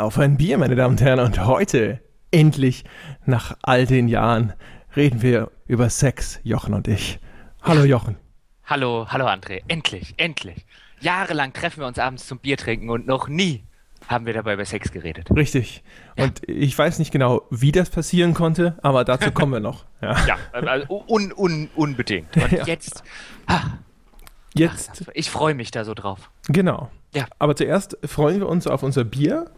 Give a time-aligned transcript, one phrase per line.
[0.00, 1.20] auf ein Bier, meine Damen und Herren.
[1.20, 2.00] Und heute,
[2.30, 2.84] endlich,
[3.26, 4.54] nach all den Jahren,
[4.96, 7.20] reden wir über Sex, Jochen und ich.
[7.62, 8.16] Hallo Jochen.
[8.64, 9.62] Hallo, hallo André.
[9.68, 10.64] Endlich, endlich.
[11.00, 13.64] Jahrelang treffen wir uns abends zum Bier trinken und noch nie
[14.08, 15.28] haben wir dabei über Sex geredet.
[15.36, 15.82] Richtig.
[16.16, 19.84] Und ich weiß nicht genau, wie das passieren konnte, aber dazu kommen wir noch.
[20.00, 22.34] Ja, ja also un, un, unbedingt.
[22.36, 22.64] Und ja.
[22.64, 23.04] jetzt.
[23.46, 23.64] Ah,
[24.54, 25.10] jetzt.
[25.12, 26.30] Ich freue mich da so drauf.
[26.48, 26.90] Genau.
[27.14, 27.26] Ja.
[27.38, 29.50] Aber zuerst freuen wir uns auf unser Bier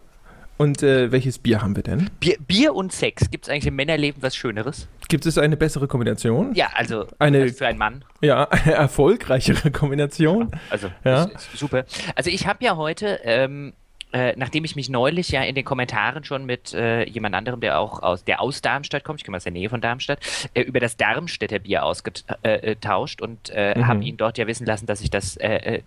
[0.57, 2.09] und äh, welches Bier haben wir denn?
[2.19, 3.29] Bier, Bier und Sex.
[3.31, 4.87] Gibt es eigentlich im Männerleben was Schöneres?
[5.09, 6.53] Gibt es eine bessere Kombination?
[6.53, 8.05] Ja, also eine, für einen Mann.
[8.21, 10.49] Ja, eine erfolgreichere Kombination.
[10.51, 11.23] Ja, also, ja.
[11.25, 11.85] Ist, ist super.
[12.15, 13.73] Also ich habe ja heute, ähm,
[14.13, 17.79] äh, nachdem ich mich neulich ja in den Kommentaren schon mit äh, jemand anderem, der
[17.79, 20.19] auch aus, der aus Darmstadt kommt, ich komme aus der Nähe von Darmstadt,
[20.53, 23.87] äh, über das Darmstädter Bier ausgetauscht äh, äh, und äh, mhm.
[23.87, 25.37] habe ihn dort ja wissen lassen, dass ich das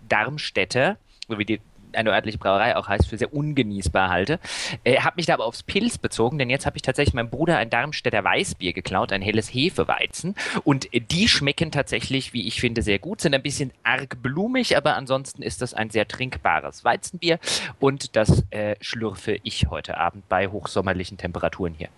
[0.09, 0.97] Darmstädter,
[1.27, 1.61] so wie die
[1.97, 4.39] eine örtliche Brauerei auch heißt, für sehr ungenießbar halte.
[4.83, 7.57] Äh, habe mich da aber aufs Pilz bezogen, denn jetzt habe ich tatsächlich meinem Bruder
[7.57, 10.35] ein Darmstädter Weißbier geklaut, ein helles Hefeweizen.
[10.63, 14.77] Und äh, die schmecken tatsächlich, wie ich finde, sehr gut, sind ein bisschen arg blumig,
[14.77, 17.39] aber ansonsten ist das ein sehr trinkbares Weizenbier.
[17.79, 21.89] Und das äh, schlürfe ich heute Abend bei hochsommerlichen Temperaturen hier.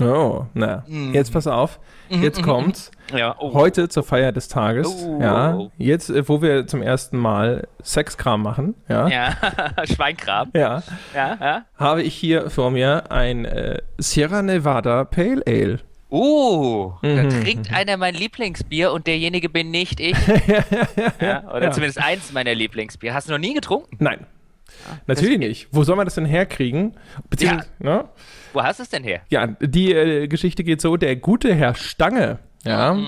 [0.00, 0.84] Oh, na.
[0.86, 1.14] Mhm.
[1.14, 1.80] Jetzt pass auf.
[2.10, 2.90] Mhm, jetzt mhm, kommt's.
[3.14, 3.54] Ja, oh.
[3.54, 4.88] Heute zur Feier des Tages.
[4.88, 5.18] Oh.
[5.20, 5.58] Ja.
[5.78, 8.74] Jetzt, äh, wo wir zum ersten Mal Sexkram machen.
[8.88, 9.08] Ja.
[9.08, 9.36] ja.
[9.84, 10.50] Schweinkram.
[10.54, 10.82] Ja.
[11.14, 11.38] ja.
[11.40, 11.64] Ja.
[11.76, 15.80] Habe ich hier vor mir ein äh, Sierra Nevada Pale Ale.
[16.10, 17.16] Uh, mhm.
[17.16, 20.16] da trinkt einer mein Lieblingsbier und derjenige bin nicht ich.
[21.20, 23.14] ja, oder zumindest eins meiner Lieblingsbier.
[23.14, 23.96] Hast du noch nie getrunken?
[23.98, 24.24] Nein.
[24.86, 25.68] Ja, Natürlich nicht.
[25.70, 26.94] Wo soll man das denn herkriegen?
[27.30, 27.96] Beziehungsweise, ja.
[27.96, 28.04] ne?
[28.52, 29.20] Wo hast du es denn her?
[29.30, 33.06] Ja, die äh, Geschichte geht so: der gute Herr Stange, ja, mhm.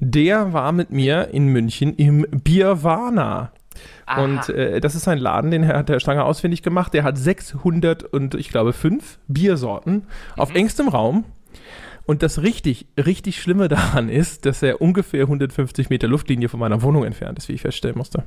[0.00, 3.52] der war mit mir in München im Bierwana.
[4.06, 4.22] Aha.
[4.22, 6.92] Und äh, das ist ein Laden, den hat der Stange ausfindig gemacht.
[6.92, 10.04] Der hat 600 und ich glaube fünf Biersorten mhm.
[10.36, 11.24] auf engstem Raum.
[12.04, 16.82] Und das richtig, richtig Schlimme daran ist, dass er ungefähr 150 Meter Luftlinie von meiner
[16.82, 18.24] Wohnung entfernt ist, wie ich feststellen musste.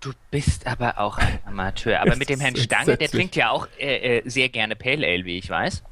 [0.00, 2.00] Du bist aber auch ein Amateur.
[2.00, 5.24] Aber mit dem Herrn Stange, der trinkt ja auch äh, äh, sehr gerne Pale Ale,
[5.26, 5.82] wie ich weiß.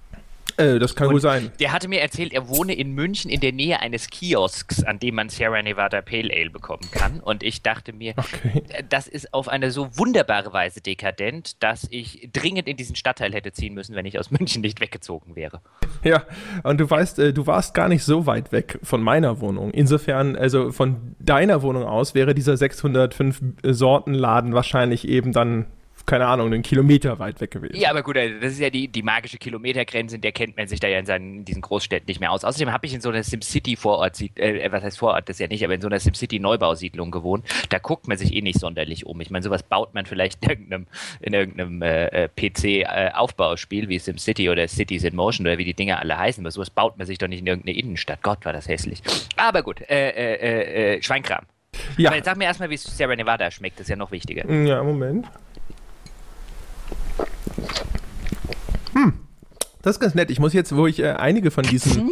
[0.59, 1.53] Äh, das kann und wohl sein.
[1.61, 5.15] Der hatte mir erzählt, er wohne in München in der Nähe eines Kiosks, an dem
[5.15, 7.21] man Sierra Nevada Pale Ale bekommen kann.
[7.21, 8.65] Und ich dachte mir, okay.
[8.89, 13.53] das ist auf eine so wunderbare Weise dekadent, dass ich dringend in diesen Stadtteil hätte
[13.53, 15.61] ziehen müssen, wenn ich aus München nicht weggezogen wäre.
[16.03, 16.25] Ja,
[16.65, 19.71] und du weißt, äh, du warst gar nicht so weit weg von meiner Wohnung.
[19.71, 25.67] Insofern, also von deiner Wohnung aus wäre dieser 605 Sortenladen wahrscheinlich eben dann
[26.09, 27.77] keine Ahnung, einen Kilometer weit weg gewesen.
[27.77, 30.67] Ja, aber gut, also das ist ja die, die magische Kilometergrenze, in der kennt man
[30.67, 32.45] sich da ja in, seinen, in diesen Großstädten nicht mehr aus.
[32.45, 35.63] Außerdem habe ich in so einer SimCity-Vorort, äh, was heißt Vorort, das ist ja nicht,
[35.63, 37.45] aber in so einer SimCity-Neubausiedlung gewohnt.
[37.69, 39.21] Da guckt man sich eh nicht sonderlich um.
[39.21, 40.87] Ich meine, sowas baut man vielleicht in irgendeinem,
[41.21, 45.99] in irgendeinem äh, äh PC-Aufbauspiel wie SimCity oder Cities in Motion oder wie die Dinger
[45.99, 46.43] alle heißen.
[46.43, 48.23] Aber sowas baut man sich doch nicht in irgendeine Innenstadt.
[48.23, 49.03] Gott, war das hässlich.
[49.37, 51.45] Aber gut, äh, äh, äh, äh Schweinkram.
[51.99, 52.09] Ja.
[52.09, 54.51] Aber jetzt sag mir erstmal, wie es Sierra Nevada schmeckt, das ist ja noch wichtiger.
[54.51, 55.27] Ja, Moment.
[58.95, 59.13] Hm.
[59.83, 60.31] Das ist ganz nett.
[60.31, 62.11] Ich muss jetzt, wo ich äh, einige von diesen,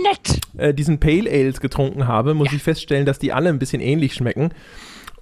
[0.56, 2.56] äh, diesen Pale Ales getrunken habe, muss ja.
[2.56, 4.50] ich feststellen, dass die alle ein bisschen ähnlich schmecken.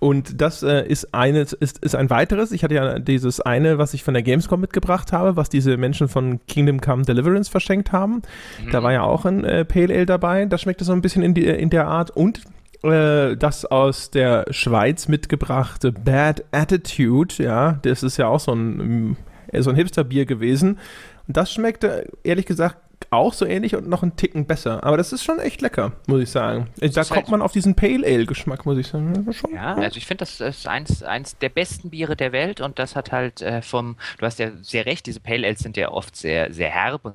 [0.00, 2.52] Und das äh, ist, eines, ist, ist ein weiteres.
[2.52, 6.08] Ich hatte ja dieses eine, was ich von der Gamescom mitgebracht habe, was diese Menschen
[6.08, 8.20] von Kingdom Come Deliverance verschenkt haben.
[8.62, 8.70] Mhm.
[8.70, 10.44] Da war ja auch ein äh, Pale Ale dabei.
[10.44, 12.10] Das schmeckte so ein bisschen in, die, in der Art.
[12.10, 12.42] Und
[12.82, 19.12] äh, das aus der Schweiz mitgebrachte Bad Attitude, ja, das ist ja auch so ein
[19.12, 19.16] äh,
[19.62, 20.78] so ein Hipster-Bier gewesen.
[21.26, 22.76] Und das schmeckte, ehrlich gesagt,
[23.10, 24.84] auch so ähnlich und noch einen Ticken besser.
[24.84, 26.68] Aber das ist schon echt lecker, muss ich sagen.
[26.80, 29.32] Äh, da kommt halt man auf diesen Pale Ale-Geschmack, muss ich sagen.
[29.32, 32.78] Schon, ja, also ich finde, das ist eins, eins der besten Biere der Welt und
[32.78, 35.90] das hat halt äh, vom, du hast ja sehr recht, diese Pale Ales sind ja
[35.90, 37.14] oft sehr, sehr herb und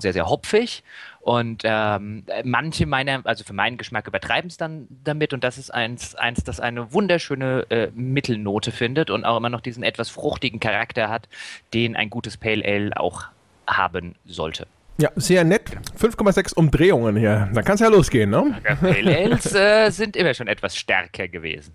[0.00, 0.82] sehr, sehr hopfig.
[1.28, 5.68] Und ähm, manche meiner, also für meinen Geschmack übertreiben es dann damit und das ist
[5.68, 10.58] eins, eins das eine wunderschöne äh, Mittelnote findet und auch immer noch diesen etwas fruchtigen
[10.58, 11.28] Charakter hat,
[11.74, 13.24] den ein gutes Pale Ale auch
[13.66, 14.66] haben sollte.
[15.00, 15.70] Ja, sehr nett.
[15.96, 17.48] 5,6 Umdrehungen hier.
[17.54, 18.60] Dann kann es ja losgehen, ne?
[18.80, 21.72] Pale äh, sind immer schon etwas stärker gewesen.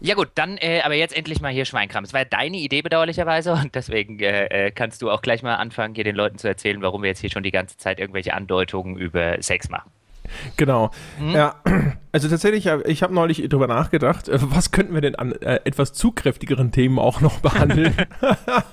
[0.00, 2.04] Ja gut, dann äh, aber jetzt endlich mal hier Schweinkram.
[2.04, 5.56] Es war ja deine Idee bedauerlicherweise und deswegen äh, äh, kannst du auch gleich mal
[5.56, 8.32] anfangen, hier den Leuten zu erzählen, warum wir jetzt hier schon die ganze Zeit irgendwelche
[8.32, 9.90] Andeutungen über Sex machen.
[10.56, 10.90] Genau.
[11.20, 11.30] Mhm.
[11.30, 11.54] Ja,
[12.12, 15.92] also tatsächlich, ich habe neulich drüber nachgedacht, äh, was könnten wir denn an äh, etwas
[15.92, 17.94] zugkräftigeren Themen auch noch behandeln?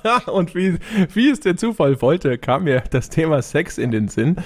[0.31, 0.77] und wie,
[1.13, 4.37] wie es der Zufall wollte, kam mir das Thema Sex in den Sinn.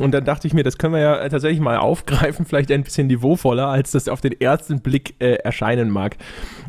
[0.00, 3.06] Und dann dachte ich mir, das können wir ja tatsächlich mal aufgreifen, vielleicht ein bisschen
[3.06, 6.16] niveauvoller, als das auf den ersten Blick äh, erscheinen mag.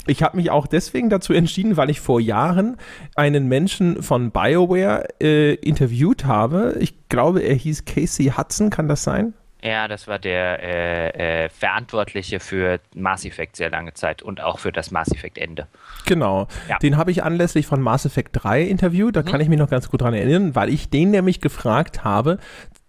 [0.05, 2.77] Ich habe mich auch deswegen dazu entschieden, weil ich vor Jahren
[3.15, 6.75] einen Menschen von BioWare äh, interviewt habe.
[6.79, 9.33] Ich glaube, er hieß Casey Hudson, kann das sein?
[9.63, 14.59] Ja, das war der äh, äh, Verantwortliche für Mass Effect sehr lange Zeit und auch
[14.59, 15.67] für das Mass Effect Ende.
[16.05, 16.47] Genau.
[16.67, 16.77] Ja.
[16.79, 19.15] Den habe ich anlässlich von Mass Effect 3 interviewt.
[19.15, 19.25] Da mhm.
[19.25, 22.39] kann ich mich noch ganz gut dran erinnern, weil ich den nämlich gefragt habe,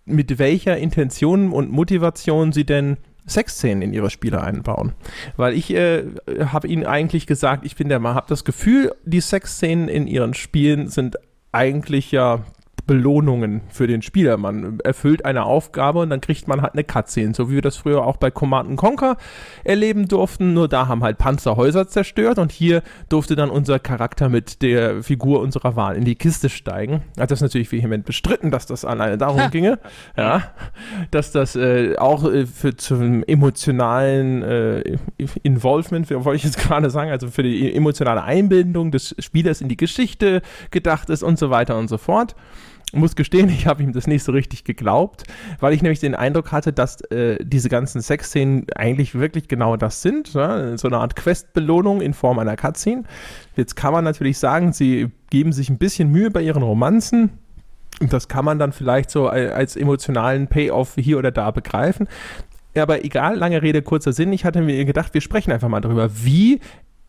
[0.04, 2.96] mit welcher Intention und Motivation sie denn
[3.26, 4.94] Sexszenen in ihre Spiele einbauen.
[5.36, 6.04] Weil ich äh,
[6.46, 10.34] habe ihnen eigentlich gesagt, ich bin der Mal, habe das Gefühl, die Sexszenen in ihren
[10.34, 11.16] Spielen sind
[11.52, 12.40] eigentlich ja
[12.86, 14.36] Belohnungen für den Spieler.
[14.36, 17.76] Man erfüllt eine Aufgabe und dann kriegt man halt eine Cutscene, so wie wir das
[17.76, 19.16] früher auch bei Command Conquer
[19.64, 20.52] erleben durften.
[20.52, 25.02] Nur da haben halt Panzer Häuser zerstört und hier durfte dann unser Charakter mit der
[25.02, 27.02] Figur unserer Wahl in die Kiste steigen.
[27.18, 29.48] Hat das natürlich vehement bestritten, dass das alleine darum ha.
[29.48, 29.78] ginge.
[30.16, 30.42] Ja,
[31.10, 34.98] dass das äh, auch äh, für zum emotionalen äh,
[35.42, 39.76] Involvement, wollte ich jetzt gerade sagen, also für die emotionale Einbindung des Spielers in die
[39.76, 42.34] Geschichte gedacht ist und so weiter und so fort
[42.94, 45.24] muss gestehen, ich habe ihm das nicht so richtig geglaubt,
[45.60, 50.02] weil ich nämlich den Eindruck hatte, dass äh, diese ganzen Sexszenen eigentlich wirklich genau das
[50.02, 50.34] sind.
[50.34, 50.76] Ne?
[50.78, 53.04] So eine Art Questbelohnung in Form einer Cutscene.
[53.56, 57.30] Jetzt kann man natürlich sagen, sie geben sich ein bisschen Mühe bei ihren Romanzen.
[58.00, 62.08] Und das kann man dann vielleicht so als emotionalen Payoff hier oder da begreifen.
[62.76, 64.32] Aber egal, lange Rede, kurzer Sinn.
[64.32, 66.60] Ich hatte mir gedacht, wir sprechen einfach mal darüber, wie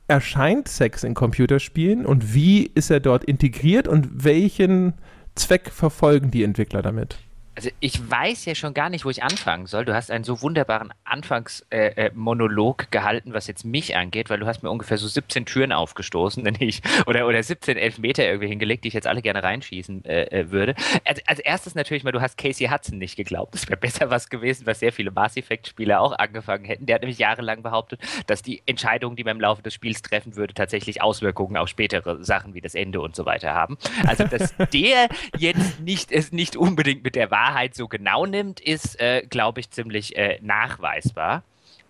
[0.07, 4.93] erscheint Sex in Computerspielen und wie ist er dort integriert und welchen
[5.35, 7.17] Zweck verfolgen die Entwickler damit?
[7.56, 9.86] Also ich weiß ja schon gar nicht, wo ich anfangen soll.
[9.86, 14.46] Du hast einen so wunderbaren Anfangsmonolog äh, äh, gehalten, was jetzt mich angeht, weil du
[14.46, 18.84] hast mir ungefähr so 17 Türen aufgestoßen, wenn ich, oder, oder 17 Elfmeter irgendwie hingelegt,
[18.84, 20.75] die ich jetzt alle gerne reinschießen äh, äh, würde.
[21.06, 23.54] Also, als erstes natürlich mal, du hast Casey Hudson nicht geglaubt.
[23.54, 26.86] Das wäre besser was gewesen, was sehr viele Mass Effect-Spieler auch angefangen hätten.
[26.86, 30.36] Der hat nämlich jahrelang behauptet, dass die Entscheidungen, die man im Laufe des Spiels treffen
[30.36, 33.78] würde, tatsächlich Auswirkungen auf spätere Sachen wie das Ende und so weiter haben.
[34.06, 35.07] Also, dass der
[35.38, 39.59] jetzt nicht, es nicht unbedingt mit der Wahrheit Wahrheit so genau nimmt, ist, äh, glaube
[39.59, 41.44] ich, ziemlich äh, nachweisbar.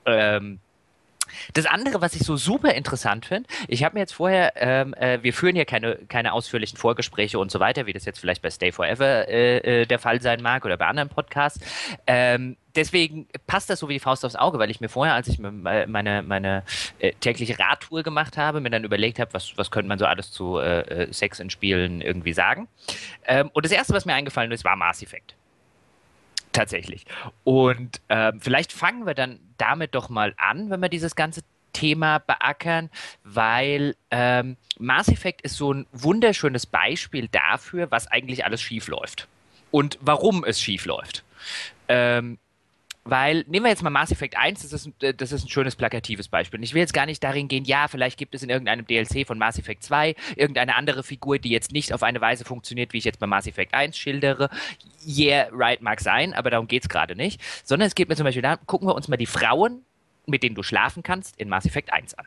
[0.05, 0.59] Ähm,
[1.53, 5.21] das andere, was ich so super interessant finde, ich habe mir jetzt vorher, ähm, äh,
[5.21, 8.49] wir führen hier keine, keine ausführlichen Vorgespräche und so weiter, wie das jetzt vielleicht bei
[8.49, 11.59] Stay Forever äh, äh, der Fall sein mag oder bei anderen Podcasts.
[12.07, 15.27] Ähm, deswegen passt das so wie die Faust aufs Auge, weil ich mir vorher, als
[15.27, 16.63] ich meine, meine
[16.99, 20.31] äh, tägliche Radtour gemacht habe, mir dann überlegt habe, was, was könnte man so alles
[20.31, 22.67] zu äh, äh, Sex in Spielen irgendwie sagen.
[23.25, 25.35] Ähm, und das erste, was mir eingefallen ist, war Mass Effect
[26.55, 27.05] tatsächlich.
[27.43, 31.41] Und ähm, vielleicht fangen wir dann damit doch mal an, wenn wir dieses ganze
[31.73, 32.89] Thema beackern,
[33.23, 39.27] weil ähm, Mass Effect ist so ein wunderschönes Beispiel dafür, was eigentlich alles schief läuft
[39.71, 41.23] und warum es schief läuft.
[41.87, 42.39] Ähm,
[43.07, 45.75] weil, nehmen wir jetzt mal Mass Effect 1, das ist, äh, das ist ein schönes
[45.75, 46.59] plakatives Beispiel.
[46.59, 49.27] Und ich will jetzt gar nicht darin gehen, ja, vielleicht gibt es in irgendeinem DLC
[49.27, 52.97] von Mass Effect 2 irgendeine andere Figur, die jetzt nicht auf eine Weise funktioniert, wie
[52.97, 54.49] ich jetzt bei Mass Effect 1 schildere.
[55.07, 57.39] Yeah, right, mag sein, aber darum geht es gerade nicht.
[57.63, 59.85] Sondern es geht mir zum Beispiel darum, gucken wir uns mal die Frauen,
[60.25, 62.25] mit denen du schlafen kannst, in Mass Effect 1 an.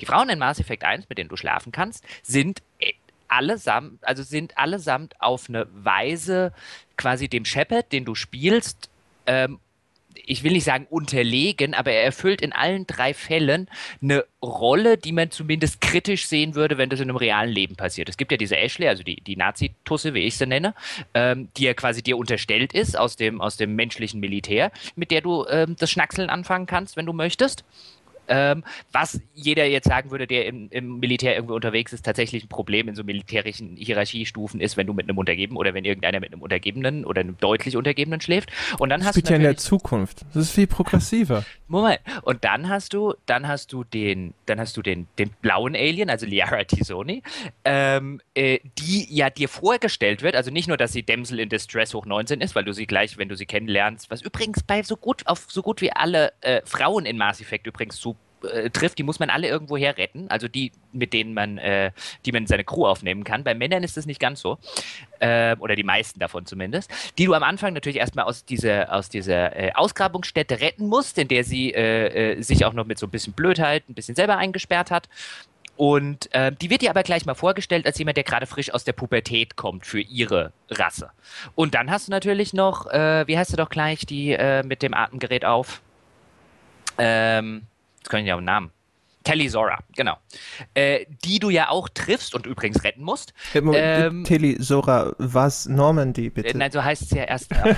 [0.00, 2.94] Die Frauen in Mass Effect 1, mit denen du schlafen kannst, sind äh,
[3.28, 6.54] allesamt, also sind allesamt auf eine Weise
[6.96, 8.88] quasi dem Shepard, den du spielst,
[9.26, 9.58] ähm,
[10.14, 13.68] ich will nicht sagen unterlegen, aber er erfüllt in allen drei Fällen
[14.02, 18.08] eine Rolle, die man zumindest kritisch sehen würde, wenn das in einem realen Leben passiert.
[18.08, 20.74] Es gibt ja diese Ashley, also die, die Nazi-Tusse, wie ich sie nenne,
[21.14, 25.20] ähm, die ja quasi dir unterstellt ist aus dem, aus dem menschlichen Militär, mit der
[25.20, 27.64] du ähm, das Schnackseln anfangen kannst, wenn du möchtest.
[28.28, 32.48] Ähm, was jeder jetzt sagen würde, der im, im, Militär irgendwo unterwegs ist, tatsächlich ein
[32.48, 36.32] Problem in so militärischen Hierarchiestufen ist, wenn du mit einem Untergebenen oder wenn irgendeiner mit
[36.32, 38.50] einem Untergebenen oder einem deutlich Untergebenen schläft.
[38.78, 40.22] Und dann das hast du ja in der Zukunft.
[40.32, 41.44] Das ist viel progressiver.
[41.68, 42.00] Moment.
[42.22, 46.10] Und dann hast du, dann hast du den, dann hast du den, den blauen Alien,
[46.10, 47.22] also Liara Tisoni,
[47.64, 50.36] ähm, äh, die ja dir vorgestellt wird.
[50.36, 53.18] Also nicht nur, dass sie Damsel in Distress hoch 19 ist, weil du sie gleich,
[53.18, 56.62] wenn du sie kennenlernst, was übrigens bei so gut auf so gut wie alle äh,
[56.64, 58.13] Frauen in Mass Effect übrigens zu
[58.44, 60.28] äh, trifft, die muss man alle irgendwo her retten.
[60.28, 61.92] Also die, mit denen man, äh,
[62.24, 63.44] die man in seine Crew aufnehmen kann.
[63.44, 64.58] Bei Männern ist das nicht ganz so.
[65.20, 66.90] Äh, oder die meisten davon zumindest.
[67.18, 71.28] Die du am Anfang natürlich erstmal aus dieser, aus dieser äh, Ausgrabungsstätte retten musst, in
[71.28, 74.90] der sie äh, sich auch noch mit so ein bisschen Blödheit ein bisschen selber eingesperrt
[74.90, 75.08] hat.
[75.76, 78.84] Und äh, die wird dir aber gleich mal vorgestellt als jemand, der gerade frisch aus
[78.84, 81.10] der Pubertät kommt für ihre Rasse.
[81.54, 84.82] Und dann hast du natürlich noch, äh, wie heißt du doch gleich, die äh, mit
[84.82, 85.80] dem Atemgerät auf?
[86.96, 87.62] Ähm,
[88.04, 88.70] jetzt ich ja auch einen Namen.
[89.24, 90.18] Telisora, genau.
[90.74, 93.32] Äh, die du ja auch triffst und übrigens retten musst.
[93.54, 96.50] Ähm, Telisora, was Normandy, bitte?
[96.50, 97.74] Äh, nein, so heißt es ja erst ab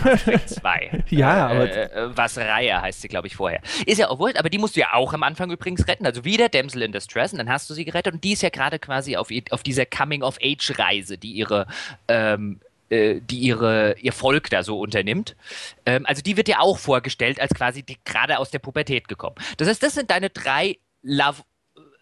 [0.47, 1.05] 2.
[1.11, 1.71] ja, aber.
[1.71, 3.61] Äh, äh, was Reihe heißt sie, glaube ich, vorher.
[3.87, 6.05] Ist ja auch wohl, aber die musst du ja auch am Anfang übrigens retten.
[6.05, 8.51] Also wieder Damsel in Distress und dann hast du sie gerettet und die ist ja
[8.51, 11.69] gerade quasi auf, auf dieser Coming-of-Age-Reise, die ihre
[12.09, 15.37] ähm, äh, die ihre, ihr Volk da so unternimmt.
[15.85, 19.37] Ähm, also die wird ja auch vorgestellt als quasi die gerade aus der Pubertät gekommen.
[19.57, 21.43] Das heißt, das sind deine drei Love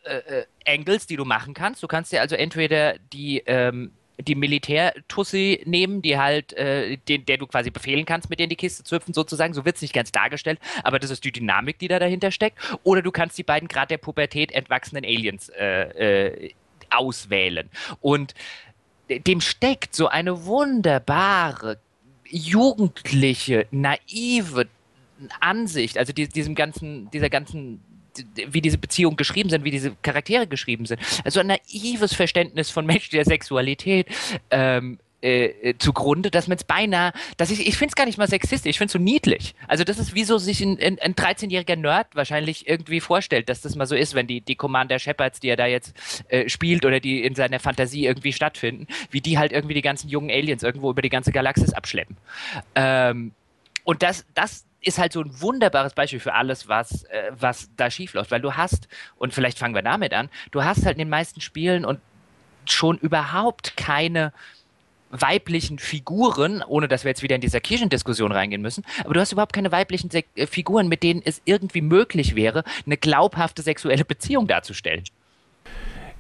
[0.05, 1.83] äh, äh, Angles, die du machen kannst.
[1.83, 7.39] Du kannst dir also entweder die ähm, die Militär-Tussi nehmen, die halt, äh, den, der
[7.39, 9.55] du quasi befehlen kannst, mit denen die Kiste zu hüpfen, sozusagen.
[9.55, 12.59] So wird es nicht ganz dargestellt, aber das ist die Dynamik, die da dahinter steckt.
[12.85, 16.55] Oder du kannst die beiden gerade der Pubertät entwachsenen Aliens äh, äh,
[16.91, 17.69] auswählen.
[18.01, 18.35] Und
[19.09, 21.79] dem steckt so eine wunderbare,
[22.29, 24.67] jugendliche, naive
[25.41, 27.83] Ansicht, also die, diesem ganzen, dieser ganzen
[28.49, 31.01] wie diese Beziehungen geschrieben sind, wie diese Charaktere geschrieben sind.
[31.25, 34.07] Also ein naives Verständnis von menschlicher Sexualität.
[34.51, 38.19] Ähm, äh, äh zugrunde, dass man es beinahe, dass ich, ich finde es gar nicht
[38.19, 39.55] mal sexistisch, ich finde es so niedlich.
[39.67, 43.63] Also das ist wie so sich ein, ein, ein 13-jähriger Nerd wahrscheinlich irgendwie vorstellt, dass
[43.63, 45.95] das mal so ist, wenn die, die Commander Shepherds, die er da jetzt
[46.29, 50.09] äh, spielt oder die in seiner Fantasie irgendwie stattfinden, wie die halt irgendwie die ganzen
[50.09, 52.17] jungen Aliens irgendwo über die ganze Galaxis abschleppen.
[52.75, 53.33] Ähm,
[53.85, 57.91] und das, das, ist halt so ein wunderbares Beispiel für alles, was, äh, was da
[57.91, 58.31] schiefläuft.
[58.31, 61.41] Weil du hast, und vielleicht fangen wir damit an, du hast halt in den meisten
[61.41, 62.01] Spielen und
[62.67, 64.33] schon überhaupt keine
[65.21, 69.33] weiblichen Figuren, ohne dass wir jetzt wieder in dieser Kirchendiskussion reingehen müssen, aber du hast
[69.33, 74.05] überhaupt keine weiblichen Se äh, Figuren, mit denen es irgendwie möglich wäre, eine glaubhafte sexuelle
[74.05, 75.05] Beziehung darzustellen.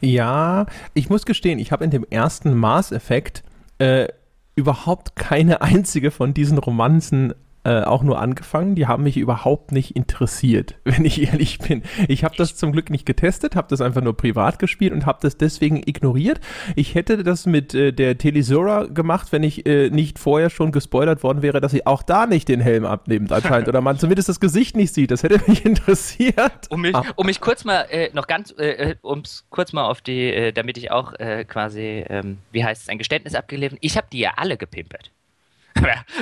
[0.00, 3.42] Ja, ich muss gestehen, ich habe in dem ersten Maß-Effekt
[3.78, 4.08] äh,
[4.54, 8.74] überhaupt keine einzige von diesen Romanzen äh, auch nur angefangen.
[8.74, 11.82] Die haben mich überhaupt nicht interessiert, wenn ich ehrlich bin.
[12.08, 15.18] Ich habe das zum Glück nicht getestet, habe das einfach nur privat gespielt und habe
[15.22, 16.40] das deswegen ignoriert.
[16.76, 21.22] Ich hätte das mit äh, der Telesora gemacht, wenn ich äh, nicht vorher schon gespoilert
[21.22, 24.40] worden wäre, dass sie auch da nicht den Helm abnimmt anscheinend oder man zumindest das
[24.40, 25.10] Gesicht nicht sieht.
[25.10, 26.66] Das hätte mich interessiert.
[26.68, 27.04] Um mich, ah.
[27.16, 30.90] um mich kurz mal äh, noch ganz, äh, um kurz mal auf die, damit ich
[30.90, 31.14] auch
[31.48, 33.78] quasi, ähm, wie heißt es, ein Geständnis abgeliefert.
[33.80, 35.10] Ich habe die ja alle gepimpert.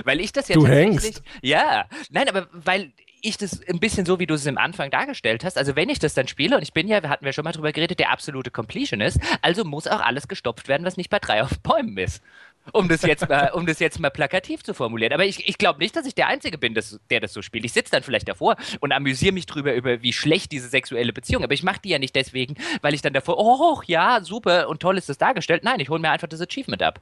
[0.05, 1.23] Weil ich das ja du hängst.
[1.43, 2.93] Ja, nein, aber weil
[3.23, 5.99] ich das ein bisschen so, wie du es im Anfang dargestellt hast, also wenn ich
[6.01, 8.51] das dann spiele, und ich bin ja, hatten wir schon mal drüber geredet, der absolute
[8.51, 12.23] Completionist, also muss auch alles gestopft werden, was nicht bei drei auf Bäumen ist.
[12.71, 15.13] Um das jetzt mal, um das jetzt mal plakativ zu formulieren.
[15.13, 17.65] Aber ich, ich glaube nicht, dass ich der Einzige bin, das, der das so spielt.
[17.65, 21.43] Ich sitze dann vielleicht davor und amüsiere mich drüber, über wie schlecht diese sexuelle Beziehung.
[21.43, 24.79] Aber ich mache die ja nicht deswegen, weil ich dann davor, oh ja, super und
[24.79, 25.65] toll ist das dargestellt.
[25.65, 27.01] Nein, ich hole mir einfach das Achievement ab.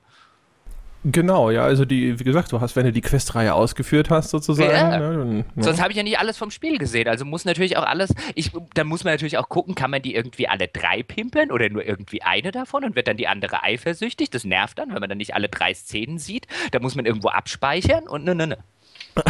[1.04, 4.70] Genau, ja, also die, wie gesagt, du hast, wenn du die Questreihe ausgeführt hast, sozusagen.
[4.70, 4.98] Ja.
[4.98, 5.62] Ne, dann, ja.
[5.62, 7.08] Sonst habe ich ja nicht alles vom Spiel gesehen.
[7.08, 10.14] Also muss natürlich auch alles, ich, dann muss man natürlich auch gucken, kann man die
[10.14, 14.28] irgendwie alle drei pimpeln oder nur irgendwie eine davon und wird dann die andere eifersüchtig.
[14.28, 16.46] Das nervt dann, wenn man dann nicht alle drei Szenen sieht.
[16.72, 18.58] Da muss man irgendwo abspeichern und ne, ne, ne.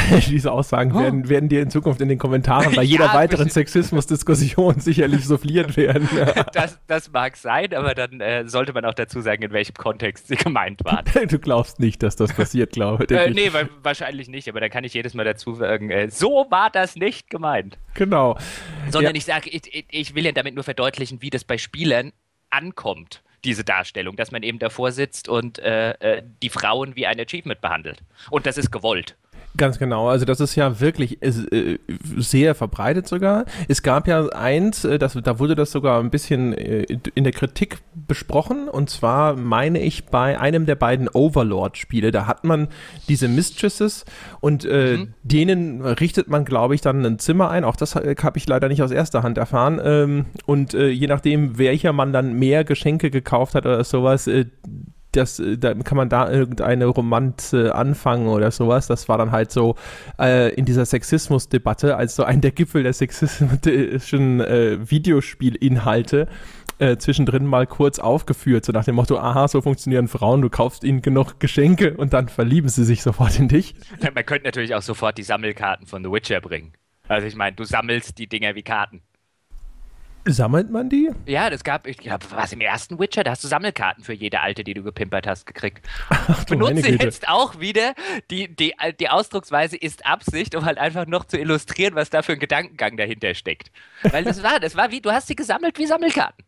[0.29, 1.01] Diese Aussagen oh.
[1.01, 5.77] werden, werden dir in Zukunft in den Kommentaren bei jeder ja, weiteren Sexismusdiskussion sicherlich souffliert
[5.77, 6.09] werden.
[6.53, 10.29] das, das mag sein, aber dann äh, sollte man auch dazu sagen, in welchem Kontext
[10.29, 11.05] sie gemeint waren.
[11.29, 13.11] du glaubst nicht, dass das passiert, glaube ich.
[13.11, 13.51] Äh, nee,
[13.83, 17.31] wahrscheinlich nicht, aber dann kann ich jedes Mal dazu sagen, äh, so war das nicht
[17.31, 17.79] gemeint.
[17.95, 18.37] Genau.
[18.91, 19.19] Sondern ja.
[19.19, 22.13] ich sage, ich, ich will ja damit nur verdeutlichen, wie das bei Spielern
[22.51, 27.19] ankommt diese Darstellung, dass man eben davor sitzt und äh, äh, die Frauen wie ein
[27.19, 28.03] Achievement behandelt.
[28.31, 29.17] Und das ist gewollt.
[29.57, 31.79] Ganz genau, also das ist ja wirklich äh,
[32.17, 33.47] sehr verbreitet sogar.
[33.67, 37.33] Es gab ja eins, äh, das, da wurde das sogar ein bisschen äh, in der
[37.33, 42.13] Kritik besprochen und zwar meine ich bei einem der beiden Overlord-Spiele.
[42.13, 42.69] Da hat man
[43.09, 44.05] diese Mistresses
[44.41, 45.15] und äh, mhm.
[45.25, 47.65] denen richtet man, glaube ich, dann ein Zimmer ein.
[47.65, 49.81] Auch das äh, habe ich leider nicht aus erster Hand erfahren.
[49.83, 54.29] Ähm, und je nachdem, welcher man dann mehr Geschenke gekauft hat oder sowas,
[55.13, 58.87] das, äh, da kann man da irgendeine Romanze anfangen oder sowas.
[58.87, 59.77] Das war dann halt so
[60.19, 66.29] äh, in dieser Sexismus-Debatte als so ein der Gipfel der sexistischen äh, Videospielinhalte
[66.81, 70.83] äh, zwischendrin mal kurz aufgeführt, so nach dem Motto, aha, so funktionieren Frauen, du kaufst
[70.83, 73.75] ihnen genug Geschenke und dann verlieben sie sich sofort in dich.
[74.15, 76.73] Man könnte natürlich auch sofort die Sammelkarten von The Witcher bringen.
[77.07, 79.03] Also ich meine, du sammelst die Dinger wie Karten.
[80.27, 81.11] Sammelt man die?
[81.27, 84.41] Ja, das gab, ich glaube, was im ersten Witcher, da hast du Sammelkarten für jede
[84.41, 85.87] alte, die du gepimpert hast, gekriegt.
[86.11, 87.95] Ach, Benutze jetzt auch wieder,
[88.31, 92.33] die, die, die Ausdrucksweise ist Absicht, um halt einfach noch zu illustrieren, was da für
[92.33, 93.71] ein Gedankengang dahinter steckt.
[94.03, 96.45] Weil das war, das war wie, du hast sie gesammelt wie Sammelkarten.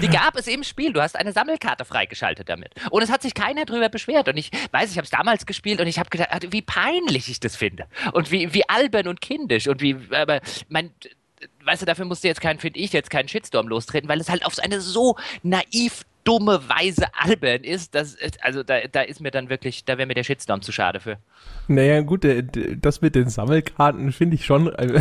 [0.00, 0.92] Die gab es im Spiel.
[0.92, 2.74] Du hast eine Sammelkarte freigeschaltet damit.
[2.90, 4.28] Und es hat sich keiner drüber beschwert.
[4.28, 7.40] Und ich weiß, ich habe es damals gespielt und ich habe gedacht, wie peinlich ich
[7.40, 7.86] das finde.
[8.12, 9.68] Und wie, wie albern und kindisch.
[9.68, 10.90] Und wie, aber mein,
[11.64, 14.28] weißt du, dafür musst du jetzt keinen, finde ich, jetzt keinen Shitstorm lostreten, weil es
[14.28, 19.30] halt auf eine so naiv dumme Weise albern ist, das also da, da ist mir
[19.30, 21.18] dann wirklich, da wäre mir der Shitstorm zu schade für.
[21.68, 22.26] Naja, gut,
[22.80, 25.00] das mit den Sammelkarten finde ich schon, äh,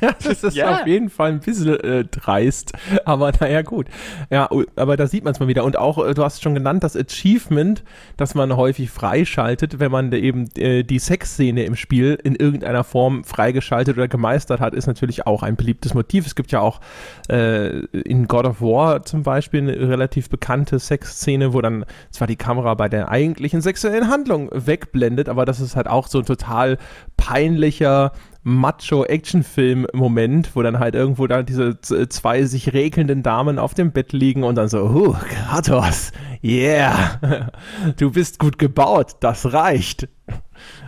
[0.24, 0.80] das ist ja.
[0.80, 2.72] auf jeden Fall ein bisschen äh, dreist,
[3.04, 3.86] aber naja, gut.
[4.30, 5.62] Ja, aber da sieht man es mal wieder.
[5.62, 7.84] Und auch, äh, du hast schon genannt, das Achievement,
[8.16, 13.22] das man häufig freischaltet, wenn man eben äh, die Sexszene im Spiel in irgendeiner Form
[13.22, 16.26] freigeschaltet oder gemeistert hat, ist natürlich auch ein beliebtes Motiv.
[16.26, 16.80] Es gibt ja auch
[17.28, 22.36] äh, in God of War zum Beispiel eine relativ bekannte Sexszene, wo dann zwar die
[22.36, 26.78] Kamera bei der eigentlichen sexuellen Handlung wegblendet, aber das ist halt auch so ein total
[27.16, 34.12] peinlicher Macho-Action-Film-Moment, wo dann halt irgendwo da diese zwei sich regelnden Damen auf dem Bett
[34.12, 36.12] liegen und dann so, huh, Kratos,
[36.44, 37.50] yeah,
[37.96, 40.08] du bist gut gebaut, das reicht.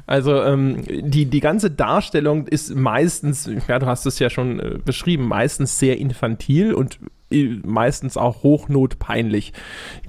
[0.07, 4.79] Also ähm, die, die ganze Darstellung ist meistens, ja, du hast es ja schon äh,
[4.83, 6.99] beschrieben, meistens sehr infantil und
[7.31, 9.53] meistens auch hochnotpeinlich.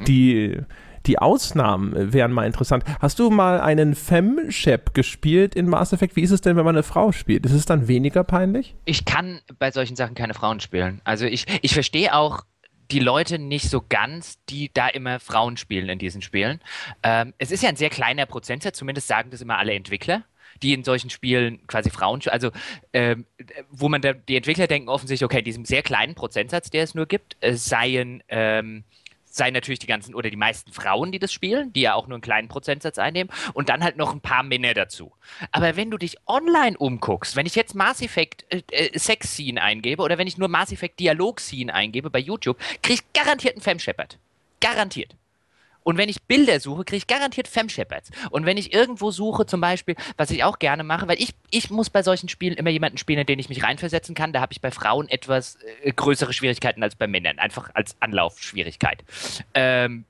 [0.08, 0.58] Die
[1.06, 2.84] die Ausnahmen wären mal interessant.
[3.00, 6.16] Hast du mal einen Fem-Shep gespielt in Mass Effect?
[6.16, 7.46] Wie ist es denn, wenn man eine Frau spielt?
[7.46, 8.76] Ist es dann weniger peinlich?
[8.86, 11.02] Ich kann bei solchen Sachen keine Frauen spielen.
[11.06, 12.44] Also ich, ich verstehe auch
[12.92, 16.60] die Leute nicht so ganz, die da immer Frauen spielen in diesen Spielen.
[17.04, 20.24] Ähm, es ist ja ein sehr kleiner Prozentsatz, zumindest sagen das immer alle Entwickler
[20.62, 22.52] die in solchen Spielen quasi Frauen, also
[22.94, 23.26] ähm,
[23.70, 27.06] wo man da, die Entwickler denken offensichtlich, okay, diesem sehr kleinen Prozentsatz, der es nur
[27.06, 28.84] gibt, es seien ähm,
[29.32, 32.16] seien natürlich die ganzen oder die meisten Frauen, die das spielen, die ja auch nur
[32.16, 35.14] einen kleinen Prozentsatz einnehmen und dann halt noch ein paar Männer dazu.
[35.52, 39.62] Aber wenn du dich online umguckst, wenn ich jetzt Mass Effect äh, äh Sex Scene
[39.62, 43.56] eingebe oder wenn ich nur Mass Effect Dialog Scene eingebe bei YouTube, krieg ich garantiert
[43.56, 44.18] einen Fem Shepard.
[44.60, 45.16] Garantiert.
[45.90, 48.12] Und wenn ich Bilder suche, kriege ich garantiert Fem-Shepherds.
[48.30, 51.72] Und wenn ich irgendwo suche, zum Beispiel, was ich auch gerne mache, weil ich, ich
[51.72, 54.32] muss bei solchen Spielen immer jemanden spielen, in den ich mich reinversetzen kann.
[54.32, 57.40] Da habe ich bei Frauen etwas äh, größere Schwierigkeiten als bei Männern.
[57.40, 59.04] Einfach als Anlaufschwierigkeit.
[59.56, 60.06] Ähm,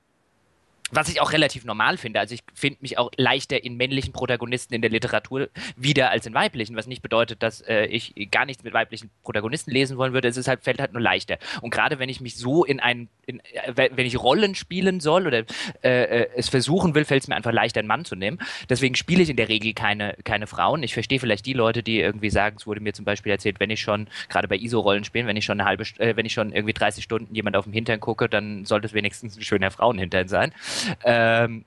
[0.91, 2.19] was ich auch relativ normal finde.
[2.19, 6.33] Also ich finde mich auch leichter in männlichen Protagonisten in der Literatur wieder als in
[6.33, 10.27] weiblichen, was nicht bedeutet, dass äh, ich gar nichts mit weiblichen Protagonisten lesen wollen würde.
[10.27, 11.37] Es ist halt, fällt halt nur leichter.
[11.61, 15.27] Und gerade wenn ich mich so in einen, in, äh, wenn ich Rollen spielen soll
[15.27, 15.43] oder
[15.83, 18.39] äh, äh es versuchen will, fällt es mir einfach leichter, einen Mann zu nehmen.
[18.69, 20.83] Deswegen spiele ich in der Regel keine, keine Frauen.
[20.83, 23.69] Ich verstehe vielleicht die Leute, die irgendwie sagen, es wurde mir zum Beispiel erzählt, wenn
[23.69, 26.51] ich schon, gerade bei ISO-Rollen spielen, wenn ich schon eine halbe, äh, wenn ich schon
[26.51, 30.27] irgendwie 30 Stunden jemand auf dem Hintern gucke, dann sollte es wenigstens ein schöner Frauenhintern
[30.27, 30.53] sein.
[31.03, 31.65] Ähm,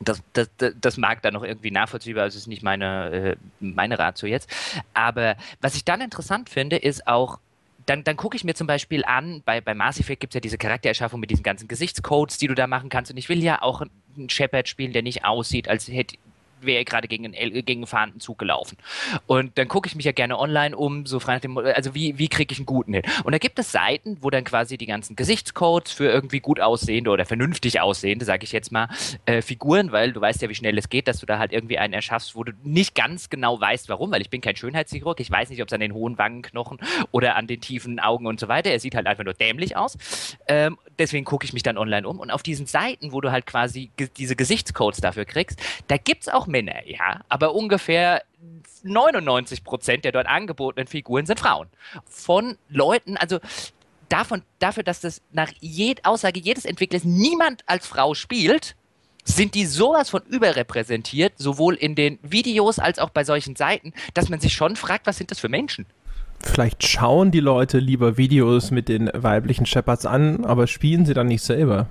[0.00, 0.48] das, das,
[0.80, 4.50] das, mag dann noch irgendwie nachvollziehbar, also ist nicht meine, äh, meine Ratio jetzt.
[4.92, 7.38] Aber was ich dann interessant finde, ist auch,
[7.86, 10.40] dann, dann gucke ich mir zum Beispiel an, bei, bei Mass Effect gibt es ja
[10.40, 13.10] diese Charaktererschaffung mit diesen ganzen Gesichtscodes, die du da machen kannst.
[13.10, 13.82] Und ich will ja auch
[14.16, 16.16] einen Shepard spielen, der nicht aussieht, als hätte
[16.60, 18.78] wäre gerade gegen einen, gegen einen fahrenden Zug gelaufen.
[19.26, 22.18] Und dann gucke ich mich ja gerne online um, so frei nach dem, also wie,
[22.18, 23.02] wie kriege ich einen guten hin?
[23.24, 27.10] Und da gibt es Seiten, wo dann quasi die ganzen Gesichtscodes für irgendwie gut aussehende
[27.10, 28.88] oder vernünftig aussehende, sage ich jetzt mal,
[29.26, 31.78] äh, Figuren, weil du weißt ja, wie schnell es geht, dass du da halt irgendwie
[31.78, 35.30] einen erschaffst, wo du nicht ganz genau weißt, warum, weil ich bin kein Schönheitschirurg, ich
[35.30, 36.78] weiß nicht, ob es an den hohen Wangenknochen
[37.12, 39.96] oder an den tiefen Augen und so weiter, er sieht halt einfach nur dämlich aus.
[40.48, 43.46] Ähm, deswegen gucke ich mich dann online um und auf diesen Seiten, wo du halt
[43.46, 48.22] quasi diese Gesichtscodes dafür kriegst, da gibt es auch Männer, ja, aber ungefähr
[48.82, 51.68] 99 Prozent der dort angebotenen Figuren sind Frauen.
[52.04, 53.38] Von Leuten, also
[54.08, 58.76] davon, dafür, dass das nach jed Aussage jedes Entwicklers niemand als Frau spielt,
[59.24, 64.28] sind die sowas von überrepräsentiert, sowohl in den Videos als auch bei solchen Seiten, dass
[64.28, 65.86] man sich schon fragt, was sind das für Menschen?
[66.40, 71.28] Vielleicht schauen die Leute lieber Videos mit den weiblichen Shepherds an, aber spielen sie dann
[71.28, 71.86] nicht selber.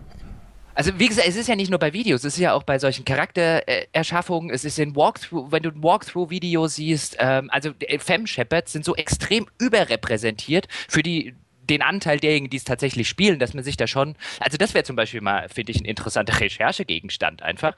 [0.75, 2.79] Also wie gesagt, es ist ja nicht nur bei Videos, es ist ja auch bei
[2.79, 8.71] solchen Charaktererschaffungen, es ist in Walkthrough, wenn du ein Walkthrough-Video siehst, ähm, also Femme Shepherds
[8.71, 11.36] sind so extrem überrepräsentiert für die
[11.69, 14.83] den Anteil derjenigen, die es tatsächlich spielen, dass man sich da schon, also das wäre
[14.83, 17.75] zum Beispiel mal, finde ich, ein interessanter Recherchegegenstand einfach.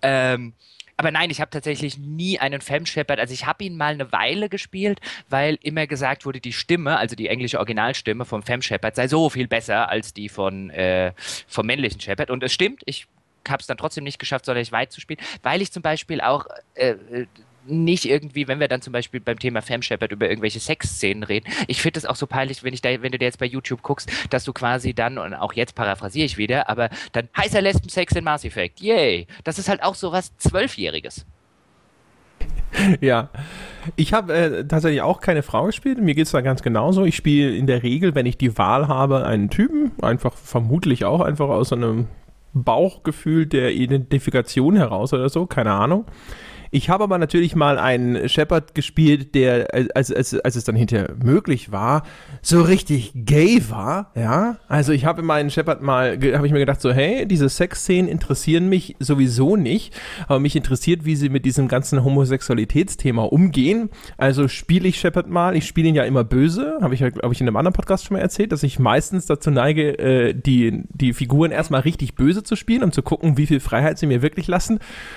[0.00, 0.54] Ähm,
[0.96, 3.20] aber nein, ich habe tatsächlich nie einen Fem Shepard.
[3.20, 7.16] Also ich habe ihn mal eine Weile gespielt, weil immer gesagt wurde, die Stimme, also
[7.16, 11.12] die englische Originalstimme vom Fem Shepard sei so viel besser als die von äh,
[11.46, 12.30] vom männlichen Shepard.
[12.30, 13.06] Und es stimmt, ich
[13.46, 16.46] habe es dann trotzdem nicht geschafft, sonderlich weit zu spielen, weil ich zum Beispiel auch
[16.74, 17.26] äh, äh
[17.66, 21.50] nicht irgendwie, wenn wir dann zum Beispiel beim Thema Fem Shepard über irgendwelche Sexszenen reden.
[21.66, 23.82] Ich finde es auch so peinlich, wenn ich da, wenn du dir jetzt bei YouTube
[23.82, 28.14] guckst, dass du quasi dann, und auch jetzt paraphrasiere ich wieder, aber dann heißer Lesben-Sex
[28.14, 28.80] in Mass Effect.
[28.80, 29.26] Yay!
[29.44, 31.26] Das ist halt auch so was Zwölfjähriges.
[33.00, 33.28] ja.
[33.94, 36.00] Ich habe äh, tatsächlich auch keine Frau gespielt.
[36.00, 37.04] Mir geht es da ganz genauso.
[37.04, 39.92] Ich spiele in der Regel, wenn ich die Wahl habe, einen Typen.
[40.02, 42.08] Einfach vermutlich auch einfach aus einem
[42.52, 45.46] Bauchgefühl der Identifikation heraus oder so.
[45.46, 46.04] Keine Ahnung.
[46.70, 51.14] Ich habe aber natürlich mal einen Shepard gespielt, der, als, als, als es dann hinterher
[51.22, 52.02] möglich war,
[52.42, 54.56] so richtig gay war, ja.
[54.68, 58.68] Also ich habe meinen Shepard mal, habe ich mir gedacht so, hey, diese Sexszenen interessieren
[58.68, 59.94] mich sowieso nicht,
[60.28, 63.90] aber mich interessiert, wie sie mit diesem ganzen Homosexualitätsthema umgehen.
[64.16, 67.40] Also spiele ich Shepard mal, ich spiele ihn ja immer böse, habe ich, glaube ich,
[67.40, 71.12] in einem anderen Podcast schon mal erzählt, dass ich meistens dazu neige, äh, die, die
[71.12, 74.46] Figuren erstmal richtig böse zu spielen, um zu gucken, wie viel Freiheit sie mir wirklich
[74.48, 74.74] lassen.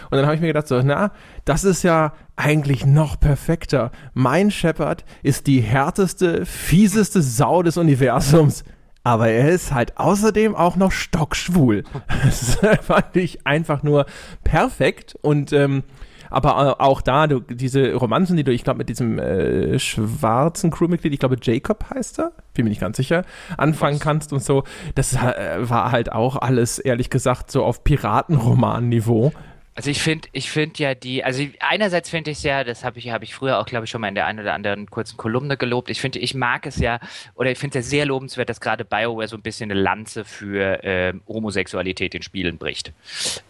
[0.10, 1.12] Und dann habe ich mir gedacht so, na,
[1.50, 3.90] das ist ja eigentlich noch perfekter.
[4.14, 8.64] Mein Shepard ist die härteste, fieseste Sau des Universums.
[9.04, 11.86] Aber er ist halt außerdem auch noch stockschwul.
[12.24, 14.06] Das fand ich einfach nur
[14.44, 15.18] perfekt.
[15.24, 15.82] Und ähm,
[16.30, 21.14] aber auch da, du, diese Romanzen, die du, ich glaube, mit diesem äh, schwarzen Crewmitglied,
[21.14, 23.24] ich glaube, Jacob heißt er, bin mir nicht ganz sicher,
[23.58, 24.04] anfangen Was?
[24.04, 29.32] kannst und so, das äh, war halt auch alles, ehrlich gesagt, so auf Piratenroman-Niveau.
[29.80, 33.00] Also ich finde, ich finde ja die, also einerseits finde ich es ja, das habe
[33.00, 35.16] ich, habe ich früher auch, glaube ich, schon mal in der einen oder anderen kurzen
[35.16, 35.90] Kolumne gelobt.
[35.90, 37.00] Ich finde, ich mag es ja,
[37.36, 40.26] oder ich finde es ja sehr lobenswert, dass gerade BioWare so ein bisschen eine Lanze
[40.26, 42.92] für ähm, Homosexualität in Spielen bricht.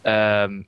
[0.03, 0.67] Ähm,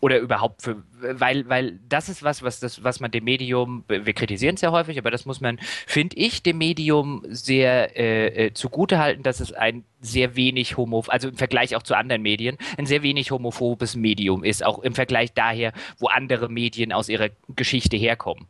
[0.00, 4.12] oder überhaupt für, weil, weil das ist was, was das, was man dem Medium, wir
[4.12, 8.54] kritisieren es ja häufig, aber das muss man, finde ich, dem Medium sehr äh, äh,
[8.54, 12.56] zugute halten, dass es ein sehr wenig homophob, also im Vergleich auch zu anderen Medien,
[12.76, 17.30] ein sehr wenig homophobes Medium ist, auch im Vergleich daher, wo andere Medien aus ihrer
[17.54, 18.46] Geschichte herkommen.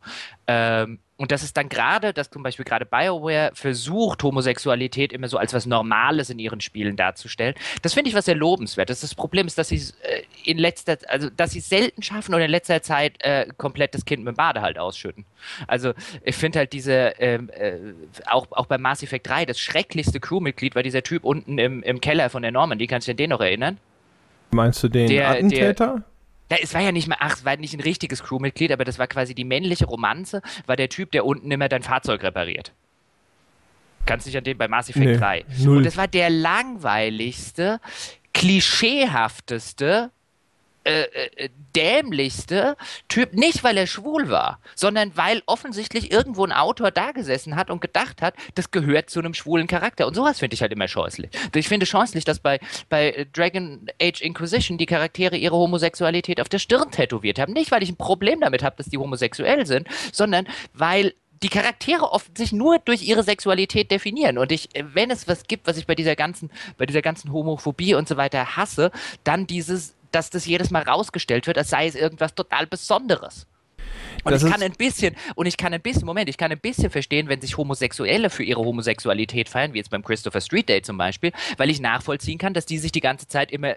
[0.47, 5.37] Ähm, und das ist dann gerade, dass zum Beispiel gerade BioWare versucht, Homosexualität immer so
[5.37, 7.53] als was Normales in ihren Spielen darzustellen.
[7.83, 8.89] Das finde ich was sehr lobenswert.
[8.89, 12.01] Das, das Problem ist, dass sie es äh, in letzter, also dass sie es selten
[12.01, 15.25] schaffen oder in letzter Zeit äh, komplett das Kind mit dem Bade halt ausschütten.
[15.67, 17.77] Also ich finde halt diese, ähm, äh,
[18.25, 22.01] auch, auch bei Mass Effect 3, das schrecklichste Crewmitglied war dieser Typ unten im, im
[22.01, 22.87] Keller von der Normandy.
[22.87, 23.77] Kannst du dich an den noch erinnern?
[24.51, 26.03] Meinst du den der, Attentäter?
[26.49, 28.85] Der, ja, es war ja nicht mal, ach, es war nicht ein richtiges Crewmitglied, aber
[28.85, 32.71] das war quasi die männliche Romanze, war der Typ, der unten immer dein Fahrzeug repariert.
[34.05, 35.45] Kannst du dich an den bei Mass Effect nee, 3.
[35.59, 35.77] Null.
[35.77, 37.79] Und das war der langweiligste,
[38.33, 40.11] klischeehafteste
[40.83, 42.75] äh, äh, dämlichste
[43.07, 47.69] Typ, nicht weil er schwul war, sondern weil offensichtlich irgendwo ein Autor da gesessen hat
[47.69, 50.05] und gedacht hat, das gehört zu einem schwulen Charakter.
[50.05, 51.31] Und sowas finde ich halt immer scheußlich.
[51.55, 56.59] Ich finde scheußlich, dass bei, bei Dragon Age Inquisition die Charaktere ihre Homosexualität auf der
[56.59, 57.53] Stirn tätowiert haben.
[57.53, 62.11] Nicht, weil ich ein Problem damit habe, dass die homosexuell sind, sondern weil die Charaktere
[62.11, 64.37] oft sich nur durch ihre Sexualität definieren.
[64.37, 67.95] Und ich, wenn es was gibt, was ich bei dieser ganzen, bei dieser ganzen Homophobie
[67.95, 68.91] und so weiter hasse,
[69.23, 73.47] dann dieses dass das jedes Mal rausgestellt wird, als sei es irgendwas total Besonderes.
[74.23, 76.59] Und das ich kann ein bisschen, und ich kann ein bisschen, Moment, ich kann ein
[76.59, 80.81] bisschen verstehen, wenn sich Homosexuelle für ihre Homosexualität feiern, wie jetzt beim Christopher Street Day
[80.81, 83.75] zum Beispiel, weil ich nachvollziehen kann, dass die sich die ganze Zeit immer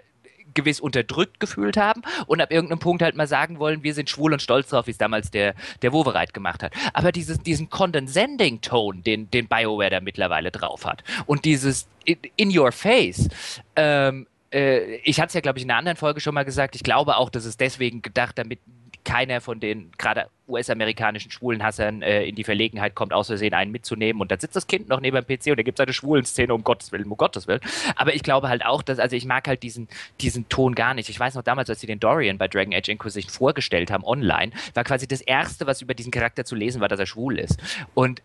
[0.53, 4.33] gewiss unterdrückt gefühlt haben und ab irgendeinem Punkt halt mal sagen wollen, wir sind schwul
[4.33, 6.73] und stolz drauf, wie es damals der, der Wovereit gemacht hat.
[6.93, 12.71] Aber dieses, diesen Condescending-Tone, den, den BioWare da mittlerweile drauf hat und dieses in your
[12.71, 13.27] face,
[13.75, 16.75] ähm, äh, ich hatte es ja, glaube ich, in einer anderen Folge schon mal gesagt,
[16.75, 18.59] ich glaube auch, dass es deswegen gedacht, damit
[19.07, 24.21] keiner von den gerade US-amerikanischen Schwulenhassern äh, in die Verlegenheit kommt, aus Versehen einen mitzunehmen.
[24.21, 26.53] Und dann sitzt das Kind noch neben dem PC und da gibt es eine Schwulenszene,
[26.53, 27.61] um Gottes Willen, um Gottes Willen.
[27.95, 29.87] Aber ich glaube halt auch, dass, also ich mag halt diesen,
[30.19, 31.07] diesen Ton gar nicht.
[31.07, 34.51] Ich weiß noch damals, als sie den Dorian bei Dragon Age Inquisition vorgestellt haben online,
[34.73, 37.57] war quasi das Erste, was über diesen Charakter zu lesen war, dass er schwul ist.
[37.93, 38.21] Und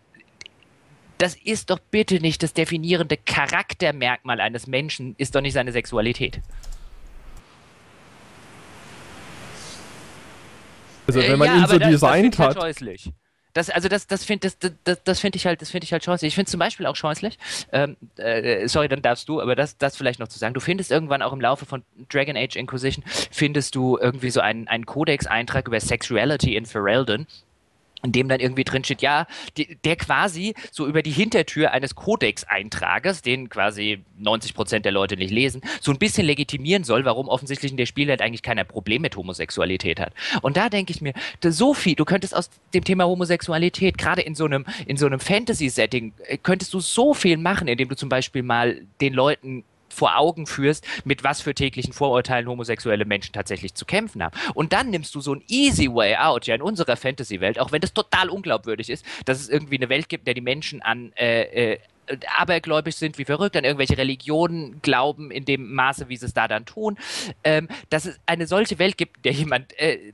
[1.23, 6.41] das ist doch bitte nicht das definierende Charaktermerkmal eines Menschen, ist doch nicht seine Sexualität.
[11.07, 12.57] Also wenn man ja, ihn so das, designt das hat.
[12.57, 13.13] Halt
[13.53, 16.03] das, also das, das finde das, das, das find ich halt, das finde ich halt
[16.03, 16.27] scheußlich.
[16.27, 17.39] Ich finde zum Beispiel auch scheußlich,
[17.71, 20.53] ähm, äh, sorry, dann darfst du, aber das, das vielleicht noch zu sagen.
[20.53, 24.67] Du findest irgendwann auch im Laufe von Dragon Age Inquisition, findest du irgendwie so einen,
[24.67, 27.27] einen Codex-Eintrag über Sexuality in Ferelden,
[28.03, 31.95] in dem dann irgendwie drin steht, ja, die, der quasi so über die Hintertür eines
[31.95, 37.27] Codex-Eintrages, den quasi 90 Prozent der Leute nicht lesen, so ein bisschen legitimieren soll, warum
[37.29, 40.13] offensichtlich in der Spielwelt eigentlich keiner Problem mit Homosexualität hat.
[40.41, 44.35] Und da denke ich mir, so viel, du könntest aus dem Thema Homosexualität, gerade in
[44.35, 48.09] so einem, in so einem Fantasy-Setting, äh, könntest du so viel machen, indem du zum
[48.09, 49.63] Beispiel mal den Leuten
[49.93, 54.37] vor Augen führst, mit was für täglichen Vorurteilen homosexuelle Menschen tatsächlich zu kämpfen haben.
[54.53, 57.81] Und dann nimmst du so ein easy way out, ja, in unserer Fantasy-Welt, auch wenn
[57.81, 61.73] das total unglaubwürdig ist, dass es irgendwie eine Welt gibt, der die Menschen an äh,
[61.73, 61.79] äh,
[62.37, 66.47] abergläubisch sind wie verrückt, an irgendwelche Religionen glauben in dem Maße, wie sie es da
[66.47, 66.97] dann tun,
[67.43, 70.13] ähm, dass es eine solche Welt gibt, der jemand äh,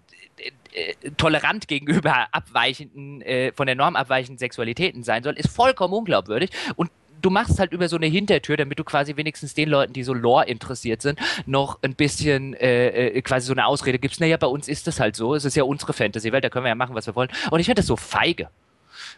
[0.71, 6.51] äh, tolerant gegenüber abweichenden, äh, von der Norm abweichenden Sexualitäten sein soll, ist vollkommen unglaubwürdig.
[6.75, 10.03] Und du machst halt über so eine Hintertür, damit du quasi wenigstens den Leuten, die
[10.03, 14.19] so Lore interessiert sind, noch ein bisschen äh, äh, quasi so eine Ausrede gibst.
[14.19, 15.35] Naja, bei uns ist das halt so.
[15.35, 17.29] Es ist ja unsere Fantasy-Welt, da können wir ja machen, was wir wollen.
[17.51, 18.49] Und ich finde das so feige.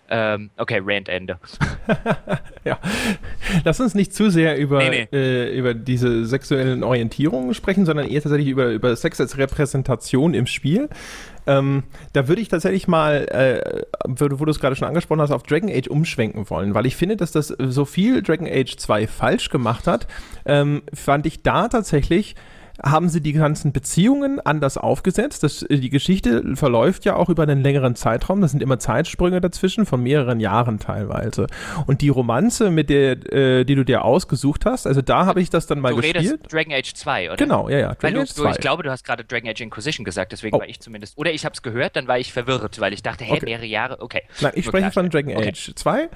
[0.10, 1.40] Ähm, okay, Rant Ende.
[2.66, 2.78] ja.
[3.64, 5.18] Lass uns nicht zu sehr über, nee, nee.
[5.18, 10.48] Äh, über diese sexuellen Orientierungen sprechen, sondern eher tatsächlich über, über Sex als Repräsentation im
[10.48, 10.90] Spiel.
[11.48, 15.44] Ähm, da würde ich tatsächlich mal, äh, wo, du es gerade schon angesprochen hast, auf
[15.44, 19.50] Dragon Age umschwenken wollen, weil ich finde, dass das so viel Dragon Age 2 falsch
[19.50, 20.08] gemacht hat,
[20.46, 22.36] ähm, fand ich da tatsächlich
[22.84, 25.44] haben sie die ganzen Beziehungen anders aufgesetzt.
[25.44, 28.42] Das, die Geschichte verläuft ja auch über einen längeren Zeitraum.
[28.42, 31.48] Das sind immer Zeitsprünge dazwischen von mehreren Jahren teilweise.
[31.86, 35.50] Und die Romanze, mit der, äh, die du dir ausgesucht hast, also da habe ich
[35.50, 36.18] das dann mal du gespielt.
[36.18, 37.38] Redest Dragon Age 2, oder?
[37.38, 37.96] Genau, ja, ja.
[37.96, 38.52] Dragon Age 2.
[38.52, 40.60] ich glaube, du hast gerade Dragon Age Inquisition gesagt, deswegen oh.
[40.60, 43.24] war ich zumindest, oder ich habe es gehört, dann war ich verwirrt, weil ich dachte,
[43.24, 43.46] hä, okay.
[43.46, 44.24] mehrere Jahre, okay.
[44.42, 45.76] Nein, ich spreche von Dragon Age okay.
[45.76, 46.10] 2.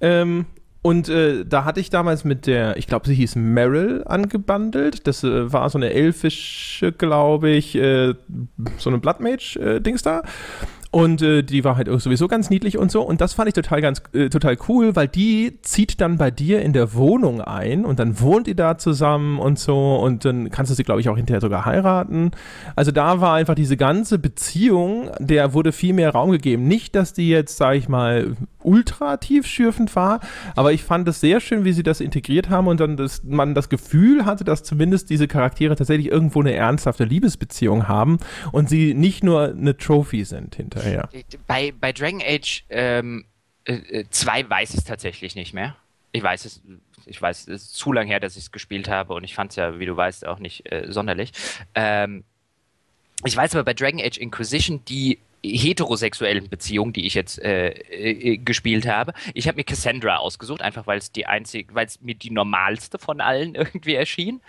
[0.00, 0.46] Ähm,
[0.82, 5.06] und äh, da hatte ich damals mit der, ich glaube, sie hieß Meryl angebandelt.
[5.06, 8.14] Das äh, war so eine elfische, glaube ich, äh,
[8.78, 10.22] so eine Bloodmage-Dings äh, da.
[10.94, 13.00] Und äh, die war halt sowieso ganz niedlich und so.
[13.00, 16.60] Und das fand ich total ganz äh, total cool, weil die zieht dann bei dir
[16.60, 19.96] in der Wohnung ein und dann wohnt ihr da zusammen und so.
[19.96, 22.32] Und dann kannst du sie, glaube ich, auch hinterher sogar heiraten.
[22.76, 26.68] Also da war einfach diese ganze Beziehung, der wurde viel mehr Raum gegeben.
[26.68, 30.20] Nicht, dass die jetzt, sage ich mal, ultra tiefschürfend war,
[30.56, 33.54] aber ich fand es sehr schön, wie sie das integriert haben und dann dass man
[33.54, 38.18] das Gefühl hatte, dass zumindest diese Charaktere tatsächlich irgendwo eine ernsthafte Liebesbeziehung haben
[38.52, 41.08] und sie nicht nur eine Trophy sind hinterher hinterher.
[41.46, 43.24] Bei, bei Dragon Age 2 ähm,
[43.64, 45.76] äh, äh weiß ich es tatsächlich nicht mehr.
[46.12, 46.62] Ich weiß es,
[47.06, 49.50] ich weiß, es ist zu lange her, dass ich es gespielt habe und ich fand
[49.50, 51.32] es ja, wie du weißt, auch nicht äh, sonderlich.
[51.74, 52.24] Ähm,
[53.24, 58.36] ich weiß aber bei Dragon Age Inquisition die heterosexuellen Beziehungen, die ich jetzt äh, äh,
[58.38, 59.12] gespielt habe.
[59.34, 62.98] Ich habe mir Cassandra ausgesucht, einfach weil es die einzige, weil es mir die normalste
[62.98, 64.40] von allen irgendwie erschien.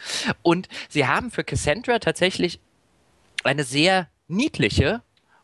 [0.41, 2.60] Und sie haben für Cassandra tatsächlich
[3.43, 5.02] eine sehr niedliche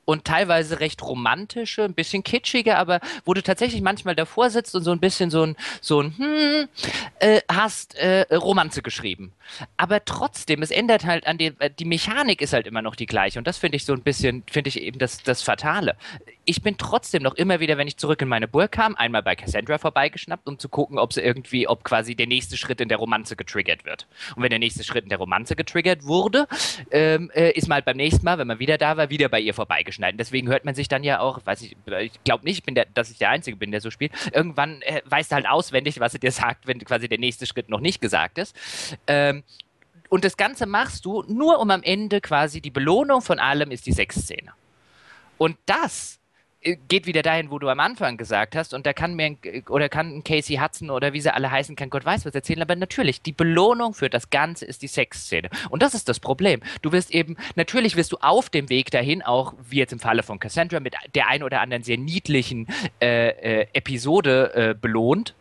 [0.09, 4.83] und teilweise recht romantische, ein bisschen kitschige, aber wo du tatsächlich manchmal davor sitzt und
[4.83, 6.67] so ein bisschen so ein, so ein hm,
[7.19, 9.33] äh, hast äh, Romanze geschrieben.
[9.77, 13.37] Aber trotzdem, es ändert halt an den, die Mechanik ist halt immer noch die gleiche
[13.37, 15.95] und das finde ich so ein bisschen, finde ich eben das, das Fatale.
[16.45, 19.35] Ich bin trotzdem noch immer wieder, wenn ich zurück in meine Burg kam, einmal bei
[19.35, 22.97] Cassandra vorbeigeschnappt, um zu gucken, ob sie irgendwie, ob quasi der nächste Schritt in der
[22.97, 24.07] Romanze getriggert wird.
[24.35, 26.47] Und wenn der nächste Schritt in der Romanze getriggert wurde,
[26.89, 29.39] ähm, äh, ist man halt beim nächsten Mal, wenn man wieder da war, wieder bei
[29.39, 30.17] ihr vorbeigeschnappt schneiden.
[30.17, 33.11] Deswegen hört man sich dann ja auch, weiß ich, ich glaube nicht, bin der, dass
[33.11, 34.13] ich der Einzige bin, der so spielt.
[34.33, 37.69] Irgendwann äh, weißt du halt auswendig, was sie dir sagt, wenn quasi der nächste Schritt
[37.69, 38.55] noch nicht gesagt ist.
[39.07, 39.43] Ähm,
[40.07, 43.85] und das Ganze machst du nur um am Ende quasi die Belohnung von allem ist
[43.85, 44.53] die Sexszene.
[45.37, 46.18] Und das
[46.61, 49.37] geht wieder dahin, wo du am Anfang gesagt hast, und da kann mir
[49.69, 52.75] oder kann Casey Hudson oder wie sie alle heißen, kann Gott weiß was erzählen, aber
[52.75, 55.49] natürlich, die Belohnung für das Ganze ist die Sexszene.
[55.69, 56.61] Und das ist das Problem.
[56.81, 60.23] Du wirst eben, natürlich wirst du auf dem Weg dahin auch, wie jetzt im Falle
[60.23, 62.67] von Cassandra, mit der ein oder anderen sehr niedlichen
[63.01, 65.35] äh, äh, Episode äh, belohnt.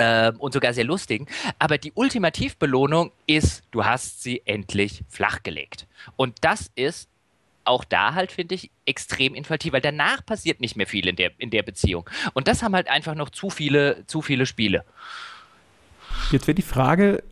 [0.00, 1.26] Ähm, und sogar sehr lustigen.
[1.58, 5.88] Aber die Ultimativbelohnung ist, du hast sie endlich flachgelegt.
[6.14, 7.08] Und das ist
[7.68, 11.30] auch da halt, finde ich, extrem infantil, weil danach passiert nicht mehr viel in der,
[11.38, 12.08] in der Beziehung.
[12.34, 14.84] Und das haben halt einfach noch zu viele, zu viele Spiele.
[16.32, 17.22] Jetzt wäre die Frage,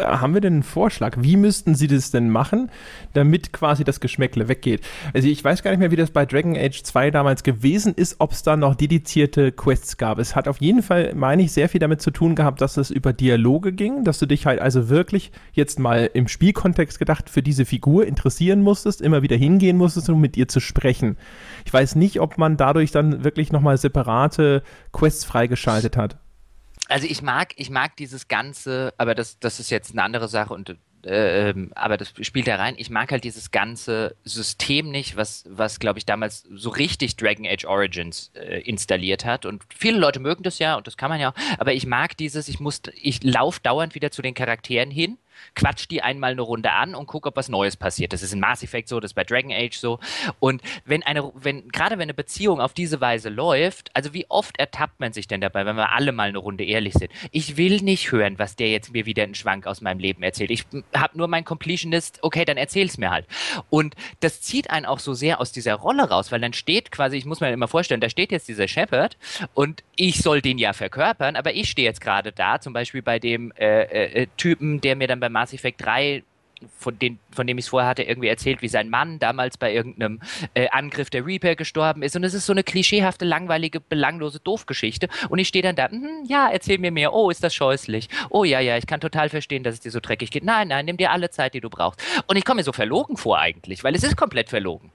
[0.00, 1.16] haben wir denn einen Vorschlag?
[1.20, 2.70] Wie müssten sie das denn machen,
[3.12, 4.82] damit quasi das Geschmäckle weggeht?
[5.14, 8.16] Also ich weiß gar nicht mehr, wie das bei Dragon Age 2 damals gewesen ist,
[8.18, 10.18] ob es da noch dedizierte Quests gab.
[10.18, 12.90] Es hat auf jeden Fall, meine ich, sehr viel damit zu tun gehabt, dass es
[12.90, 17.42] über Dialoge ging, dass du dich halt also wirklich jetzt mal im Spielkontext gedacht für
[17.42, 21.16] diese Figur interessieren musstest, immer wieder hingehen musstest, um mit ihr zu sprechen.
[21.64, 26.18] Ich weiß nicht, ob man dadurch dann wirklich nochmal separate Quests freigeschaltet hat
[26.88, 30.54] also ich mag, ich mag dieses ganze, aber das, das ist jetzt eine andere Sache
[30.54, 32.74] und äh, ähm, aber das spielt da rein.
[32.78, 37.46] Ich mag halt dieses ganze System nicht, was, was glaube ich, damals so richtig Dragon
[37.46, 39.46] Age Origins äh, installiert hat.
[39.46, 41.58] Und viele Leute mögen das ja und das kann man ja auch.
[41.58, 45.18] Aber ich mag dieses, ich muss, ich laufe dauernd wieder zu den Charakteren hin
[45.54, 48.12] quatsch die einmal eine Runde an und guck, ob was Neues passiert.
[48.12, 49.98] Das ist in Mass Effect so, das ist bei Dragon Age so.
[50.40, 54.58] Und wenn eine, wenn, gerade wenn eine Beziehung auf diese Weise läuft, also wie oft
[54.58, 57.10] ertappt man sich denn dabei, wenn wir alle mal eine Runde ehrlich sind?
[57.30, 60.50] Ich will nicht hören, was der jetzt mir wieder einen Schwank aus meinem Leben erzählt.
[60.50, 63.26] Ich habe nur mein Completionist, okay, dann erzähl's mir halt.
[63.70, 67.16] Und das zieht einen auch so sehr aus dieser Rolle raus, weil dann steht quasi,
[67.16, 69.16] ich muss mir immer vorstellen, da steht jetzt dieser Shepard
[69.54, 73.18] und ich soll den ja verkörpern, aber ich stehe jetzt gerade da, zum Beispiel bei
[73.18, 73.82] dem äh,
[74.22, 76.22] äh, Typen, der mir dann bei Mass Effect 3
[76.78, 79.72] von, den, von dem ich es vorher hatte, irgendwie erzählt, wie sein Mann damals bei
[79.72, 80.20] irgendeinem
[80.54, 82.16] äh, Angriff der Reaper gestorben ist.
[82.16, 85.08] Und es ist so eine klischeehafte, langweilige, belanglose Doofgeschichte.
[85.28, 87.12] Und ich stehe dann da, hm, ja, erzähl mir mehr.
[87.12, 88.08] Oh, ist das scheußlich.
[88.30, 90.44] Oh ja, ja, ich kann total verstehen, dass es dir so dreckig geht.
[90.44, 92.02] Nein, nein, nimm dir alle Zeit, die du brauchst.
[92.26, 94.90] Und ich komme mir so verlogen vor eigentlich, weil es ist komplett verlogen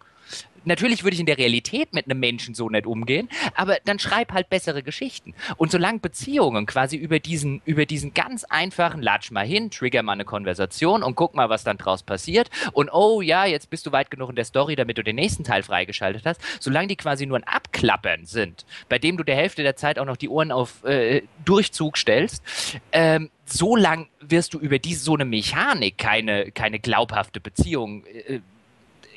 [0.65, 4.34] natürlich würde ich in der Realität mit einem Menschen so nicht umgehen, aber dann schreib
[4.34, 5.34] halt bessere Geschichten.
[5.58, 10.13] Und solange Beziehungen quasi über diesen, über diesen ganz einfachen, latsch mal hin, trigger mal
[10.13, 12.50] eine Konversation und guck mal, was dann draus passiert.
[12.74, 15.43] Und oh ja, jetzt bist du weit genug in der Story, damit du den nächsten
[15.43, 16.41] Teil freigeschaltet hast.
[16.60, 20.06] Solange die quasi nur ein Abklappern sind, bei dem du der Hälfte der Zeit auch
[20.06, 22.43] noch die Ohren auf äh, Durchzug stellst,
[22.91, 28.39] ähm, so lang wirst du über diese so eine Mechanik keine, keine glaubhafte Beziehung äh,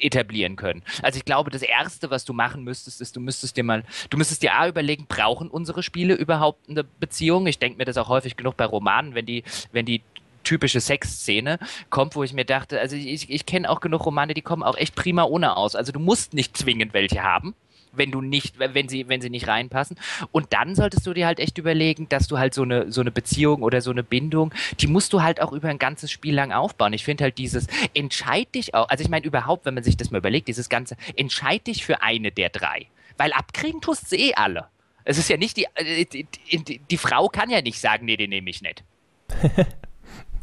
[0.05, 0.83] etablieren können.
[1.03, 4.17] Also ich glaube, das Erste, was du machen müsstest, ist, du müsstest dir mal, du
[4.17, 7.47] müsstest dir A überlegen, brauchen unsere Spiele überhaupt eine Beziehung?
[7.47, 10.03] Ich denke mir das auch häufig genug bei Romanen, wenn die, wenn die
[10.45, 11.59] typische Sexszene
[11.91, 14.77] kommt, wo ich mir dachte, also ich, ich kenne auch genug Romane, die kommen auch
[14.77, 15.75] echt prima ohne aus.
[15.75, 17.55] Also du musst nicht zwingend welche haben
[17.97, 19.97] wenn du nicht, wenn sie, wenn sie nicht reinpassen.
[20.33, 23.11] Und dann solltest du dir halt echt überlegen, dass du halt so eine, so eine
[23.11, 26.53] Beziehung oder so eine Bindung, die musst du halt auch über ein ganzes Spiel lang
[26.53, 26.93] aufbauen.
[26.93, 30.11] Ich finde halt dieses, entscheid dich auch, also ich meine überhaupt, wenn man sich das
[30.11, 32.87] mal überlegt, dieses Ganze, entscheid dich für eine der drei.
[33.17, 34.67] Weil abkriegen tust sie eh alle.
[35.05, 38.17] Es ist ja nicht die, äh, die, die, die Frau kann ja nicht sagen, nee,
[38.17, 38.85] den nehme ich nicht.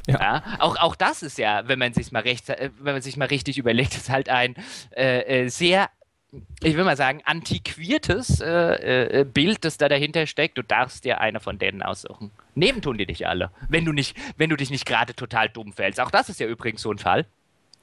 [0.07, 0.19] Ja.
[0.19, 0.43] ja.
[0.59, 3.27] auch, auch das ist ja, wenn man sich mal recht, äh, wenn man sich mal
[3.27, 4.55] richtig überlegt, ist halt ein
[4.95, 5.89] äh, äh sehr
[6.63, 10.57] ich will mal sagen, antiquiertes äh, äh, Bild, das da dahinter steckt.
[10.57, 12.31] Du darfst dir eine von denen aussuchen.
[12.55, 15.73] Nehmen tun die dich alle, wenn du, nicht, wenn du dich nicht gerade total dumm
[15.73, 15.99] fällst.
[15.99, 17.25] Auch das ist ja übrigens so ein Fall.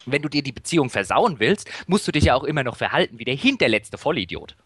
[0.07, 3.19] Wenn du dir die Beziehung versauen willst, musst du dich ja auch immer noch verhalten
[3.19, 4.57] wie der hinterletzte Vollidiot.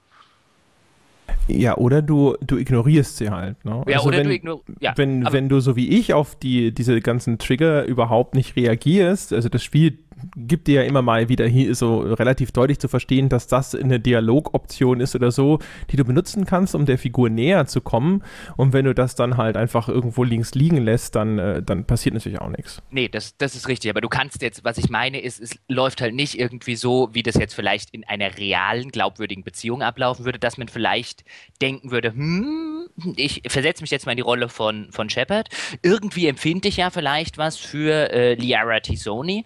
[1.49, 3.65] Ja, oder du, du ignorierst sie halt.
[3.65, 3.83] Ne?
[3.89, 4.81] Ja, also oder wenn, du ignorierst.
[4.81, 9.33] Ja, wenn, wenn du so wie ich auf die, diese ganzen Trigger überhaupt nicht reagierst,
[9.33, 9.99] also das Spiel
[10.37, 14.01] gibt dir ja immer mal wieder hier so relativ deutlich zu verstehen, dass das eine
[14.01, 15.59] Dialogoption ist oder so,
[15.91, 18.23] die du benutzen kannst, um der Figur näher zu kommen.
[18.57, 22.15] Und wenn du das dann halt einfach irgendwo links liegen lässt, dann, äh, dann passiert
[22.15, 22.83] natürlich auch nichts.
[22.91, 23.91] Nee, das, das ist richtig.
[23.91, 27.23] Aber du kannst jetzt, was ich meine, ist, es läuft halt nicht irgendwie so, wie
[27.23, 31.25] das jetzt vielleicht in einer realen, glaubwürdigen Beziehung ablaufen würde, dass man vielleicht
[31.61, 35.49] denken würde, hm, ich versetze mich jetzt mal in die Rolle von, von Shepard.
[35.83, 39.45] Irgendwie empfinde ich ja vielleicht was für äh, Liara Tisoni.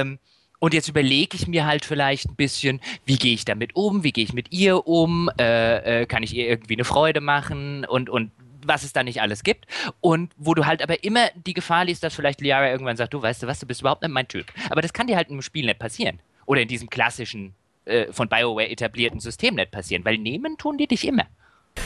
[0.00, 0.18] Ähm,
[0.58, 4.12] und jetzt überlege ich mir halt vielleicht ein bisschen, wie gehe ich damit um, wie
[4.12, 8.08] gehe ich mit ihr um, äh, äh, kann ich ihr irgendwie eine Freude machen und,
[8.08, 8.30] und
[8.64, 9.66] was es da nicht alles gibt.
[10.00, 13.20] Und wo du halt aber immer die Gefahr liest, dass vielleicht Liara irgendwann sagt, du
[13.20, 14.46] weißt du was, du bist überhaupt nicht mein Typ.
[14.70, 16.20] Aber das kann dir halt im Spiel nicht passieren.
[16.46, 20.86] Oder in diesem klassischen, äh, von BioWare etablierten System nicht passieren, weil nehmen tun die
[20.86, 21.26] dich immer.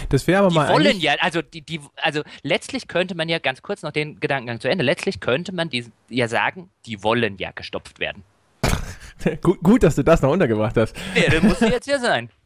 [0.08, 0.72] Das wäre aber die mal.
[0.72, 4.60] wollen ja, also die, die, also letztlich könnte man ja ganz kurz noch den Gedankengang
[4.60, 8.22] zu Ende, letztlich könnte man die, ja sagen, die wollen ja gestopft werden.
[9.42, 10.96] gut, gut, dass du das noch untergebracht hast.
[11.14, 12.30] Ja, das muss jetzt ja sein.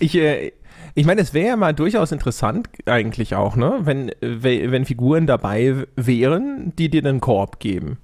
[0.00, 0.50] Ich, äh,
[0.96, 3.78] ich meine, es wäre ja mal durchaus interessant, eigentlich auch, ne?
[3.82, 7.98] Wenn, wenn Figuren dabei wären, die dir einen Korb geben.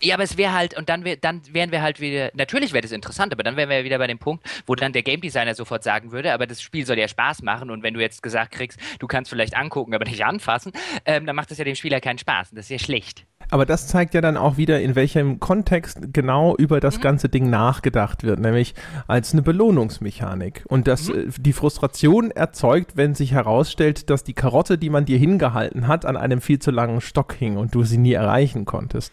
[0.00, 2.82] Ja, aber es wäre halt, und dann, wär, dann wären wir halt wieder, natürlich wäre
[2.82, 5.54] das interessant, aber dann wären wir wieder bei dem Punkt, wo dann der Game Designer
[5.54, 8.52] sofort sagen würde, aber das Spiel soll ja Spaß machen und wenn du jetzt gesagt
[8.52, 10.72] kriegst, du kannst vielleicht angucken, aber nicht anfassen,
[11.04, 13.26] ähm, dann macht das ja dem Spieler keinen Spaß und das ist ja schlecht.
[13.50, 17.02] Aber das zeigt ja dann auch wieder, in welchem Kontext genau über das mhm.
[17.02, 18.74] ganze Ding nachgedacht wird, nämlich
[19.06, 20.64] als eine Belohnungsmechanik.
[20.68, 21.18] Und dass mhm.
[21.18, 26.04] Äh, die Frustration erzeugt, wenn sich herausstellt, dass die Karotte, die man dir hingehalten hat,
[26.04, 29.12] an einem viel zu langen Stock hing und du sie nie erreichen konntest.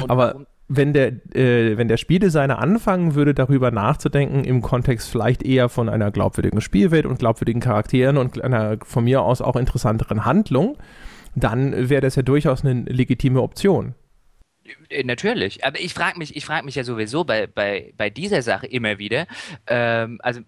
[0.00, 5.42] Und Aber wenn der, äh, wenn der Spieldesigner anfangen würde, darüber nachzudenken, im Kontext vielleicht
[5.42, 10.24] eher von einer glaubwürdigen Spielwelt und glaubwürdigen Charakteren und einer von mir aus auch interessanteren
[10.24, 10.76] Handlung,
[11.34, 13.94] dann wäre das ja durchaus eine legitime Option.
[14.88, 18.66] Äh, natürlich, aber ich frage mich, ich mich ja sowieso bei, bei, bei dieser Sache
[18.66, 19.26] immer wieder.
[19.66, 20.40] Ähm, also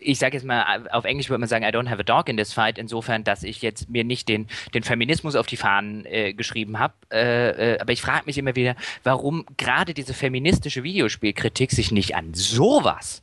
[0.00, 2.36] ich sage jetzt mal, auf Englisch würde man sagen, I don't have a dog in
[2.36, 6.32] this fight, insofern, dass ich jetzt mir nicht den, den Feminismus auf die Fahnen äh,
[6.32, 6.94] geschrieben habe.
[7.12, 12.16] Äh, äh, aber ich frage mich immer wieder, warum gerade diese feministische Videospielkritik sich nicht
[12.16, 13.22] an sowas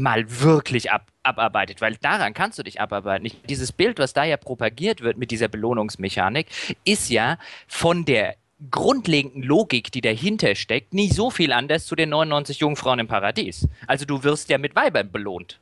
[0.00, 3.26] mal wirklich ab, abarbeitet, weil daran kannst du dich abarbeiten.
[3.26, 6.46] Ich, dieses Bild, was da ja propagiert wird mit dieser Belohnungsmechanik,
[6.84, 8.36] ist ja von der
[8.70, 13.68] grundlegenden Logik, die dahinter steckt, nicht so viel anders zu den 99 Jungfrauen im Paradies.
[13.86, 15.60] Also du wirst ja mit Weibern belohnt.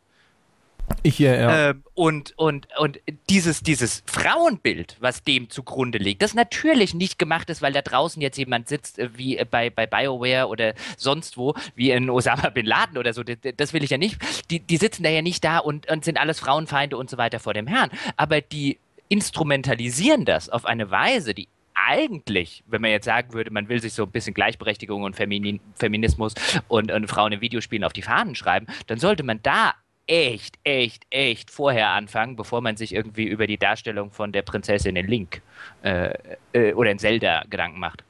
[1.02, 1.70] Ich, ja, ja.
[1.70, 7.50] Ähm, und, und, und dieses, dieses Frauenbild, was dem zugrunde liegt, das natürlich nicht gemacht
[7.50, 11.54] ist, weil da draußen jetzt jemand sitzt, äh, wie bei, bei BioWare oder sonst wo,
[11.74, 13.22] wie in Osama Bin Laden oder so.
[13.22, 14.18] Das will ich ja nicht.
[14.50, 17.38] Die, die sitzen da ja nicht da und, und sind alles Frauenfeinde und so weiter
[17.38, 17.90] vor dem Herrn.
[18.16, 23.68] Aber die instrumentalisieren das auf eine Weise, die eigentlich, wenn man jetzt sagen würde, man
[23.68, 26.34] will sich so ein bisschen Gleichberechtigung und Feminin Feminismus
[26.66, 29.74] und, und Frauen in Videospielen auf die Fahnen schreiben, dann sollte man da
[30.08, 34.96] echt, echt, echt vorher anfangen, bevor man sich irgendwie über die Darstellung von der Prinzessin
[34.96, 35.42] in Link
[35.82, 36.12] äh,
[36.52, 38.02] äh, oder in Zelda Gedanken macht.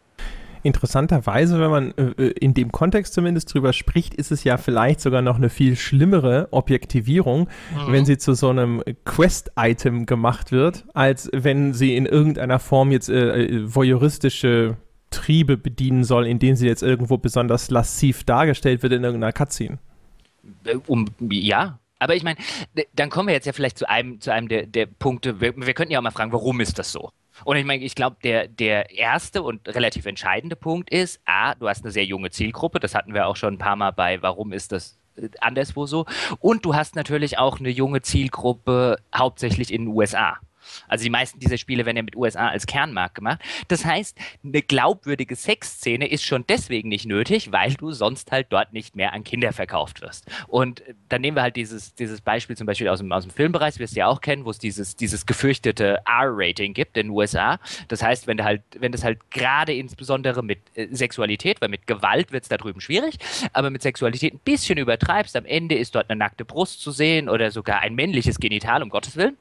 [0.62, 5.01] Interessanterweise, wenn man äh, äh, in dem Kontext zumindest drüber spricht, ist es ja vielleicht
[5.01, 7.92] sogar noch eine viel schlimmere Objektivierung, mhm.
[7.92, 13.09] wenn sie zu so einem Quest-Item gemacht wird, als wenn sie in irgendeiner Form jetzt
[13.09, 14.76] äh, äh voyeuristische
[15.11, 19.78] Triebe bedienen soll, indem sie jetzt irgendwo besonders lassiv dargestellt wird in irgendeiner Cutscene.
[20.86, 22.38] Um, ja, aber ich meine,
[22.94, 25.40] dann kommen wir jetzt ja vielleicht zu einem, zu einem der, der Punkte.
[25.40, 27.11] Wir, wir könnten ja auch mal fragen, warum ist das so?
[27.44, 31.68] Und ich meine, ich glaube, der, der erste und relativ entscheidende Punkt ist, A, du
[31.68, 34.53] hast eine sehr junge Zielgruppe, das hatten wir auch schon ein paar Mal bei, warum
[34.53, 36.07] ist das äh, anderswo so?
[36.40, 40.38] Und du hast natürlich auch eine junge Zielgruppe, hauptsächlich in den USA.
[40.89, 43.41] Also die meisten dieser Spiele werden ja mit USA als Kernmarkt gemacht.
[43.69, 48.73] Das heißt, eine glaubwürdige Sexszene ist schon deswegen nicht nötig, weil du sonst halt dort
[48.73, 50.27] nicht mehr an Kinder verkauft wirst.
[50.47, 53.79] Und dann nehmen wir halt dieses, dieses Beispiel zum Beispiel aus dem, aus dem Filmbereich,
[53.79, 57.59] wirst du ja auch kennen, wo es dieses, dieses gefürchtete R-Rating gibt in den USA.
[57.89, 62.33] Das heißt, wenn halt, wenn das halt gerade insbesondere mit äh, Sexualität, weil mit Gewalt
[62.33, 63.19] wird es da drüben schwierig,
[63.53, 67.29] aber mit Sexualität ein bisschen übertreibst, am Ende ist dort eine nackte Brust zu sehen
[67.29, 69.37] oder sogar ein männliches Genital, um Gottes Willen.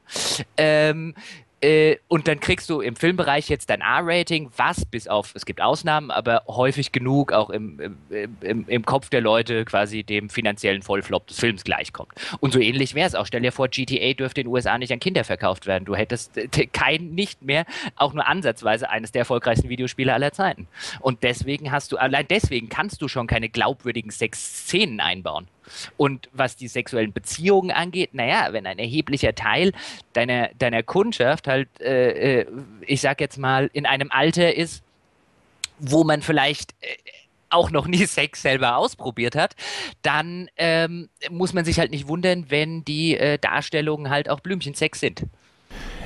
[0.57, 1.15] Ähm,
[1.59, 5.59] äh, und dann kriegst du im Filmbereich jetzt dein R-Rating, was bis auf, es gibt
[5.59, 7.97] Ausnahmen, aber häufig genug auch im,
[8.41, 12.11] im, im, Kopf der Leute quasi dem finanziellen Vollflop des Films gleichkommt.
[12.41, 13.25] Und so ähnlich wäre es auch.
[13.25, 15.85] Stell dir vor, GTA dürfte in den USA nicht an Kinder verkauft werden.
[15.85, 17.65] Du hättest äh, kein, nicht mehr,
[17.95, 20.67] auch nur ansatzweise eines der erfolgreichsten Videospiele aller Zeiten.
[20.99, 25.47] Und deswegen hast du, allein deswegen kannst du schon keine glaubwürdigen Sexszenen einbauen.
[25.97, 29.71] Und was die sexuellen Beziehungen angeht, naja, wenn ein erheblicher Teil
[30.13, 32.45] deiner, deiner Kundschaft halt, äh, äh,
[32.81, 34.83] ich sag jetzt mal, in einem Alter ist,
[35.79, 36.87] wo man vielleicht äh,
[37.49, 39.55] auch noch nie Sex selber ausprobiert hat,
[40.01, 44.99] dann ähm, muss man sich halt nicht wundern, wenn die äh, Darstellungen halt auch Blümchensex
[44.99, 45.25] sind.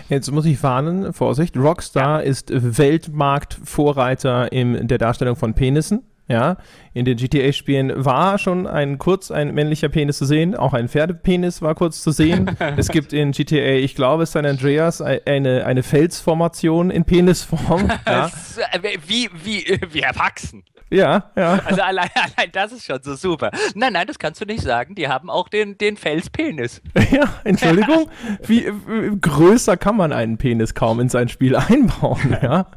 [0.09, 6.57] Jetzt muss ich warnen, Vorsicht, Rockstar ist Weltmarktvorreiter in der Darstellung von Penissen ja,
[6.93, 11.61] in den GTA-Spielen war schon ein kurz ein männlicher Penis zu sehen, auch ein Pferdepenis
[11.61, 12.55] war kurz zu sehen.
[12.77, 17.91] es gibt in GTA, ich glaube, San Andreas eine, eine Felsformation in Penisform.
[18.07, 18.29] Ja.
[18.71, 20.63] Äh, wie, wie, wie erwachsen.
[20.91, 21.59] Ja, ja.
[21.65, 23.49] Also allein, allein das ist schon so super.
[23.75, 24.93] Nein, nein, das kannst du nicht sagen.
[24.95, 26.81] Die haben auch den, den Felspenis.
[27.11, 28.09] Ja, Entschuldigung.
[28.45, 32.67] Wie, wie größer kann man einen Penis kaum in sein Spiel einbauen, ja?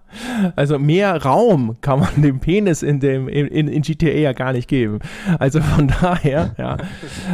[0.56, 4.68] Also mehr Raum kann man dem Penis in dem in, in GTA ja gar nicht
[4.68, 4.98] geben.
[5.38, 6.78] Also von daher, ja.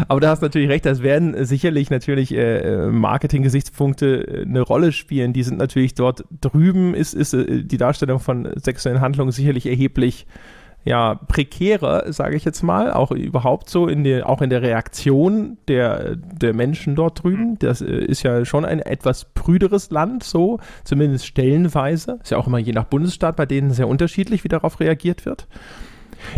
[0.08, 4.92] Aber da hast du natürlich recht, das werden sicherlich natürlich äh, Marketing-Gesichtspunkte äh, eine Rolle
[4.92, 5.32] spielen.
[5.32, 10.26] Die sind natürlich dort drüben, ist, ist äh, die Darstellung von sexuellen Handlungen sicherlich erheblich
[10.84, 15.58] ja, prekärer, sage ich jetzt mal, auch überhaupt so in der, auch in der Reaktion
[15.68, 17.58] der, der Menschen dort drüben.
[17.58, 22.18] Das äh, ist ja schon ein etwas prüderes Land, so, zumindest stellenweise.
[22.22, 25.48] Ist ja auch immer je nach Bundesstaat bei denen sehr unterschiedlich, wie darauf reagiert wird.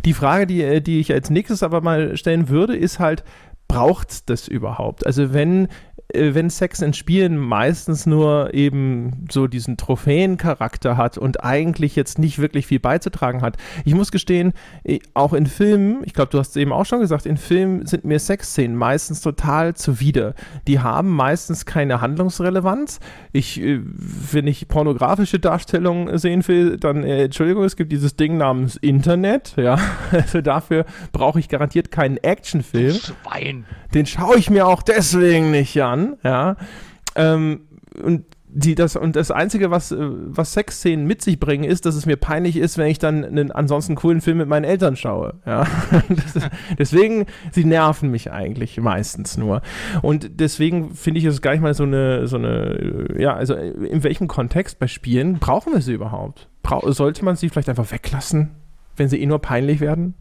[0.05, 3.23] Die Frage, die, äh, die ich als nächstes aber mal stellen würde, ist halt,
[3.69, 5.07] braucht das überhaupt?
[5.07, 5.69] Also wenn
[6.15, 12.39] wenn Sex in Spielen meistens nur eben so diesen Trophäencharakter hat und eigentlich jetzt nicht
[12.39, 13.57] wirklich viel beizutragen hat.
[13.85, 14.53] Ich muss gestehen,
[14.85, 17.87] äh, auch in Filmen, ich glaube, du hast es eben auch schon gesagt, in Filmen
[17.87, 20.35] sind mir Sexszenen meistens total zuwider.
[20.67, 23.01] Die haben meistens keine Handlungsrelevanz.
[23.33, 28.37] Ich, äh, wenn ich pornografische Darstellungen sehen will, dann, äh, Entschuldigung, es gibt dieses Ding
[28.37, 29.79] namens Internet, ja.
[30.13, 32.95] Also dafür brauche ich garantiert keinen Actionfilm.
[32.95, 33.65] Schwein.
[33.95, 36.57] Den schaue ich mir auch deswegen nicht an an, ja.
[37.15, 37.63] Ähm,
[38.03, 38.25] und
[38.55, 42.05] die, das, und das Einzige, was, äh, was Sexszenen mit sich bringen, ist, dass es
[42.05, 45.41] mir peinlich ist, wenn ich dann einen ansonsten coolen Film mit meinen Eltern schaue.
[45.47, 45.67] Ja?
[46.11, 49.63] Ist, deswegen, sie nerven mich eigentlich meistens nur.
[50.03, 54.03] Und deswegen finde ich es gar nicht mal so eine, so eine, ja, also in
[54.03, 56.49] welchem Kontext bei Spielen brauchen wir sie überhaupt?
[56.63, 58.51] Bra sollte man sie vielleicht einfach weglassen,
[58.97, 60.15] wenn sie eh nur peinlich werden?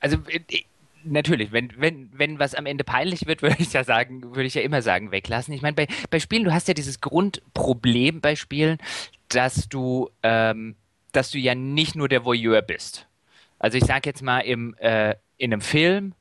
[0.00, 0.66] Also, ich
[1.06, 4.54] natürlich, wenn, wenn, wenn was am Ende peinlich wird, würde ich ja sagen, würde ich
[4.54, 5.54] ja immer sagen, weglassen.
[5.54, 8.78] Ich meine, bei, bei Spielen, du hast ja dieses Grundproblem bei Spielen,
[9.28, 10.76] dass du, ähm,
[11.12, 13.06] dass du ja nicht nur der Voyeur bist.
[13.58, 16.14] Also ich sage jetzt mal, im, äh, in einem Film,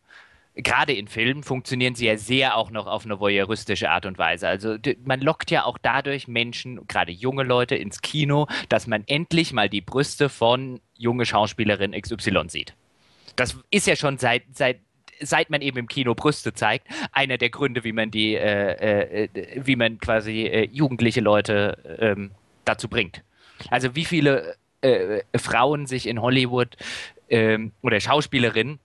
[0.55, 4.47] gerade in Filmen funktionieren sie ja sehr auch noch auf eine voyeuristische Art und Weise.
[4.47, 9.53] Also man lockt ja auch dadurch Menschen, gerade junge Leute, ins Kino, dass man endlich
[9.53, 12.73] mal die Brüste von junge Schauspielerin XY sieht.
[13.35, 14.79] Das ist ja schon seit, seit
[15.19, 19.29] seit man eben im Kino Brüste zeigt, einer der Gründe, wie man die, äh, äh,
[19.55, 22.31] wie man quasi äh, jugendliche Leute ähm,
[22.65, 23.23] dazu bringt.
[23.69, 26.75] Also wie viele äh, Frauen sich in Hollywood
[27.29, 28.79] ähm, oder Schauspielerinnen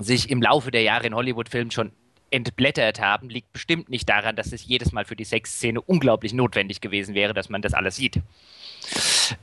[0.00, 1.92] sich im Laufe der Jahre in Hollywood-Filmen schon
[2.30, 6.80] entblättert haben, liegt bestimmt nicht daran, dass es jedes Mal für die Sexszene unglaublich notwendig
[6.80, 8.20] gewesen wäre, dass man das alles sieht.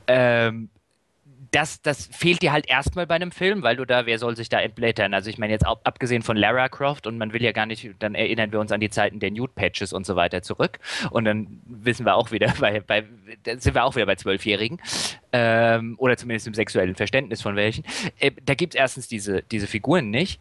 [0.06, 0.70] Ähm,
[1.50, 4.48] das, das fehlt dir halt erstmal bei einem Film, weil du da, wer soll sich
[4.48, 5.14] da entblättern?
[5.14, 7.90] Also ich meine jetzt ab, abgesehen von Lara Croft und man will ja gar nicht,
[7.98, 10.78] dann erinnern wir uns an die Zeiten der Nude-Patches und so weiter zurück
[11.10, 13.04] und dann wissen wir auch wieder, bei, bei
[13.44, 14.80] sind wir auch wieder bei Zwölfjährigen
[15.32, 17.84] ähm, oder zumindest im sexuellen Verständnis von welchen.
[18.18, 20.40] Äh, da gibt es erstens diese, diese Figuren nicht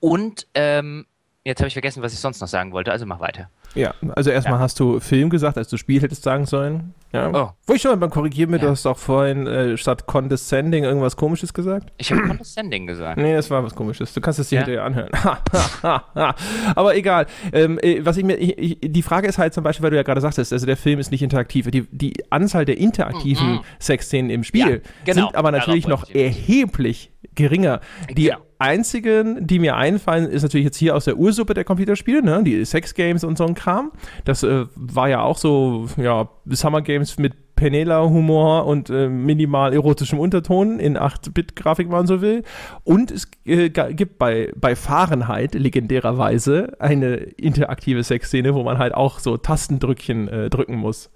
[0.00, 1.06] und ähm,
[1.44, 3.50] jetzt habe ich vergessen, was ich sonst noch sagen wollte, also mach weiter.
[3.74, 4.60] Ja, also erstmal ja.
[4.60, 6.94] hast du Film gesagt, als du Spiel hättest sagen sollen.
[7.12, 7.30] Ja.
[7.32, 7.50] Oh.
[7.66, 8.64] Wo ich schon mal korrigieren mir, ja.
[8.64, 11.92] du hast auch vorhin äh, statt Condescending irgendwas komisches gesagt.
[11.96, 13.18] Ich habe Condescending gesagt.
[13.18, 14.12] Nee, das war was komisches.
[14.12, 14.64] Du kannst es dir ja.
[14.64, 15.10] hinterher anhören.
[16.74, 17.26] Aber egal.
[17.52, 19.96] Ähm, äh, was ich mir, ich, ich, die Frage ist halt zum Beispiel, weil du
[19.96, 21.70] ja gerade sagtest, also der Film ist nicht interaktiv.
[21.70, 23.60] Die, die Anzahl der interaktiven mhm.
[23.78, 25.26] Sexszenen im Spiel genau.
[25.26, 27.80] sind aber natürlich noch erheblich geringer.
[28.10, 32.22] Die genau einzigen, die mir einfallen, ist natürlich jetzt hier aus der Ursuppe der Computerspiele,
[32.22, 32.42] ne?
[32.42, 33.92] die Sex Games und so ein Kram.
[34.24, 40.18] Das äh, war ja auch so, ja, Summer Games mit Penela-Humor und äh, minimal erotischem
[40.18, 42.42] Unterton in 8-Bit-Grafik, wenn man so will.
[42.84, 49.18] Und es äh, gibt bei, bei Fahrenheit legendärerweise eine interaktive Sexszene, wo man halt auch
[49.18, 51.10] so Tastendrückchen äh, drücken muss.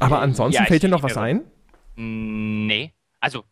[0.00, 1.42] Aber ansonsten ja, fällt dir noch was ein?
[1.96, 2.92] Nee.
[3.20, 3.44] Also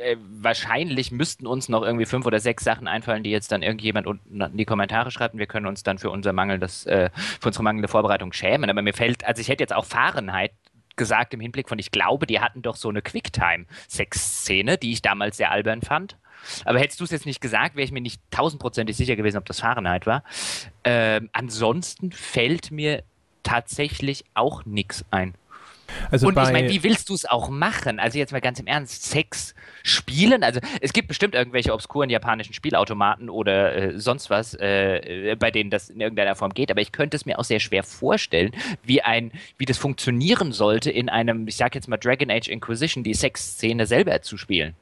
[0.00, 4.06] äh, wahrscheinlich müssten uns noch irgendwie fünf oder sechs Sachen einfallen, die jetzt dann irgendjemand
[4.06, 5.34] unten in die Kommentare schreibt.
[5.34, 8.70] Und wir können uns dann für unser mangelndes, äh, für unsere mangelnde Vorbereitung schämen.
[8.70, 10.52] Aber mir fällt, also ich hätte jetzt auch Fahrenheit
[10.96, 15.36] gesagt im Hinblick von, ich glaube, die hatten doch so eine Quicktime-Sex-Szene, die ich damals
[15.36, 16.16] sehr albern fand.
[16.64, 19.46] Aber hättest du es jetzt nicht gesagt, wäre ich mir nicht tausendprozentig sicher gewesen, ob
[19.46, 20.24] das Fahrenheit war.
[20.84, 23.02] Ähm, ansonsten fällt mir
[23.42, 25.34] tatsächlich auch nichts ein.
[26.10, 27.98] Also und ich meine, wie willst du es auch machen?
[27.98, 30.42] Also jetzt mal ganz im Ernst, Sex spielen?
[30.42, 35.70] Also es gibt bestimmt irgendwelche obskuren japanischen Spielautomaten oder äh, sonst was, äh, bei denen
[35.70, 39.02] das in irgendeiner Form geht, aber ich könnte es mir auch sehr schwer vorstellen, wie
[39.02, 43.14] ein, wie das funktionieren sollte, in einem, ich sag jetzt mal Dragon Age Inquisition, die
[43.14, 44.74] Sexszene selber zu spielen.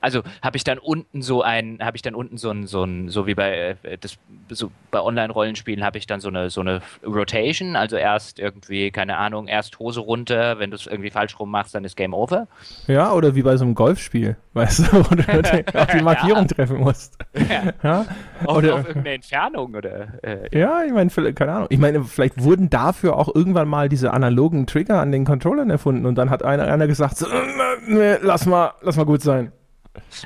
[0.00, 3.08] Also habe ich dann unten so ein, habe ich dann unten so ein, so ein,
[3.08, 4.18] so wie bei äh, das,
[4.48, 9.16] so bei Online-Rollenspielen habe ich dann so eine so eine Rotation, also erst irgendwie, keine
[9.16, 12.46] Ahnung, erst Hose runter, wenn du es irgendwie falsch rum machst, dann ist Game Over.
[12.86, 16.54] Ja, oder wie bei so einem Golfspiel, weißt du, wo du auf die Markierung ja.
[16.54, 17.18] treffen musst.
[17.34, 17.72] Ja.
[17.82, 18.06] ja?
[18.44, 20.84] Oder auf irgendeine Entfernung oder äh, ja.
[20.84, 21.66] ich meine, keine Ahnung.
[21.70, 26.06] Ich meine, vielleicht wurden dafür auch irgendwann mal diese analogen Trigger an den Controllern erfunden
[26.06, 29.52] und dann hat einer, einer gesagt, so, äh, lass mal, lass mal gut sein.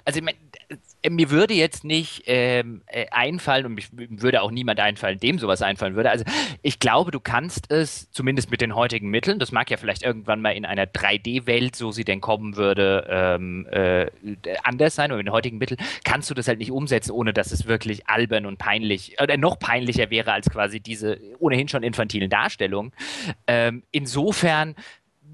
[0.05, 0.35] Also ich mein,
[1.03, 3.83] äh, mir würde jetzt nicht ähm, äh, einfallen und mir
[4.23, 6.11] würde auch niemand einfallen, dem sowas einfallen würde.
[6.11, 6.25] Also
[6.63, 10.41] ich glaube, du kannst es zumindest mit den heutigen Mitteln, das mag ja vielleicht irgendwann
[10.41, 14.07] mal in einer 3D-Welt, so sie denn kommen würde, ähm, äh,
[14.63, 17.51] anders sein, aber mit den heutigen Mitteln kannst du das halt nicht umsetzen, ohne dass
[17.53, 22.31] es wirklich albern und peinlich oder noch peinlicher wäre als quasi diese ohnehin schon infantilen
[22.31, 22.93] Darstellungen.
[23.47, 24.77] Ähm, insofern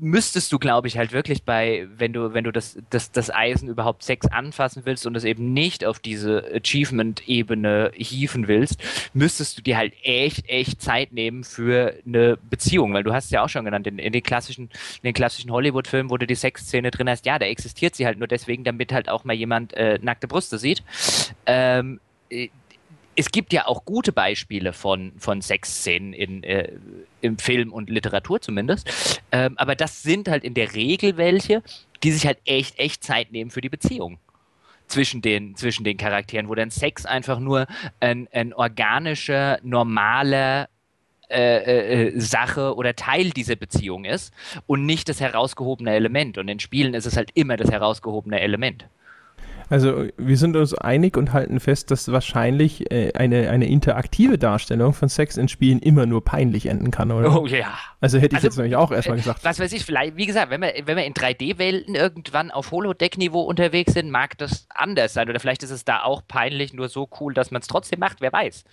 [0.01, 3.69] müsstest du, glaube ich, halt wirklich bei, wenn du, wenn du das, das, das Eisen
[3.69, 8.81] überhaupt Sex anfassen willst und es eben nicht auf diese Achievement-Ebene hieven willst,
[9.15, 13.43] müsstest du dir halt echt, echt Zeit nehmen für eine Beziehung, weil du hast ja
[13.43, 16.91] auch schon genannt, in, in den klassischen, in den klassischen Hollywood-Filmen, wo du die Sexszene
[16.91, 19.99] drin hast, ja, da existiert sie halt nur deswegen, damit halt auch mal jemand äh,
[20.03, 20.83] nackte Brüste sieht.
[21.47, 22.49] Ähm, äh,
[23.19, 26.71] es gibt ja auch gute Beispiele von, von Sexszenen in, äh,
[27.21, 29.21] im Film und Literatur zumindest.
[29.33, 31.65] Ähm, aber das sind halt in der Regel welche,
[32.05, 34.21] die sich halt echt, echt Zeit nehmen für die Beziehung
[34.87, 37.67] zwischen den, zwischen den Charakteren, wo dann Sex einfach nur
[37.99, 40.69] ein, ein organischer, normaler
[41.29, 44.33] äh, äh, äh Sache oder Teil dieser Beziehung ist
[44.69, 46.39] und nicht das herausgehobene Element.
[46.39, 48.87] Und in Spielen ist es halt immer das herausgehobene Element.
[49.71, 54.95] Also wir sind uns einig und halten fest, dass wahrscheinlich äh, eine, eine interaktive Darstellung
[54.95, 57.39] von Sex in Spielen immer nur peinlich enden kann, oder?
[57.39, 57.75] Oh ja.
[58.01, 59.45] Also hätte ich also, jetzt nämlich auch erstmal äh, gesagt.
[59.45, 63.41] Was weiß ich, vielleicht, wie gesagt, wenn wir, wenn wir in 3D-Welten irgendwann auf Holodeck-Niveau
[63.41, 65.29] unterwegs sind, mag das anders sein.
[65.29, 68.21] Oder vielleicht ist es da auch peinlich, nur so cool, dass man es trotzdem macht,
[68.21, 68.65] wer weiß.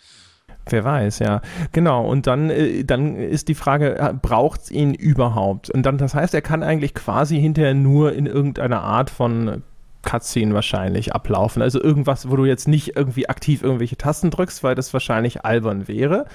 [0.67, 1.41] Wer weiß, ja.
[1.73, 2.05] Genau.
[2.05, 5.69] Und dann, äh, dann ist die Frage, äh, braucht es ihn überhaupt?
[5.69, 9.63] Und dann, das heißt, er kann eigentlich quasi hinterher nur in irgendeiner Art von
[10.05, 11.61] Cutscene wahrscheinlich ablaufen.
[11.61, 15.89] Also irgendwas, wo du jetzt nicht irgendwie aktiv irgendwelche Tasten drückst, weil das wahrscheinlich albern
[15.89, 16.25] wäre.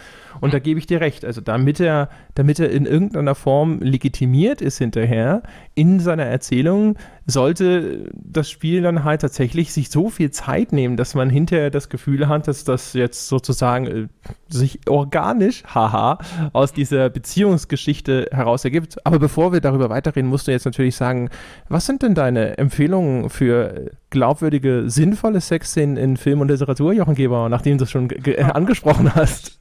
[0.40, 1.24] Und da gebe ich dir recht.
[1.24, 5.42] Also damit er, damit er in irgendeiner Form legitimiert ist hinterher,
[5.80, 11.14] in seiner Erzählung sollte das Spiel dann halt tatsächlich sich so viel Zeit nehmen, dass
[11.14, 14.08] man hinterher das Gefühl hat, dass das jetzt sozusagen äh,
[14.48, 16.18] sich organisch, haha,
[16.52, 19.06] aus dieser Beziehungsgeschichte heraus ergibt.
[19.06, 21.30] Aber bevor wir darüber weiterreden, musst du jetzt natürlich sagen,
[21.70, 27.48] was sind denn deine Empfehlungen für glaubwürdige, sinnvolle Sexszenen in Film und Literatur, Jochen Geber,
[27.48, 28.10] nachdem du es schon
[28.52, 29.58] angesprochen hast?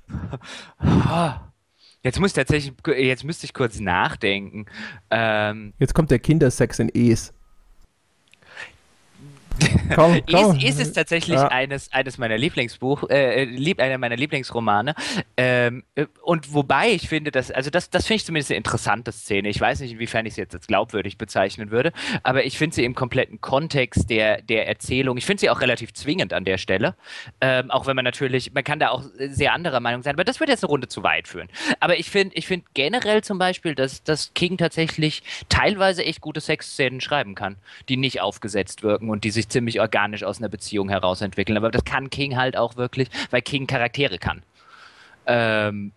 [2.04, 4.66] Jetzt muss ich tatsächlich, jetzt müsste ich kurz nachdenken.
[5.10, 7.34] Ähm, jetzt kommt der Kindersex in Es.
[9.94, 10.58] Komm, komm.
[10.58, 11.48] Ist, ist es tatsächlich ja.
[11.48, 14.96] eines, eines meiner Lieblingsbuch, äh, lieb, einer meiner Lieblingsromane.
[15.38, 19.12] Ähm, äh, und wobei ich finde, dass, also das, das finde ich zumindest eine interessante
[19.12, 19.50] Szene.
[19.50, 21.92] Ich weiß nicht, inwiefern ich sie jetzt als glaubwürdig bezeichnen würde,
[22.24, 25.94] aber ich finde sie im kompletten Kontext der, der Erzählung, ich finde sie auch relativ
[25.94, 26.96] zwingend an der Stelle.
[27.42, 30.40] Ähm, auch wenn man natürlich, man kann da auch sehr anderer Meinung sein, aber das
[30.40, 31.50] würde jetzt eine Runde zu weit führen.
[31.80, 36.42] Aber ich finde, ich finde generell zum Beispiel, dass, dass King tatsächlich teilweise echt gute
[36.42, 37.58] Sexszenen schreiben kann,
[37.90, 41.58] die nicht aufgesetzt wirken und die sich ziemlich organisch aus einer Beziehung heraus entwickeln.
[41.58, 44.44] Aber das kann King halt auch wirklich, weil King Charaktere kann.
[45.26, 45.92] Ähm,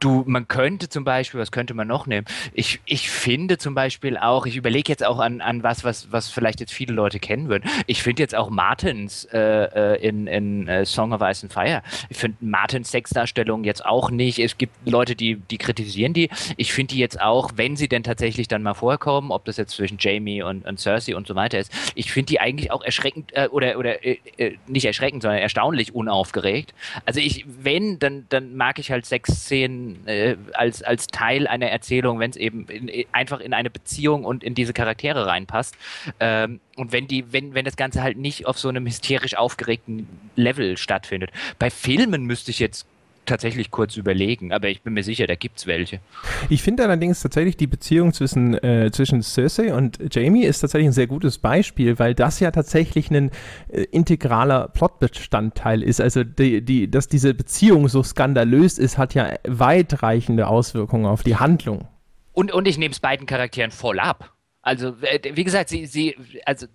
[0.00, 2.26] du, man könnte zum Beispiel, was könnte man noch nehmen?
[2.52, 6.28] Ich, ich finde zum Beispiel auch, ich überlege jetzt auch an, an was, was, was
[6.28, 7.68] vielleicht jetzt viele Leute kennen würden.
[7.86, 11.82] Ich finde jetzt auch Martins äh, äh, in, in äh, Song of Ice and Fire.
[12.08, 14.38] Ich finde Martins Sexdarstellung jetzt auch nicht.
[14.38, 16.30] Es gibt Leute, die, die kritisieren die.
[16.56, 19.72] Ich finde die jetzt auch, wenn sie denn tatsächlich dann mal vorkommen, ob das jetzt
[19.76, 23.32] zwischen Jamie und, und Cersei und so weiter ist, ich finde die eigentlich auch erschreckend
[23.34, 26.74] äh, oder, oder äh, äh, nicht erschreckend, sondern erstaunlich unaufgeregt.
[27.04, 32.18] Also ich, wenn, dann, dann mag ich halt Sexszenen äh, als, als Teil einer Erzählung,
[32.18, 35.76] wenn es eben in, einfach in eine Beziehung und in diese Charaktere reinpasst.
[36.20, 40.08] Ähm, und wenn die, wenn, wenn das Ganze halt nicht auf so einem hysterisch aufgeregten
[40.36, 41.30] Level stattfindet.
[41.58, 42.86] Bei Filmen müsste ich jetzt
[43.28, 46.00] tatsächlich kurz überlegen, aber ich bin mir sicher, da gibt es welche.
[46.48, 50.92] Ich finde allerdings tatsächlich die Beziehung zwischen, äh, zwischen Cersei und Jamie ist tatsächlich ein
[50.92, 53.30] sehr gutes Beispiel, weil das ja tatsächlich ein
[53.68, 56.00] äh, integraler Plotbestandteil ist.
[56.00, 61.36] Also die, die, dass diese Beziehung so skandalös ist, hat ja weitreichende Auswirkungen auf die
[61.36, 61.86] Handlung.
[62.32, 64.32] Und, und ich nehme es beiden Charakteren voll ab.
[64.62, 66.14] Also, äh, wie gesagt, sie, sie,
[66.44, 66.66] also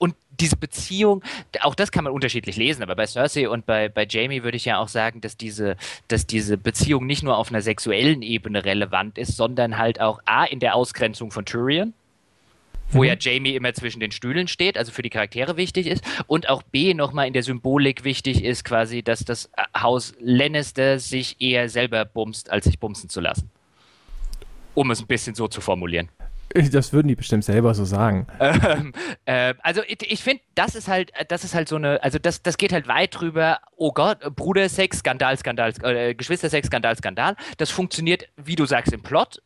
[0.00, 1.22] und diese Beziehung,
[1.60, 4.64] auch das kann man unterschiedlich lesen, aber bei Cersei und bei, bei Jamie würde ich
[4.64, 5.76] ja auch sagen, dass diese,
[6.08, 10.44] dass diese Beziehung nicht nur auf einer sexuellen Ebene relevant ist, sondern halt auch A,
[10.44, 11.92] in der Ausgrenzung von Tyrion,
[12.88, 13.08] wo mhm.
[13.08, 16.62] ja Jamie immer zwischen den Stühlen steht, also für die Charaktere wichtig ist, und auch
[16.62, 22.06] B nochmal in der Symbolik wichtig ist, quasi, dass das Haus Lannister sich eher selber
[22.06, 23.50] bumst, als sich bumsen zu lassen.
[24.72, 26.08] Um es ein bisschen so zu formulieren.
[26.72, 28.26] Das würden die bestimmt selber so sagen.
[28.38, 28.92] Ähm,
[29.24, 32.42] äh, also ich, ich finde, das ist halt, das ist halt so eine, also das,
[32.42, 37.36] das geht halt weit drüber, oh Gott, Brudersex, Skandal, Skandal, äh, Geschwistersex, Skandal, Skandal.
[37.58, 39.40] Das funktioniert, wie du sagst, im Plot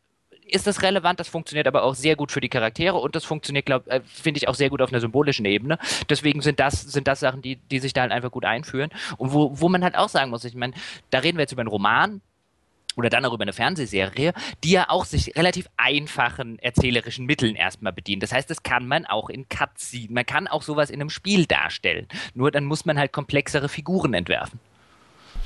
[0.47, 3.69] ist das relevant, das funktioniert aber auch sehr gut für die Charaktere und das funktioniert,
[3.69, 5.79] äh, finde ich, auch sehr gut auf einer symbolischen Ebene.
[6.09, 8.91] Deswegen sind das, sind das Sachen, die, die sich da halt einfach gut einführen.
[9.17, 10.73] Und wo, wo man halt auch sagen muss, ich meine,
[11.09, 12.21] da reden wir jetzt über einen Roman,
[12.95, 14.33] oder dann auch über eine Fernsehserie,
[14.63, 18.23] die ja auch sich relativ einfachen erzählerischen Mitteln erstmal bedient.
[18.23, 21.45] Das heißt, das kann man auch in Cutscene, man kann auch sowas in einem Spiel
[21.45, 22.07] darstellen.
[22.33, 24.59] Nur dann muss man halt komplexere Figuren entwerfen.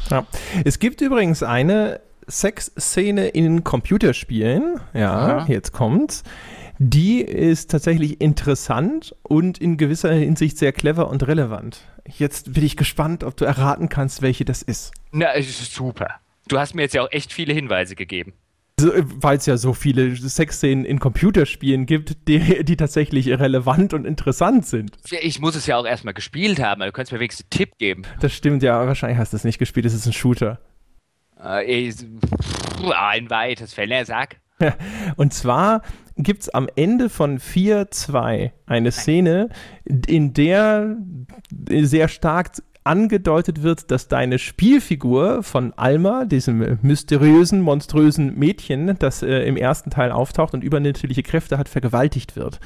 [0.10, 0.26] Ja.
[0.64, 5.46] Es gibt übrigens eine Sexszene in Computerspielen, ja, ja.
[5.48, 6.24] jetzt kommt's.
[6.82, 11.82] Die ist tatsächlich interessant und in gewisser Hinsicht sehr clever und relevant.
[12.08, 14.94] Jetzt bin ich gespannt, ob du erraten kannst, welche das ist.
[15.12, 16.22] Na, es ist super.
[16.50, 18.34] Du hast mir jetzt ja auch echt viele Hinweise gegeben.
[18.82, 24.66] Weil es ja so viele Sexszenen in Computerspielen gibt, die, die tatsächlich relevant und interessant
[24.66, 24.98] sind.
[25.22, 28.04] Ich muss es ja auch erstmal gespielt haben, du könntest mir wenigstens einen Tipp geben.
[28.22, 30.60] Das stimmt, ja, wahrscheinlich hast du es nicht gespielt, es ist ein Shooter.
[31.44, 31.94] Äh,
[32.96, 34.38] ein weites Feld, sag.
[35.18, 35.82] Und zwar
[36.18, 39.50] gibt es am Ende von 4.2 eine Szene,
[39.86, 40.98] in der
[41.70, 42.52] sehr stark
[42.84, 49.90] angedeutet wird, dass deine Spielfigur von Alma, diesem mysteriösen, monströsen Mädchen, das äh, im ersten
[49.90, 52.60] Teil auftaucht und übernatürliche Kräfte hat, vergewaltigt wird.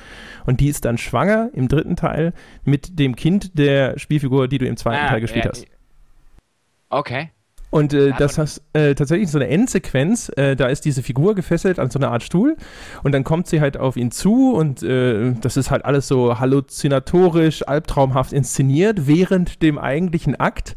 [0.46, 2.34] Und die ist dann schwanger im dritten Teil
[2.64, 5.66] mit dem Kind der Spielfigur, die du im zweiten ah, Teil gespielt ja, hast.
[6.90, 7.32] Okay.
[7.74, 11.80] Und äh, das hast äh, tatsächlich so eine Endsequenz, äh, da ist diese Figur gefesselt
[11.80, 12.56] an so einer Art Stuhl
[13.02, 16.40] und dann kommt sie halt auf ihn zu und äh, das ist halt alles so
[16.40, 20.76] halluzinatorisch, albtraumhaft inszeniert, während dem eigentlichen Akt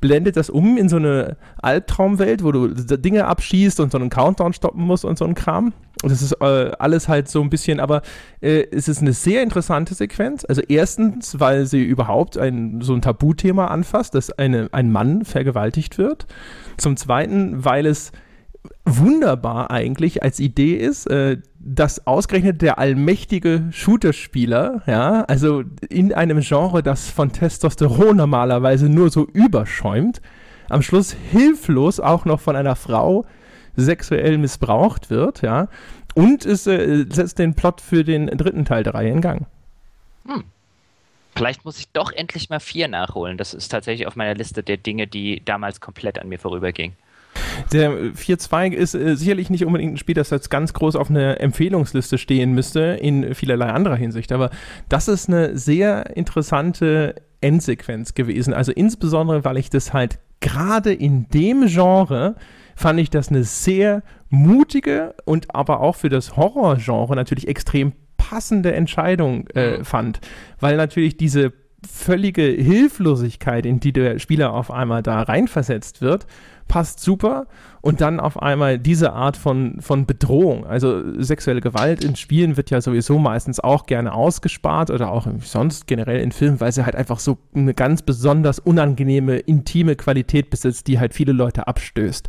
[0.00, 4.52] blendet das um in so eine Albtraumwelt, wo du Dinge abschießt und so einen Countdown
[4.52, 5.72] stoppen musst und so ein Kram.
[6.02, 8.02] Und das ist äh, alles halt so ein bisschen, aber
[8.40, 10.44] äh, es ist eine sehr interessante Sequenz.
[10.44, 15.96] Also erstens, weil sie überhaupt ein, so ein Tabuthema anfasst, dass eine, ein Mann vergewaltigt
[15.96, 16.26] wird.
[16.76, 18.12] Zum Zweiten, weil es
[18.84, 26.40] wunderbar eigentlich als Idee ist, äh, dass ausgerechnet der allmächtige Shooter-Spieler, ja, also in einem
[26.40, 30.22] Genre, das von Testosteron normalerweise nur so überschäumt,
[30.68, 33.26] am Schluss hilflos auch noch von einer Frau
[33.74, 35.68] sexuell missbraucht wird, ja,
[36.14, 39.46] und es äh, setzt den Plot für den dritten Teil der Reihe in Gang.
[40.26, 40.44] Hm.
[41.34, 43.36] Vielleicht muss ich doch endlich mal vier nachholen.
[43.36, 46.96] Das ist tatsächlich auf meiner Liste der Dinge, die damals komplett an mir vorübergingen.
[47.72, 51.40] Der 4.2 ist äh, sicherlich nicht unbedingt ein Spiel, das jetzt ganz groß auf einer
[51.40, 54.32] Empfehlungsliste stehen müsste, in vielerlei anderer Hinsicht.
[54.32, 54.50] Aber
[54.88, 58.54] das ist eine sehr interessante Endsequenz gewesen.
[58.54, 62.36] Also insbesondere, weil ich das halt gerade in dem Genre
[62.74, 68.74] fand ich das eine sehr mutige und aber auch für das Horrorgenre natürlich extrem passende
[68.74, 70.20] Entscheidung äh, fand,
[70.60, 71.52] weil natürlich diese
[71.86, 76.26] völlige Hilflosigkeit, in die der Spieler auf einmal da reinversetzt wird,
[76.68, 77.46] passt super.
[77.86, 80.66] Und dann auf einmal diese Art von, von Bedrohung.
[80.66, 85.86] Also sexuelle Gewalt in Spielen wird ja sowieso meistens auch gerne ausgespart oder auch sonst
[85.86, 90.88] generell in Filmen, weil sie halt einfach so eine ganz besonders unangenehme, intime Qualität besitzt,
[90.88, 92.28] die halt viele Leute abstößt.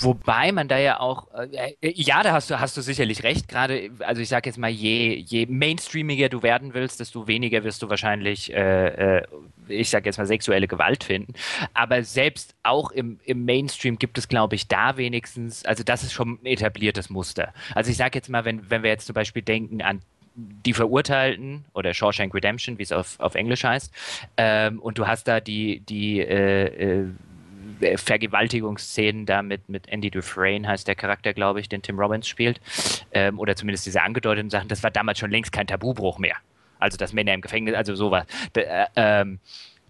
[0.00, 3.48] Wobei man da ja auch, äh, äh ja, da hast du, hast du sicherlich recht,
[3.48, 7.82] gerade, also ich sage jetzt mal, je, je mainstreamiger du werden willst, desto weniger wirst
[7.82, 9.22] du wahrscheinlich äh, äh
[9.70, 11.34] ich sage jetzt mal, sexuelle Gewalt finden.
[11.74, 16.12] Aber selbst auch im, im Mainstream gibt es, glaube ich, da wenigstens, also das ist
[16.12, 17.52] schon ein etabliertes Muster.
[17.74, 20.00] Also ich sage jetzt mal, wenn, wenn wir jetzt zum Beispiel denken an
[20.34, 23.92] die Verurteilten oder Shawshank Redemption, wie es auf, auf Englisch heißt,
[24.36, 27.02] ähm, und du hast da die, die äh,
[27.80, 32.28] äh, Vergewaltigungsszenen da mit, mit Andy Dufresne, heißt der Charakter, glaube ich, den Tim Robbins
[32.28, 32.60] spielt,
[33.12, 36.36] ähm, oder zumindest diese angedeuteten Sachen, das war damals schon längst kein Tabubruch mehr.
[36.78, 38.24] Also, dass Männer im Gefängnis, also sowas.
[38.54, 39.40] Da, äh, ähm,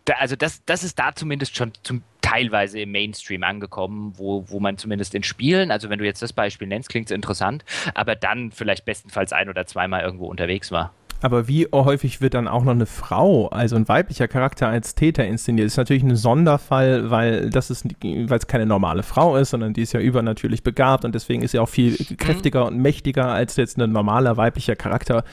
[0.04, 4.60] da, also, das, das ist da zumindest schon zum, teilweise im Mainstream angekommen, wo, wo
[4.60, 7.64] man zumindest in Spielen, also wenn du jetzt das Beispiel nennst, klingt es interessant,
[7.94, 10.92] aber dann vielleicht bestenfalls ein oder zweimal irgendwo unterwegs war.
[11.22, 15.26] Aber wie häufig wird dann auch noch eine Frau, also ein weiblicher Charakter als Täter
[15.26, 15.66] inszeniert?
[15.66, 19.74] Das ist natürlich ein Sonderfall, weil das ist, weil es keine normale Frau ist, sondern
[19.74, 22.16] die ist ja übernatürlich begabt und deswegen ist sie auch viel mhm.
[22.16, 25.24] kräftiger und mächtiger als jetzt ein normaler weiblicher Charakter.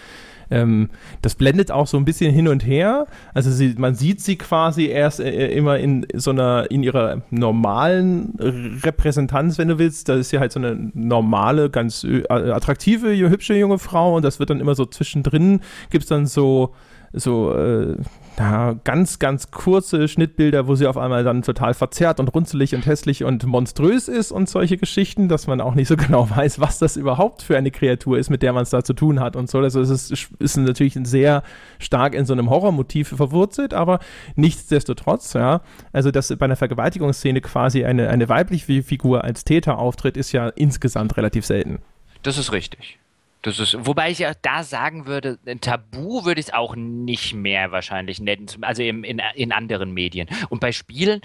[0.50, 0.90] Ähm,
[1.22, 3.08] das blendet auch so ein bisschen hin und her.
[3.34, 8.34] Also sie, man sieht sie quasi erst äh, immer in so einer, in ihrer normalen
[8.40, 10.10] Repräsentanz, wenn du willst.
[10.10, 14.40] Da ist sie halt so eine normale, ganz äh, attraktive, hübsche junge Frau und das
[14.40, 16.74] wird dann immer so zwischendrin, gibt es dann so,
[17.14, 17.98] so, äh,
[18.40, 22.86] ja, ganz, ganz kurze Schnittbilder, wo sie auf einmal dann total verzerrt und runzelig und
[22.86, 26.78] hässlich und monströs ist und solche Geschichten, dass man auch nicht so genau weiß, was
[26.78, 29.50] das überhaupt für eine Kreatur ist, mit der man es da zu tun hat und
[29.50, 29.60] so.
[29.60, 31.42] Also es ist, ist natürlich sehr
[31.80, 34.00] stark in so einem Horrormotiv verwurzelt, aber
[34.36, 35.62] nichtsdestotrotz, ja,
[35.92, 40.50] also dass bei einer Vergewaltigungsszene quasi eine, eine weibliche Figur als Täter auftritt, ist ja
[40.50, 41.80] insgesamt relativ selten.
[42.22, 43.00] Das ist richtig.
[43.44, 47.36] Das ist, wobei ich ja da sagen würde, ein Tabu würde ich es auch nicht
[47.36, 50.28] mehr wahrscheinlich nennen, also in, in, in anderen Medien.
[50.50, 51.22] Und bei Spielen,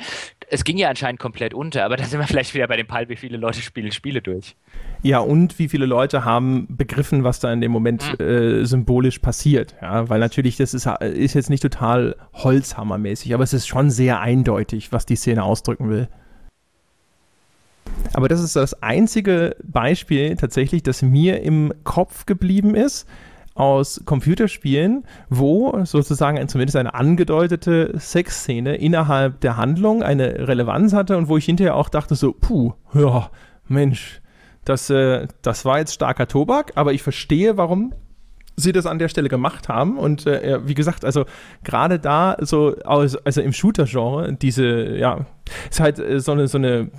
[0.50, 3.08] es ging ja anscheinend komplett unter, aber da sind wir vielleicht wieder bei dem Fall,
[3.08, 4.56] wie viele Leute spielen Spiele durch.
[5.02, 8.24] Ja, und wie viele Leute haben begriffen, was da in dem Moment mhm.
[8.24, 9.74] äh, symbolisch passiert.
[9.80, 14.20] Ja, weil natürlich, das ist, ist jetzt nicht total Holzhammermäßig, aber es ist schon sehr
[14.20, 16.08] eindeutig, was die Szene ausdrücken will.
[18.14, 23.07] Aber das ist das einzige Beispiel tatsächlich, das mir im Kopf geblieben ist
[23.55, 31.28] aus Computerspielen, wo sozusagen zumindest eine angedeutete Sexszene innerhalb der Handlung eine Relevanz hatte und
[31.28, 33.30] wo ich hinterher auch dachte so, puh, ja,
[33.68, 34.22] Mensch,
[34.64, 37.92] das, äh, das war jetzt starker Tobak, aber ich verstehe, warum
[38.57, 39.98] sie das an der Stelle gemacht haben.
[39.98, 41.24] Und äh, wie gesagt, also
[41.64, 45.26] gerade da, so, also, also im Shooter-Genre, diese, ja,
[45.70, 46.90] ist halt äh, so eine, so eine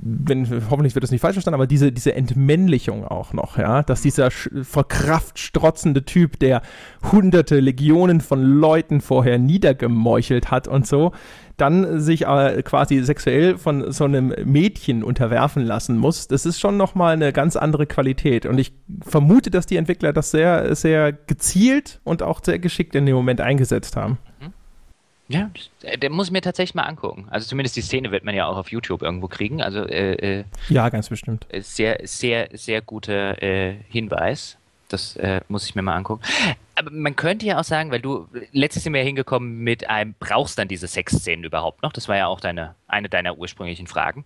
[0.00, 4.02] wenn, hoffentlich wird das nicht falsch verstanden, aber diese, diese Entmännlichung auch noch, ja, dass
[4.02, 6.62] dieser vor Kraft strotzende Typ, der
[7.12, 11.12] hunderte Legionen von Leuten vorher niedergemeuchelt hat und so,
[11.56, 16.76] dann sich äh, quasi sexuell von so einem Mädchen unterwerfen lassen muss, das ist schon
[16.76, 18.46] nochmal eine ganz andere Qualität.
[18.46, 18.72] Und ich
[19.02, 23.40] vermute, dass die Entwickler das sehr, sehr gezielt und auch sehr geschickt in dem Moment
[23.40, 24.18] eingesetzt haben.
[25.28, 25.50] Ja,
[25.82, 27.26] äh, der muss mir tatsächlich mal angucken.
[27.30, 29.60] Also zumindest die Szene wird man ja auch auf YouTube irgendwo kriegen.
[29.60, 31.46] Also äh, äh, ja, ganz bestimmt.
[31.52, 34.56] Sehr, sehr, sehr guter äh, Hinweis.
[34.88, 36.22] Das äh, muss ich mir mal angucken.
[36.76, 40.68] Aber man könnte ja auch sagen, weil du letztes Jahr hingekommen mit einem, brauchst dann
[40.68, 41.92] diese Sexszenen überhaupt noch?
[41.92, 44.24] Das war ja auch deine, eine deiner ursprünglichen Fragen.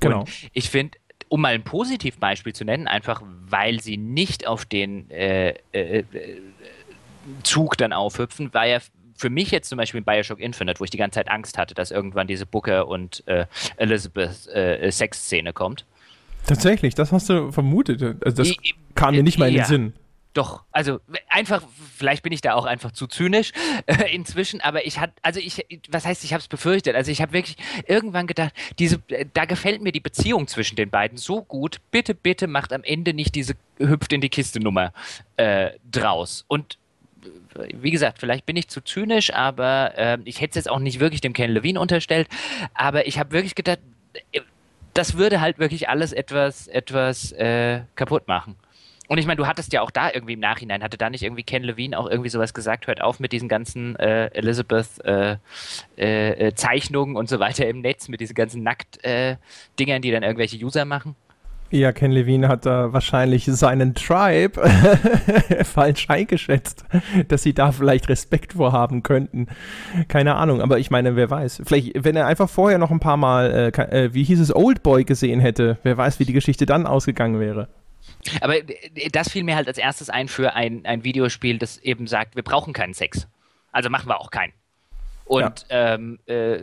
[0.00, 0.20] Genau.
[0.20, 5.08] Und ich finde, um mal ein Positivbeispiel zu nennen, einfach weil sie nicht auf den
[5.10, 6.04] äh, äh,
[7.42, 8.80] Zug dann aufhüpfen, war ja
[9.22, 11.74] für mich jetzt zum Beispiel in Bioshock Infinite, wo ich die ganze Zeit Angst hatte,
[11.74, 13.46] dass irgendwann diese Booker und äh,
[13.76, 15.86] Elizabeth äh, Sexszene kommt.
[16.46, 18.02] Tatsächlich, das hast du vermutet.
[18.24, 19.92] Also das ich, kam mir nicht mal in den Sinn.
[20.34, 20.98] Doch, also
[21.28, 21.62] einfach,
[21.94, 23.52] vielleicht bin ich da auch einfach zu zynisch
[23.86, 26.96] äh, inzwischen, aber ich hatte, also ich, was heißt, ich habe es befürchtet.
[26.96, 30.90] Also ich habe wirklich irgendwann gedacht, diese, äh, da gefällt mir die Beziehung zwischen den
[30.90, 31.80] beiden so gut.
[31.92, 34.92] Bitte, bitte macht am Ende nicht diese hüpft in die Kiste Nummer
[35.36, 36.44] äh, draus.
[36.48, 36.78] Und
[37.74, 41.00] wie gesagt, vielleicht bin ich zu zynisch, aber äh, ich hätte es jetzt auch nicht
[41.00, 42.28] wirklich dem Ken Levine unterstellt.
[42.74, 43.78] Aber ich habe wirklich gedacht,
[44.32, 44.40] äh,
[44.94, 48.56] das würde halt wirklich alles etwas, etwas äh, kaputt machen.
[49.08, 51.42] Und ich meine, du hattest ja auch da irgendwie im Nachhinein, hatte da nicht irgendwie
[51.42, 57.18] Ken Levine auch irgendwie sowas gesagt, hört auf mit diesen ganzen äh, Elizabeth-Zeichnungen äh, äh,
[57.18, 61.16] und so weiter im Netz, mit diesen ganzen Nackt-Dingern, die dann irgendwelche User machen?
[61.72, 64.60] Ja, Ken Levine hat da wahrscheinlich seinen Tribe
[65.64, 66.84] falsch eingeschätzt,
[67.28, 69.46] dass sie da vielleicht Respekt vorhaben könnten.
[70.08, 71.62] Keine Ahnung, aber ich meine, wer weiß.
[71.64, 75.04] Vielleicht, wenn er einfach vorher noch ein paar Mal, äh, äh wie hieß es, Oldboy
[75.04, 77.68] gesehen hätte, wer weiß, wie die Geschichte dann ausgegangen wäre.
[78.42, 82.06] Aber äh, das fiel mir halt als erstes ein für ein, ein Videospiel, das eben
[82.06, 83.28] sagt, wir brauchen keinen Sex.
[83.72, 84.52] Also machen wir auch keinen.
[85.24, 85.94] Und ja.
[85.94, 86.58] ähm, äh,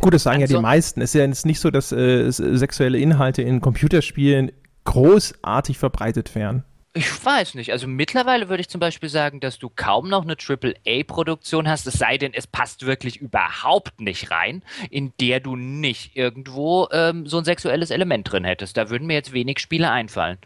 [0.00, 1.00] Gut, das sagen ja die meisten.
[1.00, 4.52] Es ist ja jetzt nicht so, dass äh, sexuelle Inhalte in Computerspielen
[4.84, 6.64] großartig verbreitet wären.
[6.96, 7.72] Ich weiß nicht.
[7.72, 11.94] Also mittlerweile würde ich zum Beispiel sagen, dass du kaum noch eine AAA-Produktion hast, es
[11.94, 17.38] sei denn, es passt wirklich überhaupt nicht rein, in der du nicht irgendwo ähm, so
[17.38, 18.76] ein sexuelles Element drin hättest.
[18.76, 20.38] Da würden mir jetzt wenig Spiele einfallen.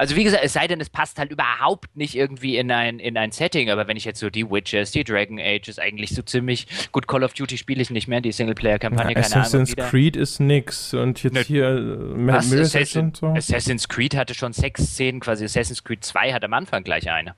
[0.00, 3.18] Also wie gesagt, es sei denn, es passt halt überhaupt nicht irgendwie in ein, in
[3.18, 6.66] ein Setting, aber wenn ich jetzt so die Witches, die Dragon Ages, eigentlich so ziemlich,
[6.90, 9.62] gut, Call of Duty spiele ich nicht mehr, die Singleplayer-Kampagne, ja, keine Assassin's Ahnung.
[9.64, 13.26] Assassin's Creed ist nix und jetzt ne, hier äh, was, Assassin, so.
[13.26, 17.34] Assassin's Creed hatte schon sechs Szenen, quasi Assassin's Creed 2 hat am Anfang gleich eine.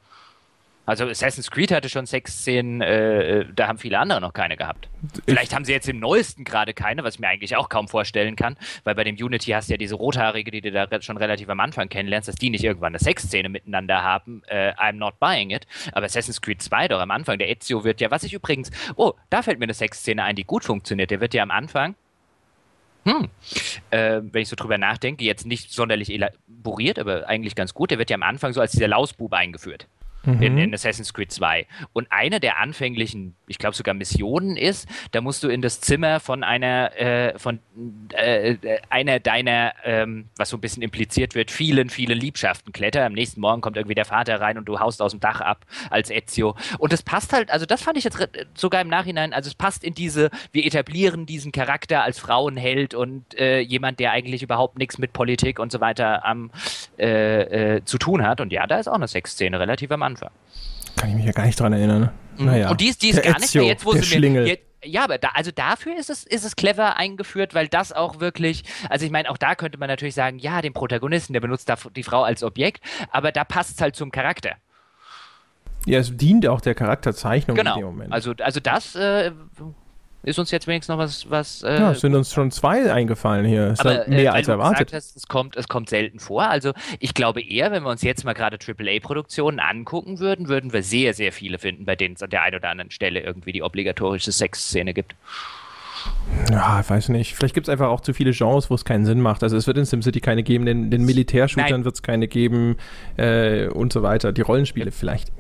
[0.85, 4.89] Also Assassin's Creed hatte schon Sexszenen, äh, äh, da haben viele andere noch keine gehabt.
[5.27, 8.35] Vielleicht haben sie jetzt im neuesten gerade keine, was ich mir eigentlich auch kaum vorstellen
[8.35, 11.49] kann, weil bei dem Unity hast du ja diese Rothaarige, die du da schon relativ
[11.49, 14.43] am Anfang kennenlernst, dass die nicht irgendwann eine Sexszene miteinander haben.
[14.49, 15.69] Äh, I'm not buying it.
[15.93, 19.13] Aber Assassin's Creed 2 doch am Anfang, der Ezio wird ja, was ich übrigens, oh,
[19.31, 21.13] da fällt mir eine Sexszene ein, die gut funktioniert.
[21.13, 21.95] Der wird ja am Anfang
[23.05, 23.29] hm.
[23.91, 27.91] Äh, wenn ich so drüber nachdenke, jetzt nicht sonderlich elaboriert, aber eigentlich ganz gut.
[27.91, 29.89] Der wird ja am Anfang so als dieser Lausbub eingeführt
[30.25, 30.43] mhm.
[30.43, 31.67] in, in, Assassin's Creed 2.
[31.93, 36.21] Und eine der anfänglichen, ich glaube sogar Missionen ist, da musst du in das Zimmer
[36.21, 37.59] von einer, äh, von
[38.13, 38.57] äh,
[38.91, 43.05] einer deiner, ähm, was so ein bisschen impliziert wird, vielen, vielen Liebschaften klettern.
[43.05, 45.65] Am nächsten Morgen kommt irgendwie der Vater rein und du haust aus dem Dach ab
[45.91, 46.57] als Ezio.
[46.79, 48.19] Und das passt halt, also das fand ich jetzt
[48.55, 53.39] sogar im Nachhinein, also es passt in diese, wir etablieren diesen Charakter als Frauenheld und
[53.39, 56.51] äh, jemand, der eigentlich überhaupt nichts mit Politik und so weiter am,
[56.99, 58.41] äh, äh, zu tun hat.
[58.41, 60.12] Und ja, da ist auch eine Sexszene relativ am Anfang.
[60.13, 60.31] Anfang.
[60.97, 62.11] Kann ich mich ja gar nicht dran erinnern.
[62.37, 62.47] Mhm.
[62.47, 62.71] Naja.
[62.71, 64.47] Und die ist, die ist gar Ezio, nicht mehr jetzt, wo sie mir.
[64.47, 68.21] Jetzt, ja, aber da, also dafür ist es, ist es clever eingeführt, weil das auch
[68.21, 71.69] wirklich, also ich meine, auch da könnte man natürlich sagen, ja, den Protagonisten, der benutzt
[71.69, 74.57] da die Frau als Objekt, aber da passt es halt zum Charakter.
[75.87, 77.75] Ja, es dient auch der Charakterzeichnung genau.
[77.75, 78.13] in dem Moment.
[78.13, 79.33] Also, also das äh,
[80.23, 81.31] ist uns jetzt wenigstens noch was.
[81.31, 83.73] was äh, ja, es sind uns schon zwei eingefallen hier.
[83.73, 84.93] Ist aber, mehr äh, als erwartet.
[84.93, 86.49] Hast, es, kommt, es kommt selten vor.
[86.49, 90.83] Also ich glaube eher, wenn wir uns jetzt mal gerade AAA-Produktionen angucken würden, würden wir
[90.83, 93.63] sehr, sehr viele finden, bei denen es an der einen oder anderen Stelle irgendwie die
[93.63, 95.15] obligatorische Sexszene gibt.
[96.51, 97.35] Ja, ich weiß nicht.
[97.35, 99.43] Vielleicht gibt es einfach auch zu viele Genres, wo es keinen Sinn macht.
[99.43, 102.77] Also es wird in SimCity keine geben, den, den Militärshootern wird es keine geben
[103.17, 104.33] äh, und so weiter.
[104.33, 105.33] Die Rollenspiele vielleicht.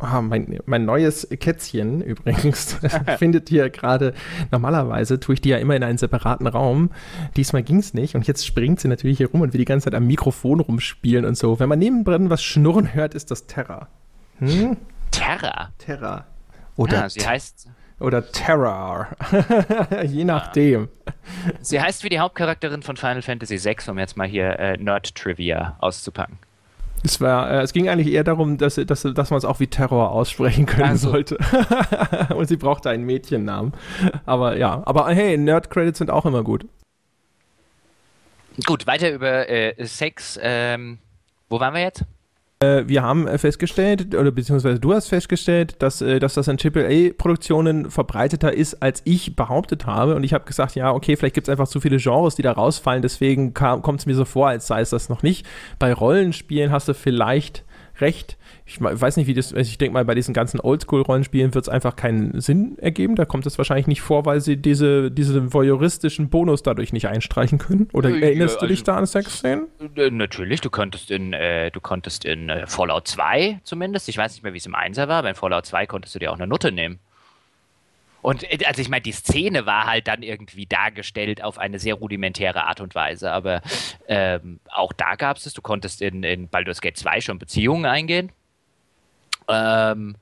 [0.00, 2.78] Oh, mein, mein neues Kätzchen übrigens
[3.18, 4.14] findet hier gerade,
[4.50, 6.90] normalerweise tue ich die ja immer in einen separaten Raum.
[7.36, 9.84] Diesmal ging es nicht und jetzt springt sie natürlich hier rum und will die ganze
[9.84, 11.60] Zeit am Mikrofon rumspielen und so.
[11.60, 13.88] Wenn man nebendrin was schnurren hört, ist das Terra.
[14.38, 14.76] Hm?
[15.10, 15.70] Terra?
[15.78, 16.26] Terra.
[16.76, 17.68] Oder ja, sie heißt
[18.02, 19.08] oder Terror.
[20.06, 20.88] Je nachdem.
[21.60, 25.76] Sie heißt wie die Hauptcharakterin von Final Fantasy VI, um jetzt mal hier äh, Nerd-Trivia
[25.80, 26.38] auszupacken.
[27.04, 29.66] Es, war, äh, es ging eigentlich eher darum, dass, dass, dass man es auch wie
[29.66, 31.10] Terror aussprechen können also.
[31.10, 31.38] sollte.
[32.34, 33.72] Und sie brauchte einen Mädchennamen.
[34.24, 36.66] Aber ja, aber hey, Nerd-Credits sind auch immer gut.
[38.66, 40.38] Gut, weiter über äh, Sex.
[40.42, 40.98] Ähm,
[41.48, 42.04] wo waren wir jetzt?
[42.62, 46.58] Äh, wir haben äh, festgestellt, oder beziehungsweise du hast festgestellt, dass, äh, dass das in
[46.58, 50.14] AAA-Produktionen verbreiteter ist, als ich behauptet habe.
[50.14, 52.52] Und ich habe gesagt, ja, okay, vielleicht gibt es einfach zu viele Genres, die da
[52.52, 53.02] rausfallen.
[53.02, 55.44] Deswegen kommt es mir so vor, als sei es das noch nicht.
[55.80, 57.64] Bei Rollenspielen hast du vielleicht
[58.02, 61.68] recht ich weiß nicht, wie das, ich denke mal, bei diesen ganzen Oldschool-Rollenspielen wird es
[61.68, 63.16] einfach keinen Sinn ergeben.
[63.16, 67.58] Da kommt es wahrscheinlich nicht vor, weil sie diese, diese voyeuristischen Bonus dadurch nicht einstreichen
[67.58, 67.88] können.
[67.92, 69.66] Oder äh, erinnerst ja, du dich also, da an Sexszenen?
[69.96, 74.32] Äh, natürlich, du konntest in, äh, du konntest in äh, Fallout 2 zumindest, ich weiß
[74.32, 76.38] nicht mehr, wie es im 1er war, aber in Fallout 2 konntest du dir auch
[76.38, 76.98] eine Nutte nehmen.
[78.22, 81.94] Und äh, also ich meine, die Szene war halt dann irgendwie dargestellt auf eine sehr
[81.94, 83.60] rudimentäre Art und Weise, aber
[84.08, 87.84] ähm, auch da gab es es, du konntest in, in Baldur's Gate 2 schon Beziehungen
[87.84, 88.30] eingehen.
[89.48, 90.14] Ähm,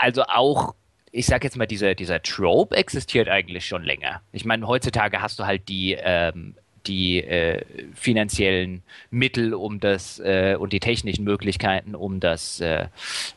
[0.00, 0.74] also auch,
[1.12, 4.22] ich sag jetzt mal, dieser, dieser Trope existiert eigentlich schon länger.
[4.32, 10.56] Ich meine, heutzutage hast du halt die ähm, die äh, finanziellen Mittel um das äh,
[10.56, 12.86] und die technischen Möglichkeiten, um das äh,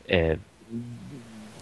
[0.08, 0.38] äh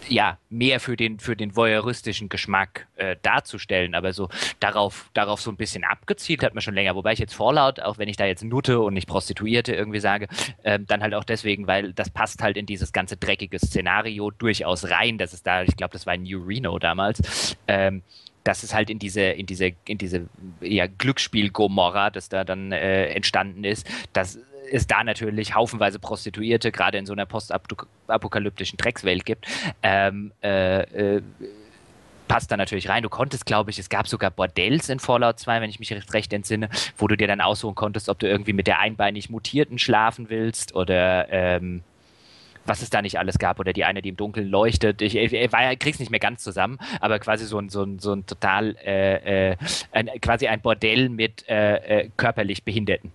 [0.10, 4.30] ja, mehr für den, für den voyeuristischen Geschmack äh, darzustellen, aber so
[4.60, 6.96] darauf, darauf so ein bisschen abgezielt hat man schon länger.
[6.96, 10.28] Wobei ich jetzt Fallout, auch wenn ich da jetzt Nutte und nicht Prostituierte irgendwie sage,
[10.64, 14.90] äh, dann halt auch deswegen, weil das passt halt in dieses ganze dreckige Szenario durchaus
[14.90, 15.18] rein.
[15.18, 17.58] Das ist da, ich glaube, das war New Reno damals.
[17.68, 18.04] Ähm,
[18.44, 20.30] dass es halt in diese, in diese, in diese
[20.62, 24.40] ja, Glücksspiel-Gomorra, das da dann äh, entstanden ist, dass
[24.72, 29.48] es da natürlich haufenweise Prostituierte, gerade in so einer postapokalyptischen Dreckswelt gibt,
[29.84, 31.22] ähm, äh, äh,
[32.28, 33.04] passt da natürlich rein.
[33.04, 36.34] Du konntest, glaube ich, es gab sogar Bordells in Fallout 2, wenn ich mich recht
[36.34, 40.30] entsinne, wo du dir dann aussuchen konntest, ob du irgendwie mit der einbeinig Mutierten schlafen
[40.30, 41.84] willst oder ähm,
[42.66, 45.02] was es da nicht alles gab oder die eine, die im Dunkeln leuchtet.
[45.02, 48.14] Ich, ich, ich krieg's nicht mehr ganz zusammen, aber quasi so ein, so ein, so
[48.14, 49.58] ein total, äh, äh,
[49.94, 53.14] ein, quasi ein Bordell mit äh, äh körperlich Behinderten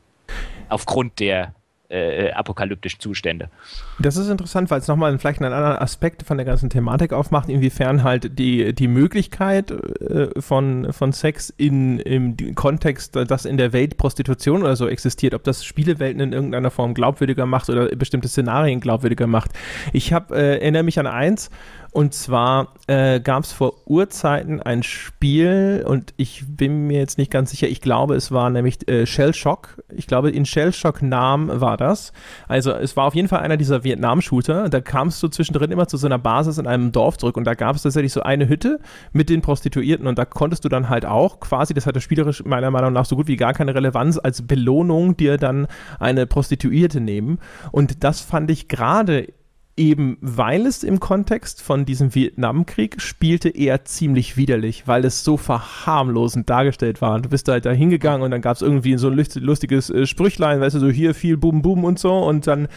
[0.73, 1.55] aufgrund der
[1.93, 3.51] äh, apokalyptischen Zustände.
[3.99, 7.51] Das ist interessant, weil es nochmal vielleicht einen anderen Aspekt von der ganzen Thematik aufmacht,
[7.51, 13.75] inwiefern halt die, die Möglichkeit äh, von, von Sex in, im Kontext, dass in der
[13.75, 18.29] Welt Prostitution oder so existiert, ob das Spielewelten in irgendeiner Form glaubwürdiger macht oder bestimmte
[18.29, 19.51] Szenarien glaubwürdiger macht.
[19.93, 21.51] Ich hab, äh, erinnere mich an eins,
[21.93, 27.31] und zwar äh, gab es vor Urzeiten ein Spiel und ich bin mir jetzt nicht
[27.31, 29.83] ganz sicher, ich glaube, es war nämlich äh, Shell Shock.
[29.95, 32.15] Ich glaube, in Shell Shock Nam war das.
[32.49, 34.71] Also es war auf jeden Fall einer dieser Vietnam-Shooter.
[34.71, 37.53] Da kamst du zwischendrin immer zu so einer Basis in einem Dorf zurück und da
[37.53, 38.81] gab es tatsächlich so eine Hütte
[39.13, 42.71] mit den Prostituierten und da konntest du dann halt auch quasi, das hatte spielerisch meiner
[42.71, 45.67] Meinung nach so gut wie gar keine Relevanz, als Belohnung dir dann
[46.01, 47.39] eine Prostituierte nehmen.
[47.71, 49.29] Und das fand ich gerade
[49.77, 55.37] eben weil es im Kontext von diesem Vietnamkrieg spielte, eher ziemlich widerlich, weil es so
[55.37, 57.21] verharmlosend dargestellt war.
[57.21, 60.61] du bist halt da hingegangen und dann gab es irgendwie so ein lustiges äh, Sprüchlein,
[60.61, 62.69] weißt du, so hier viel Bum Bum und so und dann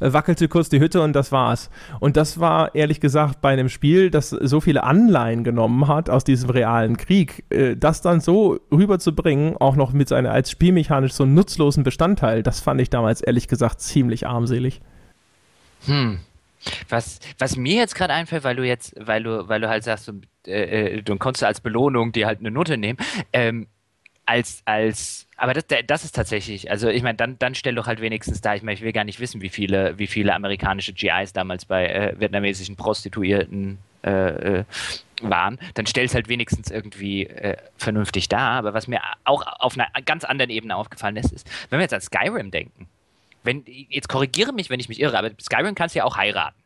[0.00, 1.70] äh, wackelte kurz die Hütte und das war's.
[2.00, 6.24] Und das war ehrlich gesagt bei einem Spiel, das so viele Anleihen genommen hat aus
[6.24, 11.24] diesem realen Krieg, äh, das dann so rüberzubringen, auch noch mit seiner als spielmechanisch so
[11.24, 14.82] nutzlosen Bestandteil, das fand ich damals ehrlich gesagt ziemlich armselig.
[15.86, 16.18] Hm,
[16.88, 20.08] was, was mir jetzt gerade einfällt, weil du jetzt, weil du, weil du halt sagst,
[20.08, 22.98] du, äh, äh, du konntest als Belohnung dir halt eine Note nehmen,
[23.32, 23.66] ähm,
[24.24, 28.00] als, als, aber das, das ist tatsächlich, also ich meine, dann, dann stell doch halt
[28.00, 31.32] wenigstens da, ich meine, ich will gar nicht wissen, wie viele, wie viele amerikanische GIs
[31.32, 34.64] damals bei äh, vietnamesischen Prostituierten äh, äh
[35.24, 38.52] waren, dann stell es halt wenigstens irgendwie äh, vernünftig dar.
[38.52, 41.94] Aber was mir auch auf einer ganz anderen Ebene aufgefallen ist, ist, wenn wir jetzt
[41.94, 42.88] an Skyrim denken,
[43.42, 46.62] wenn, jetzt korrigiere mich, wenn ich mich irre, aber Skyrim kannst du ja auch heiraten.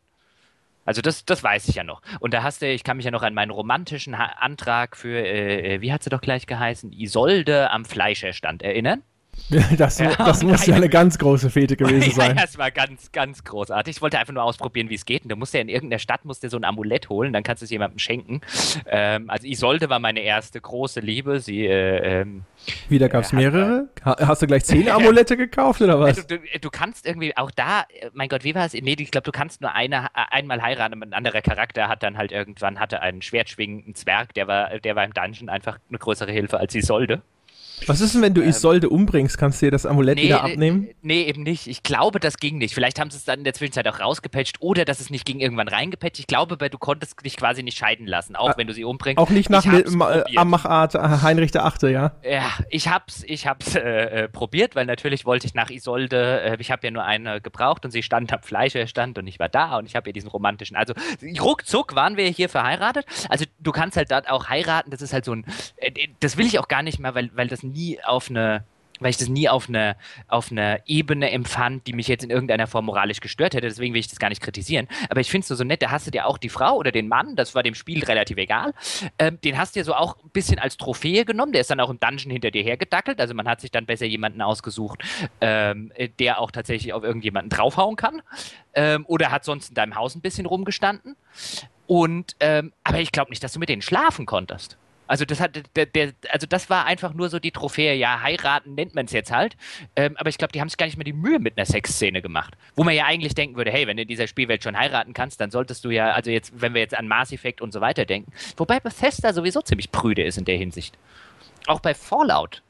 [0.85, 2.01] Also das, das weiß ich ja noch.
[2.21, 5.19] Und da hast du, ich kann mich ja noch an meinen romantischen ha Antrag für,
[5.19, 9.03] äh, äh, wie hat sie doch gleich geheißen, Isolde am Fleischerstand erinnern?
[9.77, 12.35] Das, ja, das muss ja eine ganz große Fete gewesen sein.
[12.35, 13.97] Ja, das war ganz, ganz großartig.
[13.97, 15.23] Ich wollte einfach nur ausprobieren, wie es geht.
[15.23, 17.61] Und du musst ja in irgendeiner Stadt musst dir so ein Amulett holen, dann kannst
[17.61, 18.41] du es jemandem schenken.
[18.87, 21.39] Ähm, also Isolde war meine erste große Liebe.
[21.39, 22.43] Sie äh, ähm,
[22.89, 23.87] Wieder gab es mehrere?
[24.03, 26.27] Hast du gleich zehn Amulette gekauft oder was?
[26.27, 28.73] Du, du, du, kannst irgendwie auch da, äh, mein Gott, wie war es?
[28.73, 31.01] Nee, ich glaube, du kannst nur eine, äh, einmal heiraten.
[31.01, 35.03] Ein anderer Charakter hat dann halt irgendwann hatte einen schwertschwingenden Zwerg, der war, der war
[35.05, 37.21] im Dungeon einfach eine größere Hilfe als Isolde.
[37.85, 39.37] Was ist denn, wenn du ähm, Isolde umbringst?
[39.37, 40.89] Kannst du dir das Amulett nee, wieder abnehmen?
[41.01, 41.67] Nee, eben nicht.
[41.67, 42.73] Ich glaube, das ging nicht.
[42.73, 45.39] Vielleicht haben sie es dann in der Zwischenzeit auch rausgepatcht oder dass es nicht ging
[45.39, 46.19] irgendwann reingepatcht.
[46.19, 49.19] Ich glaube, du konntest dich quasi nicht scheiden lassen, auch ah, wenn du sie umbringst.
[49.19, 49.65] Auch nicht nach
[50.45, 52.13] Machart äh, Heinrich der Achte, ja?
[52.23, 53.79] Ja, ich hab's, ich hab's äh,
[54.23, 57.85] äh, probiert, weil natürlich wollte ich nach Isolde, äh, ich habe ja nur eine gebraucht
[57.85, 60.75] und sie stand am Fleischerstand und ich war da und ich habe ihr diesen romantischen.
[60.75, 60.93] Also
[61.39, 63.05] ruckzuck waren wir hier verheiratet.
[63.29, 65.45] Also du kannst halt dort auch heiraten, das ist halt so ein,
[65.77, 68.63] äh, das will ich auch gar nicht mehr, weil, weil das nie auf eine
[68.99, 69.95] weil ich das nie auf eine,
[70.27, 73.67] auf eine Ebene empfand, die mich jetzt in irgendeiner Form moralisch gestört hätte.
[73.67, 74.87] Deswegen will ich das gar nicht kritisieren.
[75.09, 76.91] Aber ich finde es so, so nett, da hast du dir auch die Frau oder
[76.91, 78.73] den Mann, das war dem Spiel relativ egal,
[79.19, 81.51] ähm, den hast du dir so auch ein bisschen als Trophäe genommen.
[81.51, 83.19] Der ist dann auch im Dungeon hinter dir hergedackelt.
[83.19, 85.03] Also man hat sich dann besser jemanden ausgesucht,
[85.41, 88.21] ähm, der auch tatsächlich auf irgendjemanden draufhauen kann.
[88.73, 91.15] Ähm, oder hat sonst in deinem Haus ein bisschen rumgestanden.
[91.87, 94.77] Und, ähm, aber ich glaube nicht, dass du mit denen schlafen konntest.
[95.07, 98.75] Also das hat der, der, also das war einfach nur so die Trophäe, ja, heiraten
[98.75, 99.57] nennt man es jetzt halt.
[99.95, 102.21] Ähm, aber ich glaube, die haben sich gar nicht mehr die Mühe mit einer Sexszene
[102.21, 102.55] gemacht.
[102.75, 105.41] Wo man ja eigentlich denken würde, hey, wenn du in dieser Spielwelt schon heiraten kannst,
[105.41, 108.05] dann solltest du ja, also jetzt, wenn wir jetzt an Mass Effect und so weiter
[108.05, 108.31] denken.
[108.57, 110.97] Wobei Bethesda sowieso ziemlich prüde ist in der Hinsicht.
[111.67, 112.61] Auch bei Fallout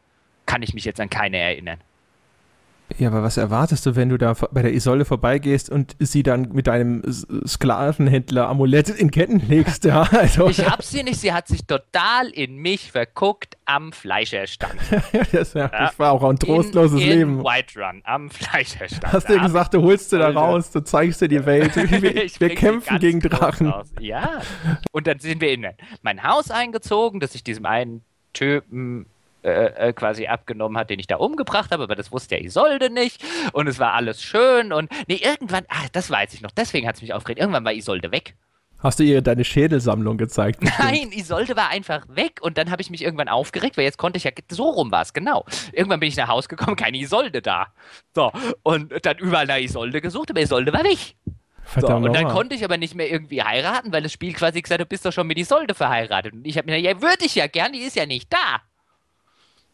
[0.46, 1.80] kann ich mich jetzt an keine erinnern.
[2.98, 6.50] Ja, aber was erwartest du, wenn du da bei der Isolde vorbeigehst und sie dann
[6.54, 7.04] mit deinem
[7.46, 9.84] Sklavenhändler Amulett in Ketten legst?
[9.84, 10.50] Ja, also.
[10.50, 14.80] Ich hab sie nicht, sie hat sich total in mich verguckt am Fleischerstand.
[15.32, 17.44] das, ja, das war auch ein trostloses in, Leben.
[17.44, 19.12] White Run, am Fleischerstand.
[19.12, 21.76] Hast du gesagt, du holst sie da raus, du zeigst dir die Welt.
[21.98, 23.68] Wir, wir kämpfen gegen Drachen.
[23.68, 23.92] Raus.
[24.00, 24.42] Ja.
[24.92, 25.66] Und dann sind wir in
[26.02, 29.08] mein Haus eingezogen, dass ich diesem einen Typen
[29.44, 32.90] äh, äh, quasi abgenommen hat, den ich da umgebracht habe, aber das wusste ja Isolde
[32.90, 33.24] nicht
[33.54, 36.96] und es war alles schön und nee, irgendwann, ach, das weiß ich noch, deswegen hat
[36.96, 38.36] es mich aufgeregt, irgendwann war Isolde weg.
[38.80, 40.64] Hast du ihr deine Schädelsammlung gezeigt?
[40.80, 44.18] Nein, Isolde war einfach weg und dann habe ich mich irgendwann aufgeregt, weil jetzt konnte
[44.18, 45.46] ich ja, so rum war es, genau.
[45.72, 47.68] Irgendwann bin ich nach Hause gekommen, keine Isolde da.
[48.14, 48.32] So,
[48.64, 51.16] und dann überall nach Isolde gesucht, aber Isolde war weg.
[51.76, 54.80] So, und dann konnte ich aber nicht mehr irgendwie heiraten, weil das Spiel quasi gesagt
[54.80, 56.34] hat, du bist doch schon mit Isolde verheiratet.
[56.34, 58.62] Und ich habe mir gedacht, ja, würde ich ja gern, die ist ja nicht da.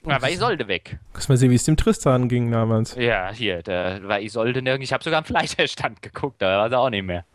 [0.06, 1.00] Aber Isolde weg.
[1.14, 2.96] Lass mal sehen, wie es dem Tristan ging damals.
[2.96, 4.90] Ja, hier, da war Isolde nirgends.
[4.90, 7.26] Ich habe sogar am Fleischerstand geguckt, da war sie auch nicht mehr.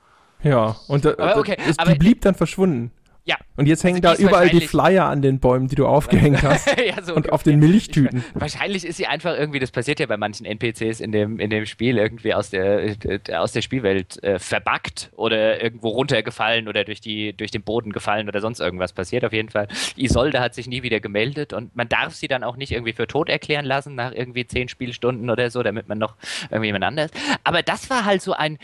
[0.43, 2.93] Ja, und da, aber okay, das, die blieb dann verschwunden.
[3.29, 3.37] Ja.
[3.57, 6.67] Und jetzt hängen also da überall die Flyer an den Bäumen, die du aufgehängt hast.
[6.87, 8.25] ja, so und auf den Milchtüten.
[8.35, 11.51] Ich, wahrscheinlich ist sie einfach irgendwie, das passiert ja bei manchen NPCs in dem, in
[11.51, 12.97] dem Spiel, irgendwie aus der,
[13.35, 18.29] aus der Spielwelt äh, verbuggt oder irgendwo runtergefallen oder durch, die, durch den Boden gefallen
[18.29, 19.27] oder sonst irgendwas passiert.
[19.27, 19.69] Auf jeden Fall.
[19.97, 23.07] Isolde hat sich nie wieder gemeldet und man darf sie dann auch nicht irgendwie für
[23.07, 27.11] tot erklären lassen nach irgendwie zehn Spielstunden oder so, damit man noch irgendwie jemand anders.
[27.45, 28.57] Aber das war halt so ein,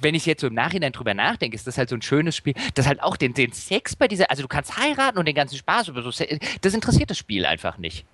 [0.00, 2.54] wenn ich jetzt so im Nachhinein drüber nachdenke, ist das halt so ein schönes Spiel,
[2.74, 5.56] das halt auch den, den Sex bei dieser, also du kannst heiraten und den ganzen
[5.56, 6.10] Spaß über so,
[6.60, 8.04] das interessiert das Spiel einfach nicht.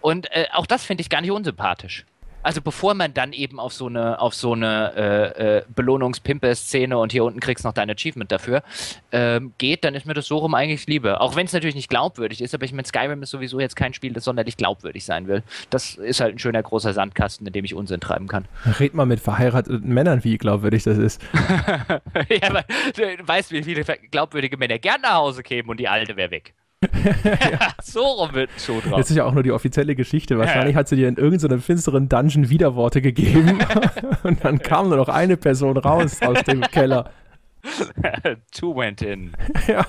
[0.00, 2.04] Und äh, auch das finde ich gar nicht unsympathisch.
[2.46, 7.10] Also bevor man dann eben auf so eine, auf so eine äh, äh, Belohnungspimpe-Szene und
[7.10, 8.62] hier unten kriegst noch dein Achievement dafür,
[9.10, 11.20] ähm, geht, dann ist mir das so rum eigentlich lieber.
[11.22, 13.94] Auch wenn es natürlich nicht glaubwürdig ist, aber ich meine, Skyrim ist sowieso jetzt kein
[13.94, 15.42] Spiel, das sonderlich glaubwürdig sein will.
[15.70, 18.44] Das ist halt ein schöner großer Sandkasten, in dem ich Unsinn treiben kann.
[18.78, 21.20] Red mal mit verheirateten Männern, wie glaubwürdig das ist.
[22.28, 22.62] ja, aber
[22.94, 26.54] du weißt, wie viele glaubwürdige Männer gern nach Hause kämen und die alte wäre weg.
[27.24, 28.98] ja, so rum wird Schuh drauf.
[28.98, 30.38] Das ist ja auch nur die offizielle Geschichte.
[30.38, 30.80] Wahrscheinlich ja.
[30.80, 33.58] hat sie dir in irgendeinem finsteren Dungeon Widerworte gegeben
[34.22, 37.10] und dann kam nur noch eine Person raus aus dem Keller.
[38.52, 39.32] Two went in.
[39.66, 39.84] Ja.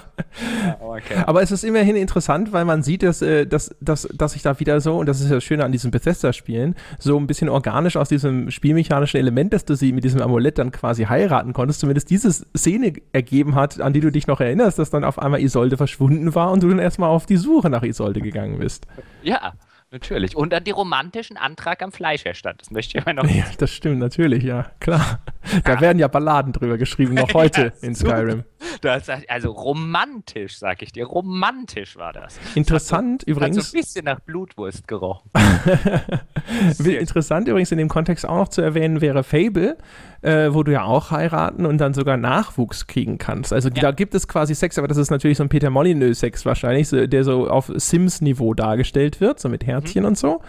[0.79, 1.23] Okay.
[1.25, 4.59] Aber es ist immerhin interessant, weil man sieht, dass, äh, dass, dass, dass sich da
[4.59, 8.09] wieder so, und das ist das Schöne an diesen Bethesda-Spielen, so ein bisschen organisch aus
[8.09, 12.31] diesem spielmechanischen Element, dass du sie mit diesem Amulett dann quasi heiraten konntest, zumindest diese
[12.31, 16.33] Szene ergeben hat, an die du dich noch erinnerst, dass dann auf einmal Isolde verschwunden
[16.33, 18.87] war und du dann erstmal auf die Suche nach Isolde gegangen bist.
[19.21, 19.53] Ja.
[19.89, 20.35] Natürlich.
[20.35, 22.59] Und dann die romantischen Antrag am Fleischerstand.
[22.59, 23.29] Das möchte ich immer noch.
[23.29, 25.19] Ja, das stimmt, natürlich, ja, klar.
[25.63, 25.81] Da ja.
[25.81, 28.43] werden ja Balladen drüber geschrieben, noch heute ja, in Skyrim.
[28.81, 31.05] Das, also romantisch, sag ich dir.
[31.05, 32.37] Romantisch war das.
[32.55, 33.57] Interessant hat so, übrigens.
[33.57, 35.31] Hat so ein bisschen nach Blutwurst gerochen.
[36.83, 39.77] Interessant übrigens in dem Kontext auch noch zu erwähnen wäre Fable,
[40.21, 43.53] äh, wo du ja auch heiraten und dann sogar Nachwuchs kriegen kannst.
[43.53, 43.81] Also ja.
[43.81, 47.07] da gibt es quasi Sex, aber das ist natürlich so ein Peter Molyneux-Sex wahrscheinlich, so,
[47.07, 50.09] der so auf Sims-Niveau dargestellt wird, so mit Herzchen mhm.
[50.09, 50.41] und so.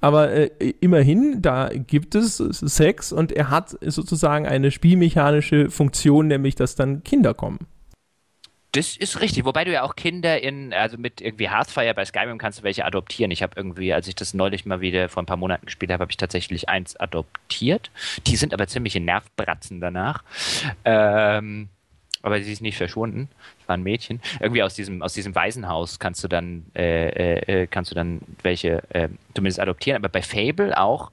[0.00, 0.50] Aber äh,
[0.80, 7.04] immerhin, da gibt es Sex und er hat sozusagen eine spielmechanische Funktion, nämlich dass dann
[7.04, 7.58] Kinder kommen.
[8.72, 12.38] Das ist richtig, wobei du ja auch Kinder in, also mit irgendwie Hearthfire bei Skyrim
[12.38, 13.30] kannst du welche adoptieren.
[13.32, 16.02] Ich habe irgendwie, als ich das neulich mal wieder vor ein paar Monaten gespielt habe,
[16.02, 17.90] habe ich tatsächlich eins adoptiert.
[18.26, 20.22] Die sind aber ziemliche Nervbratzen danach.
[20.84, 21.68] Ähm,
[22.22, 23.28] aber sie ist nicht verschwunden.
[23.58, 24.20] Das war ein Mädchen.
[24.40, 28.20] Irgendwie aus diesem, aus diesem Waisenhaus kannst du dann, äh, äh, äh kannst du dann
[28.42, 29.96] welche äh, zumindest adoptieren.
[29.96, 31.10] Aber bei Fable auch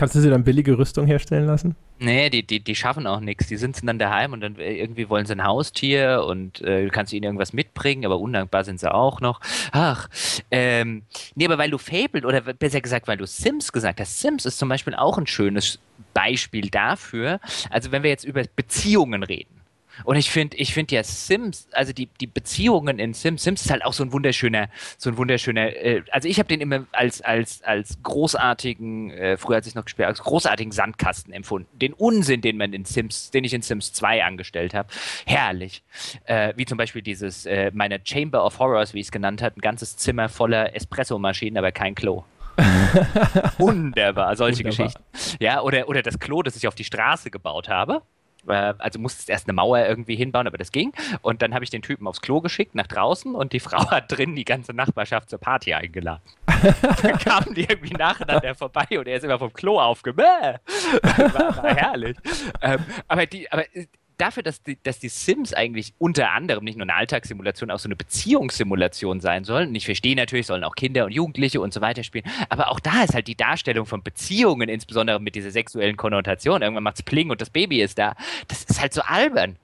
[0.00, 1.76] Kannst du sie dann billige Rüstung herstellen lassen?
[1.98, 3.48] Nee, die, die, die schaffen auch nichts.
[3.48, 6.90] Die sind dann daheim und dann äh, irgendwie wollen sie ein Haustier und äh, du
[6.90, 9.42] kannst ihnen irgendwas mitbringen, aber undankbar sind sie auch noch.
[9.72, 10.08] Ach,
[10.50, 11.02] ähm,
[11.34, 14.58] nee, aber weil du Fable oder besser gesagt, weil du Sims gesagt hast, Sims ist
[14.58, 15.78] zum Beispiel auch ein schönes
[16.14, 17.38] Beispiel dafür.
[17.68, 19.59] Also wenn wir jetzt über Beziehungen reden
[20.04, 23.70] und ich finde, ich finde ja Sims, also die, die Beziehungen in Sims, Sims ist
[23.70, 24.68] halt auch so ein wunderschöner,
[24.98, 29.56] so ein wunderschöner, äh, also ich habe den immer als, als, als großartigen, äh, früher
[29.56, 31.68] als ich noch gespielt als großartigen Sandkasten empfunden.
[31.78, 34.88] Den Unsinn, den man in Sims, den ich in Sims 2 angestellt habe.
[35.26, 35.82] Herrlich.
[36.24, 39.56] Äh, wie zum Beispiel dieses, äh, meine Chamber of Horrors, wie ich es genannt habe,
[39.58, 42.24] ein ganzes Zimmer voller Espressomaschinen, aber kein Klo.
[43.58, 44.86] Wunderbar, solche Wunderbar.
[44.86, 45.42] Geschichten.
[45.42, 48.02] Ja, oder, oder das Klo, das ich auf die Straße gebaut habe
[48.46, 50.92] also musstest erst eine Mauer irgendwie hinbauen, aber das ging.
[51.22, 54.10] Und dann habe ich den Typen aufs Klo geschickt, nach draußen, und die Frau hat
[54.12, 56.22] drin die ganze Nachbarschaft zur Party eingeladen.
[57.02, 60.22] dann kamen die irgendwie nacheinander vorbei und er ist immer vom Klo aufgebäh.
[61.02, 62.16] war, war herrlich.
[62.60, 63.86] Ähm, aber die, aber äh,
[64.20, 67.88] dafür, dass die, dass die Sims eigentlich unter anderem nicht nur eine Alltagssimulation, auch so
[67.88, 69.70] eine Beziehungssimulation sein sollen.
[69.70, 72.24] Und ich verstehe natürlich, sollen auch Kinder und Jugendliche und so weiter spielen.
[72.48, 76.62] Aber auch da ist halt die Darstellung von Beziehungen, insbesondere mit dieser sexuellen Konnotation.
[76.62, 78.14] Irgendwann macht es Pling und das Baby ist da.
[78.48, 79.56] Das ist halt so albern.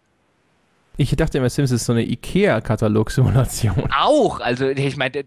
[0.99, 3.91] Ich dachte immer, Sims ist so eine IKEA-Katalog-Simulation.
[3.95, 5.25] Auch, also ich meine,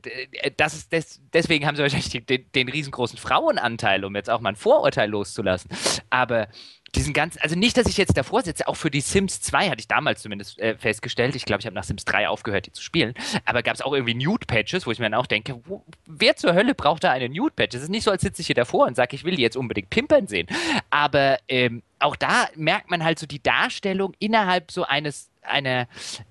[0.58, 4.50] das ist des, deswegen haben sie wahrscheinlich den, den riesengroßen Frauenanteil, um jetzt auch mal
[4.50, 5.70] ein Vorurteil loszulassen.
[6.10, 6.48] Aber
[6.96, 9.80] diesen ganzen, also nicht, dass ich jetzt davor sitze, auch für die Sims 2 hatte
[9.80, 11.36] ich damals zumindest äh, festgestellt.
[11.36, 13.14] Ich glaube, ich habe nach Sims 3 aufgehört, die zu spielen.
[13.46, 16.54] Aber gab es auch irgendwie Nude-Patches, wo ich mir dann auch denke, wo, wer zur
[16.54, 17.76] Hölle braucht da eine Nude-Patch?
[17.76, 19.58] Es ist nicht so, als sitze ich hier davor und sage, ich will die jetzt
[19.58, 20.48] unbedingt pimpern sehen.
[20.90, 25.88] Aber ähm, auch da merkt man halt so die Darstellung innerhalb so eines einer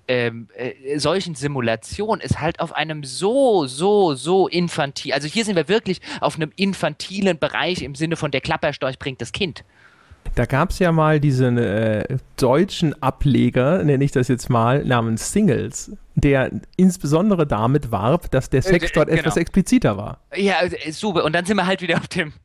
[0.07, 5.13] ähm, äh, solchen Simulation ist halt auf einem so, so, so infantil.
[5.13, 9.21] Also hier sind wir wirklich auf einem infantilen Bereich im Sinne von der Klapperstorch bringt
[9.21, 9.63] das Kind.
[10.35, 15.33] Da gab es ja mal diesen äh, deutschen Ableger, nenne ich das jetzt mal, namens
[15.33, 19.19] Singles, der insbesondere damit warb, dass der Sex äh, dort genau.
[19.19, 20.21] etwas expliziter war.
[20.35, 21.25] Ja, äh, super.
[21.25, 22.33] Und dann sind wir halt wieder auf dem.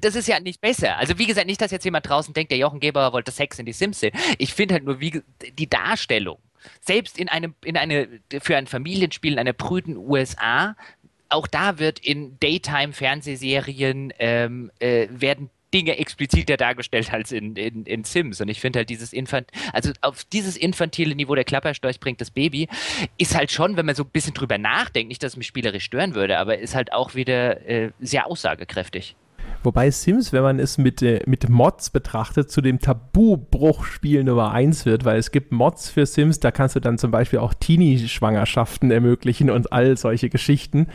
[0.00, 0.98] Das ist ja nicht besser.
[0.98, 3.66] Also, wie gesagt, nicht, dass jetzt jemand draußen denkt, der Jochen Geber wollte Sex in
[3.66, 4.12] die Sims sehen.
[4.38, 5.22] Ich finde halt nur, wie
[5.58, 6.38] die Darstellung,
[6.80, 8.06] selbst in einem, in eine,
[8.40, 10.76] für ein Familienspiel in einer prüden USA,
[11.30, 18.04] auch da wird in Daytime-Fernsehserien ähm, äh, werden Dinge expliziter dargestellt als in, in, in
[18.04, 18.40] Sims.
[18.40, 22.30] Und ich finde halt dieses Infant, also auf dieses infantile Niveau der Klapperstorch bringt das
[22.30, 22.68] Baby,
[23.18, 25.84] ist halt schon, wenn man so ein bisschen drüber nachdenkt, nicht, dass es mich spielerisch
[25.84, 29.16] stören würde, aber ist halt auch wieder äh, sehr aussagekräftig.
[29.62, 34.86] Wobei Sims, wenn man es mit, äh, mit Mods betrachtet, zu dem Tabubruchspiel Nummer 1
[34.86, 38.90] wird, weil es gibt Mods für Sims, da kannst du dann zum Beispiel auch Teenie-Schwangerschaften
[38.90, 40.86] ermöglichen und all solche Geschichten.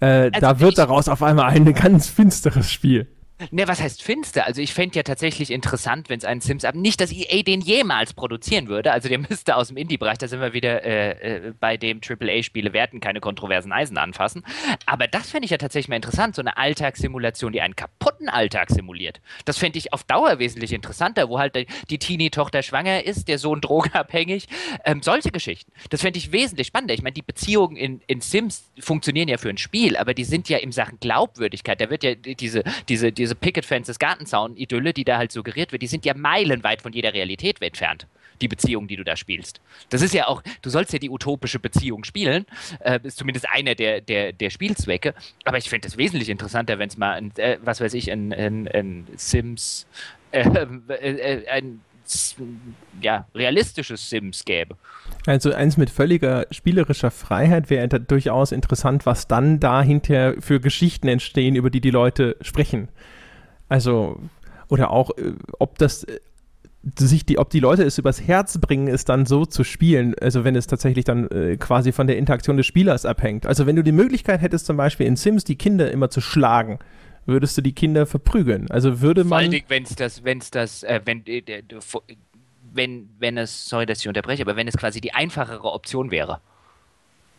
[0.00, 3.08] Äh, also da wird daraus auf einmal ein ganz finsteres Spiel.
[3.50, 4.46] Ne, was heißt finster?
[4.46, 6.76] Also ich fände ja tatsächlich interessant, wenn es einen Sims ab.
[6.76, 8.92] Nicht, dass EA den jemals produzieren würde.
[8.92, 12.72] Also der müsste aus dem Indie-Bereich, da sind wir wieder äh, äh, bei dem AAA-Spiele
[12.72, 14.44] werten, keine kontroversen Eisen anfassen.
[14.86, 18.70] Aber das fände ich ja tatsächlich mal interessant, so eine Alltagssimulation, die einen kaputten Alltag
[18.70, 19.20] simuliert.
[19.44, 21.56] Das fände ich auf Dauer wesentlich interessanter, wo halt
[21.90, 24.46] die Teenie-Tochter schwanger ist, der Sohn drogenabhängig.
[24.84, 25.72] Ähm, solche Geschichten.
[25.90, 26.94] Das fände ich wesentlich spannender.
[26.94, 30.48] Ich meine, die Beziehungen in, in Sims funktionieren ja für ein Spiel, aber die sind
[30.48, 31.80] ja in Sachen Glaubwürdigkeit.
[31.80, 35.80] Da wird ja diese, diese, diese diese Picket Fences Gartenzaun-Idylle, die da halt suggeriert wird,
[35.80, 38.06] die sind ja meilenweit von jeder Realität entfernt
[38.40, 39.60] die Beziehung, die du da spielst.
[39.88, 42.44] Das ist ja auch, du sollst ja die utopische Beziehung spielen,
[42.80, 45.14] äh, ist zumindest einer der, der, der Spielzwecke,
[45.44, 48.34] aber ich finde es wesentlich interessanter, wenn es mal, ein, äh, was weiß ich, ein,
[48.34, 49.86] ein, ein Sims,
[50.32, 51.80] äh, äh, ein
[53.00, 54.76] ja, realistisches Sims gäbe.
[55.26, 61.56] Also eins mit völliger spielerischer Freiheit wäre durchaus interessant, was dann dahinter für Geschichten entstehen,
[61.56, 62.88] über die die Leute sprechen.
[63.74, 64.20] Also,
[64.68, 66.20] oder auch, äh, ob das äh,
[66.96, 70.44] sich die, ob die Leute es übers Herz bringen, es dann so zu spielen, also
[70.44, 73.46] wenn es tatsächlich dann äh, quasi von der Interaktion des Spielers abhängt.
[73.46, 76.78] Also wenn du die Möglichkeit hättest, zum Beispiel in Sims die Kinder immer zu schlagen,
[77.26, 78.70] würdest du die Kinder verprügeln.
[78.70, 79.50] Also würde man.
[79.50, 81.42] Vor wenn es das, wenn es das, äh, wenn, äh,
[82.72, 86.38] wenn, wenn es, sorry, dass ich unterbreche, aber wenn es quasi die einfachere Option wäre.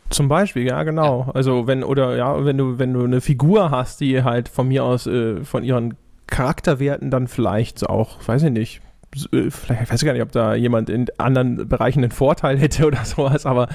[0.09, 1.27] Zum Beispiel, ja, genau.
[1.27, 1.31] Ja.
[1.33, 4.83] Also wenn, oder ja, wenn du, wenn du eine Figur hast, die halt von mir
[4.83, 5.95] aus äh, von ihren
[6.27, 8.81] Charakterwerten dann vielleicht auch, weiß ich nicht,
[9.31, 12.85] äh, vielleicht, ich weiß gar nicht, ob da jemand in anderen Bereichen einen Vorteil hätte
[12.85, 13.69] oder sowas, aber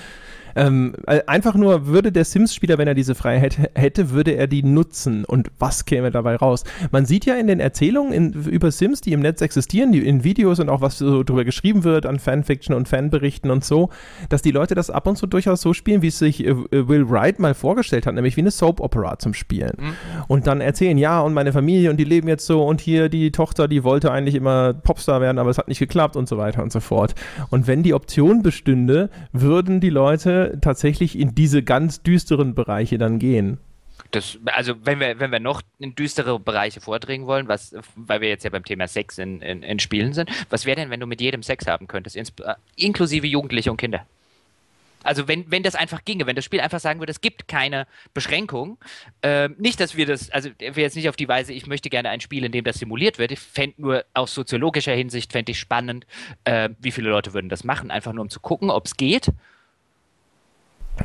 [0.56, 4.62] ähm, äh, einfach nur, würde der Sims-Spieler, wenn er diese Freiheit hätte, würde er die
[4.62, 6.64] nutzen und was käme dabei raus?
[6.90, 10.24] Man sieht ja in den Erzählungen in, über Sims, die im Netz existieren, die in
[10.24, 13.90] Videos und auch was so drüber geschrieben wird an Fanfiction und Fanberichten und so,
[14.28, 16.88] dass die Leute das ab und zu durchaus so spielen, wie es sich äh, äh
[16.88, 19.72] Will Wright mal vorgestellt hat, nämlich wie eine Soap-Opera zum Spielen.
[19.78, 19.92] Mhm.
[20.28, 23.30] Und dann erzählen, ja, und meine Familie und die leben jetzt so und hier die
[23.30, 26.62] Tochter, die wollte eigentlich immer Popstar werden, aber es hat nicht geklappt und so weiter
[26.62, 27.14] und so fort.
[27.50, 33.18] Und wenn die Option bestünde, würden die Leute tatsächlich in diese ganz düsteren Bereiche dann
[33.18, 33.58] gehen.
[34.10, 38.28] Das, also wenn wir, wenn wir noch in düstere Bereiche vordringen wollen, was, weil wir
[38.28, 41.06] jetzt ja beim Thema Sex in, in, in Spielen sind, was wäre denn, wenn du
[41.06, 44.04] mit jedem Sex haben könntest, ins, äh, inklusive Jugendliche und Kinder?
[45.02, 47.86] Also wenn, wenn das einfach ginge, wenn das Spiel einfach sagen würde, es gibt keine
[48.12, 48.78] Beschränkung,
[49.22, 52.10] äh, nicht, dass wir das, also wäre jetzt nicht auf die Weise, ich möchte gerne
[52.10, 55.58] ein Spiel, in dem das simuliert wird, ich fände nur aus soziologischer Hinsicht, fände ich
[55.58, 56.06] spannend,
[56.44, 59.28] äh, wie viele Leute würden das machen, einfach nur um zu gucken, ob es geht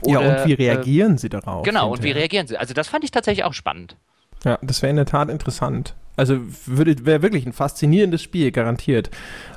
[0.02, 1.64] oder, ja, und wie äh, reagieren äh, sie darauf?
[1.64, 1.92] Genau, hinterher?
[1.92, 2.58] und wie reagieren sie?
[2.58, 3.96] Also das fand ich tatsächlich auch spannend.
[4.44, 5.96] Ja, das wäre in der Tat interessant.
[6.18, 9.10] Also wäre wirklich ein faszinierendes Spiel, garantiert.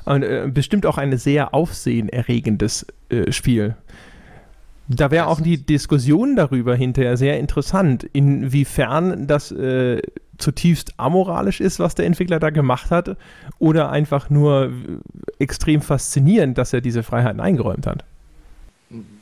[0.05, 3.75] Und äh, bestimmt auch ein sehr aufsehenerregendes äh, Spiel.
[4.89, 10.01] Da wäre auch die Diskussion darüber hinterher sehr interessant, inwiefern das äh,
[10.39, 13.15] zutiefst amoralisch ist, was der Entwickler da gemacht hat,
[13.59, 14.71] oder einfach nur
[15.37, 18.03] extrem faszinierend, dass er diese Freiheiten eingeräumt hat.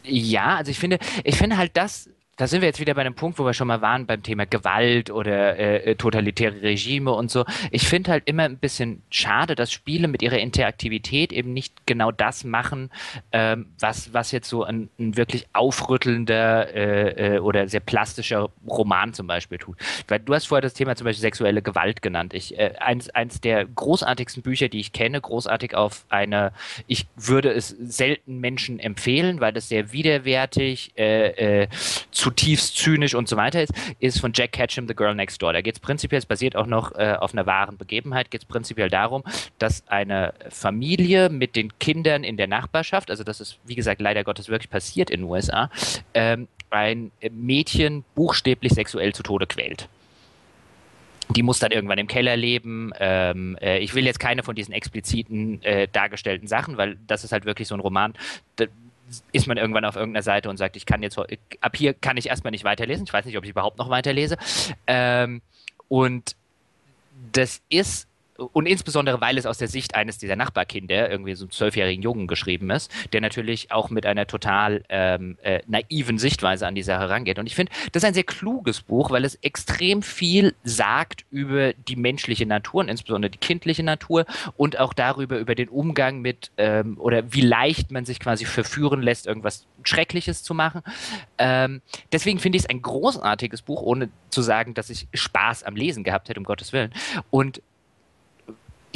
[0.03, 3.15] Ja, also ich finde, ich finde halt das da sind wir jetzt wieder bei einem
[3.15, 7.45] Punkt, wo wir schon mal waren beim Thema Gewalt oder äh, totalitäre Regime und so.
[7.71, 12.11] Ich finde halt immer ein bisschen schade, dass Spiele mit ihrer Interaktivität eben nicht genau
[12.11, 12.91] das machen,
[13.31, 19.15] ähm, was, was jetzt so ein, ein wirklich aufrüttelnder äh, äh, oder sehr plastischer Roman
[19.15, 19.77] zum Beispiel tut.
[20.07, 22.35] Weil du hast vorher das Thema zum Beispiel sexuelle Gewalt genannt.
[22.35, 26.51] Ich, äh, eins, eins der großartigsten Bücher, die ich kenne, großartig auf eine,
[26.85, 31.67] ich würde es selten Menschen empfehlen, weil das sehr widerwärtig äh, äh,
[32.11, 35.53] zu zutiefst zynisch und so weiter ist, ist von Jack Ketchum, The Girl Next Door.
[35.53, 38.47] Da geht es prinzipiell, es basiert auch noch äh, auf einer wahren Begebenheit, geht es
[38.47, 39.23] prinzipiell darum,
[39.59, 44.23] dass eine Familie mit den Kindern in der Nachbarschaft, also das ist, wie gesagt, leider
[44.23, 45.69] Gottes wirklich passiert in den USA,
[46.13, 49.87] ähm, ein Mädchen buchstäblich sexuell zu Tode quält
[51.35, 52.93] die muss dann irgendwann im Keller leben.
[52.99, 57.33] Ähm, äh, ich will jetzt keine von diesen expliziten äh, dargestellten Sachen, weil das ist
[57.33, 58.13] halt wirklich so ein Roman
[59.31, 62.27] ist man irgendwann auf irgendeiner Seite und sagt, ich kann jetzt, ab hier kann ich
[62.27, 63.05] erstmal nicht weiterlesen.
[63.05, 64.37] Ich weiß nicht, ob ich überhaupt noch weiterlese.
[64.85, 65.41] Ähm,
[65.87, 66.35] und
[67.31, 68.06] das ist
[68.37, 72.27] und insbesondere, weil es aus der Sicht eines dieser Nachbarkinder, irgendwie so einem zwölfjährigen Jungen
[72.27, 77.09] geschrieben ist, der natürlich auch mit einer total ähm, äh, naiven Sichtweise an die Sache
[77.09, 77.39] rangeht.
[77.39, 81.73] Und ich finde, das ist ein sehr kluges Buch, weil es extrem viel sagt über
[81.73, 86.51] die menschliche Natur und insbesondere die kindliche Natur und auch darüber, über den Umgang mit
[86.57, 90.81] ähm, oder wie leicht man sich quasi verführen lässt, irgendwas Schreckliches zu machen.
[91.37, 91.81] Ähm,
[92.11, 96.03] deswegen finde ich es ein großartiges Buch, ohne zu sagen, dass ich Spaß am Lesen
[96.03, 96.93] gehabt hätte, um Gottes Willen.
[97.29, 97.61] Und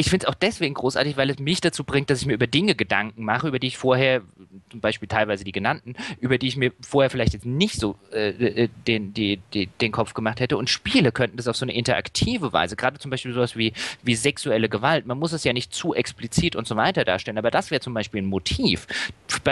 [0.02, 2.48] ich finde es auch deswegen großartig, weil es mich dazu bringt, dass ich mir über
[2.48, 4.24] Dinge Gedanken mache, über die ich vorher,
[4.72, 8.30] zum Beispiel teilweise die genannten, über die ich mir vorher vielleicht jetzt nicht so äh,
[8.30, 10.58] äh den, die, die, den Kopf gemacht hätte.
[10.58, 14.16] Und Spiele könnten das auf so eine interaktive Weise, gerade zum Beispiel sowas wie, wie
[14.16, 17.70] sexuelle Gewalt, man muss es ja nicht zu explizit und so weiter darstellen, aber das
[17.70, 18.88] wäre zum Beispiel ein Motiv,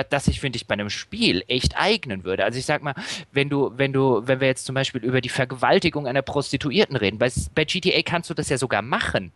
[0.10, 2.44] das ich, finde ich, bei einem Spiel echt eignen würde.
[2.44, 2.96] Also ich sag mal,
[3.32, 7.20] wenn du, wenn du, wenn wir jetzt zum Beispiel über die Vergewaltigung einer Prostituierten reden,
[7.20, 9.32] bei, bei GTA kannst du das ja sogar machen.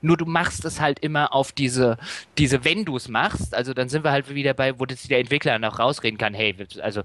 [0.00, 1.98] Nur du machst es halt immer auf diese,
[2.36, 5.18] diese, wenn du es machst, also dann sind wir halt wieder bei, wo das der
[5.18, 7.02] Entwickler noch rausreden kann, hey, also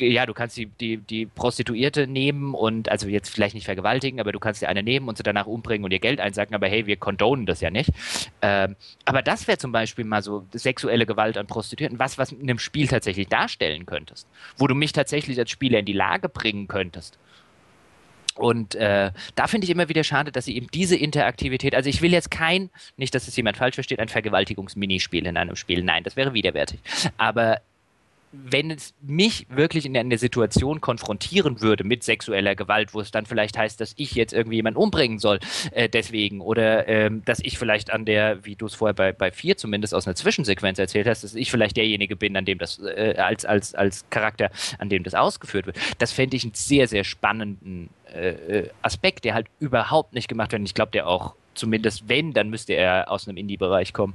[0.00, 4.32] ja, du kannst die, die, die Prostituierte nehmen und also jetzt vielleicht nicht vergewaltigen, aber
[4.32, 6.86] du kannst dir eine nehmen und sie danach umbringen und ihr Geld einsacken, aber hey,
[6.86, 7.90] wir condonen das ja nicht.
[8.42, 12.42] Ähm, aber das wäre zum Beispiel mal so sexuelle Gewalt an Prostituierten, was, was in
[12.42, 16.68] einem Spiel tatsächlich darstellen könntest, wo du mich tatsächlich als Spieler in die Lage bringen
[16.68, 17.18] könntest.
[18.36, 22.02] Und äh, da finde ich immer wieder schade, dass sie eben diese Interaktivität, also ich
[22.02, 25.82] will jetzt kein, nicht, dass es jemand falsch versteht, ein Vergewaltigungsminispiel in einem Spiel.
[25.82, 26.80] Nein, das wäre widerwärtig.
[27.16, 27.60] Aber
[28.44, 33.26] wenn es mich wirklich in eine Situation konfrontieren würde mit sexueller Gewalt, wo es dann
[33.26, 35.38] vielleicht heißt, dass ich jetzt irgendwie jemanden umbringen soll,
[35.72, 39.30] äh, deswegen, oder ähm, dass ich vielleicht an der, wie du es vorher bei, bei
[39.30, 42.78] vier zumindest aus einer Zwischensequenz erzählt hast, dass ich vielleicht derjenige bin, an dem das,
[42.80, 45.78] äh, als, als, als Charakter, an dem das ausgeführt wird.
[45.98, 50.52] Das fände ich einen sehr, sehr spannenden äh, äh Aspekt, der halt überhaupt nicht gemacht
[50.52, 50.60] wird.
[50.60, 54.14] Und ich glaube, der auch, zumindest wenn, dann müsste er aus einem Indie-Bereich kommen.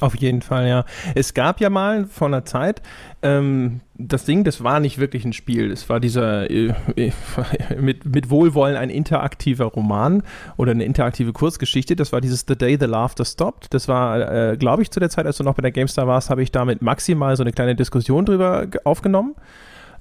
[0.00, 0.84] Auf jeden Fall, ja.
[1.14, 2.82] Es gab ja mal vor einer Zeit
[3.22, 5.70] ähm, das Ding, das war nicht wirklich ein Spiel.
[5.70, 7.12] Es war dieser äh, äh,
[7.78, 10.22] mit, mit Wohlwollen ein interaktiver Roman
[10.56, 11.96] oder eine interaktive Kurzgeschichte.
[11.96, 13.72] Das war dieses The Day the Laughter Stopped.
[13.72, 16.28] Das war, äh, glaube ich, zu der Zeit, als du noch bei der GameStar warst,
[16.28, 19.34] habe ich damit maximal so eine kleine Diskussion drüber aufgenommen.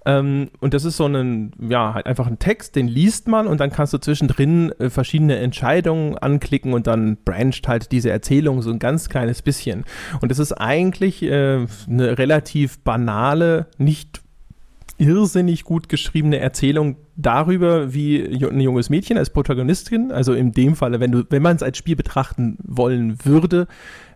[0.06, 3.60] Ähm, und das ist so ein, ja, halt einfach ein Text, den liest man und
[3.60, 8.72] dann kannst du zwischendrin äh, verschiedene Entscheidungen anklicken und dann brancht halt diese Erzählung so
[8.72, 9.86] ein ganz kleines bisschen.
[10.22, 14.23] Und das ist eigentlich äh, eine relativ banale, nicht
[14.98, 21.00] irrsinnig gut geschriebene Erzählung darüber, wie ein junges Mädchen als Protagonistin, also in dem Falle,
[21.00, 23.68] wenn wenn man es als Spiel betrachten wollen würde,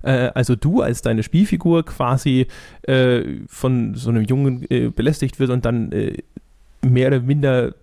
[0.03, 2.47] äh, also du als deine Spielfigur quasi
[2.83, 6.17] äh, von so einem Jungen äh, belästigt wird und dann äh,
[6.81, 7.73] mehr oder minder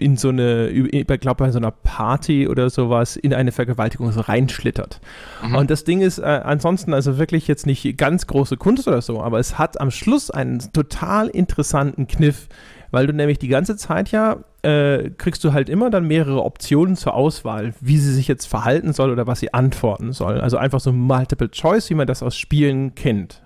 [0.00, 4.20] in so eine, ich glaube bei so einer Party oder sowas, in eine Vergewaltigung so
[4.20, 5.00] reinschlittert.
[5.46, 5.54] Mhm.
[5.54, 9.22] Und das Ding ist äh, ansonsten also wirklich jetzt nicht ganz große Kunst oder so,
[9.22, 12.48] aber es hat am Schluss einen total interessanten Kniff,
[12.90, 16.96] weil du nämlich die ganze Zeit ja äh, kriegst du halt immer dann mehrere Optionen
[16.96, 20.40] zur Auswahl, wie sie sich jetzt verhalten soll oder was sie antworten soll.
[20.40, 23.42] Also einfach so Multiple Choice, wie man das aus Spielen kennt.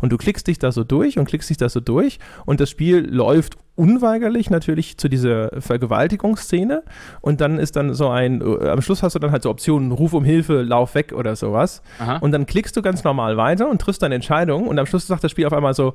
[0.00, 2.70] Und du klickst dich da so durch und klickst dich da so durch und das
[2.70, 6.82] Spiel läuft unweigerlich natürlich zu dieser Vergewaltigungsszene
[7.20, 9.92] und dann ist dann so ein, äh, am Schluss hast du dann halt so Optionen,
[9.92, 11.82] Ruf um Hilfe, Lauf weg oder sowas.
[11.98, 12.16] Aha.
[12.18, 15.24] Und dann klickst du ganz normal weiter und triffst deine Entscheidung und am Schluss sagt
[15.24, 15.94] das Spiel auf einmal so,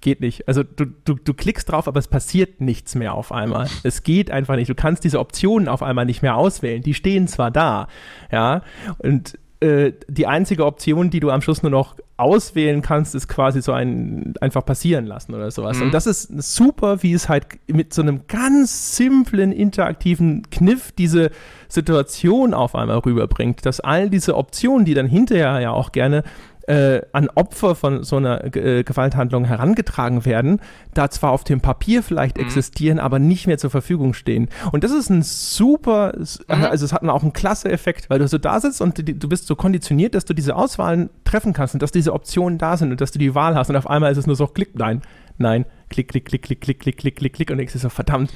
[0.00, 0.48] geht nicht.
[0.48, 3.68] Also du, du, du klickst drauf, aber es passiert nichts mehr auf einmal.
[3.82, 4.68] Es geht einfach nicht.
[4.68, 6.82] Du kannst diese Optionen auf einmal nicht mehr auswählen.
[6.82, 7.88] Die stehen zwar da,
[8.32, 8.62] ja,
[8.98, 13.62] und äh, die einzige Option, die du am Schluss nur noch auswählen kannst, ist quasi
[13.62, 15.78] so ein einfach passieren lassen oder sowas.
[15.78, 15.84] Mhm.
[15.84, 21.30] Und das ist super, wie es halt mit so einem ganz simplen interaktiven Kniff diese
[21.68, 26.24] Situation auf einmal rüberbringt, dass all diese Optionen, die dann hinterher ja auch gerne
[26.70, 30.60] äh, an Opfer von so einer äh, Gewalthandlung herangetragen werden,
[30.94, 32.44] da zwar auf dem Papier vielleicht mhm.
[32.44, 34.48] existieren, aber nicht mehr zur Verfügung stehen.
[34.70, 36.64] Und das ist ein super, mhm.
[36.64, 39.28] also es hat auch einen klasse Effekt, weil du so da sitzt und die, du
[39.28, 42.92] bist so konditioniert, dass du diese Auswahlen treffen kannst und dass diese Optionen da sind
[42.92, 45.02] und dass du die Wahl hast und auf einmal ist es nur so, klick, nein,
[45.38, 48.32] nein, klick, klick, klick, klick, klick, klick, klick, klick, klick und denkst dir so, verdammt.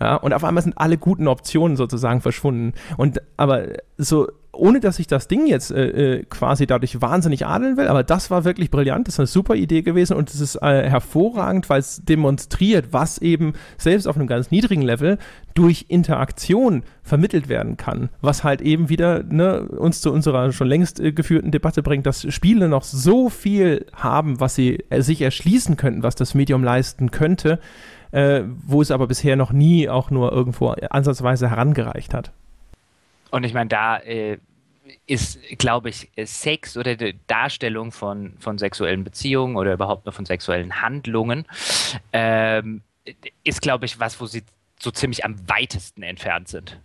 [0.00, 2.72] Ja, und auf einmal sind alle guten Optionen sozusagen verschwunden.
[2.96, 3.66] Und aber
[3.98, 8.02] so ohne dass ich das Ding jetzt äh, äh, quasi dadurch wahnsinnig adeln will, aber
[8.02, 11.68] das war wirklich brillant, das ist eine super Idee gewesen und es ist äh, hervorragend,
[11.68, 15.18] weil es demonstriert, was eben selbst auf einem ganz niedrigen Level
[15.54, 21.00] durch Interaktion vermittelt werden kann, was halt eben wieder ne, uns zu unserer schon längst
[21.00, 25.76] äh, geführten Debatte bringt, dass Spiele noch so viel haben, was sie äh, sich erschließen
[25.76, 27.60] könnten, was das Medium leisten könnte,
[28.10, 32.32] äh, wo es aber bisher noch nie auch nur irgendwo ansatzweise herangereicht hat.
[33.34, 34.38] Und ich meine, da äh,
[35.06, 40.24] ist, glaube ich, Sex oder die Darstellung von, von sexuellen Beziehungen oder überhaupt nur von
[40.24, 41.44] sexuellen Handlungen
[42.12, 42.82] ähm,
[43.42, 44.44] ist, glaube ich, was, wo sie
[44.78, 46.78] so ziemlich am weitesten entfernt sind.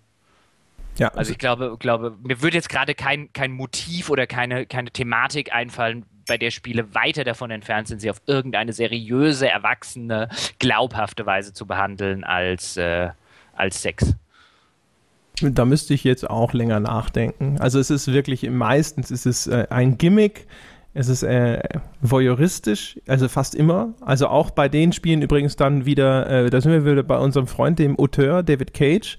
[0.98, 4.90] Ja, also ich glaube, glaube, mir würde jetzt gerade kein, kein Motiv oder keine, keine
[4.90, 11.28] Thematik einfallen, bei der Spiele weiter davon entfernt sind, sie auf irgendeine seriöse, erwachsene, glaubhafte
[11.28, 13.10] Weise zu behandeln als, äh,
[13.54, 14.16] als Sex.
[15.42, 17.58] Da müsste ich jetzt auch länger nachdenken.
[17.60, 20.48] Also es ist wirklich, meistens ist es äh, ein Gimmick,
[20.94, 21.62] es ist äh,
[22.02, 23.94] voyeuristisch, also fast immer.
[24.02, 27.48] Also auch bei den Spielen übrigens dann wieder, äh, da sind wir wieder bei unserem
[27.48, 29.18] Freund, dem Auteur David Cage,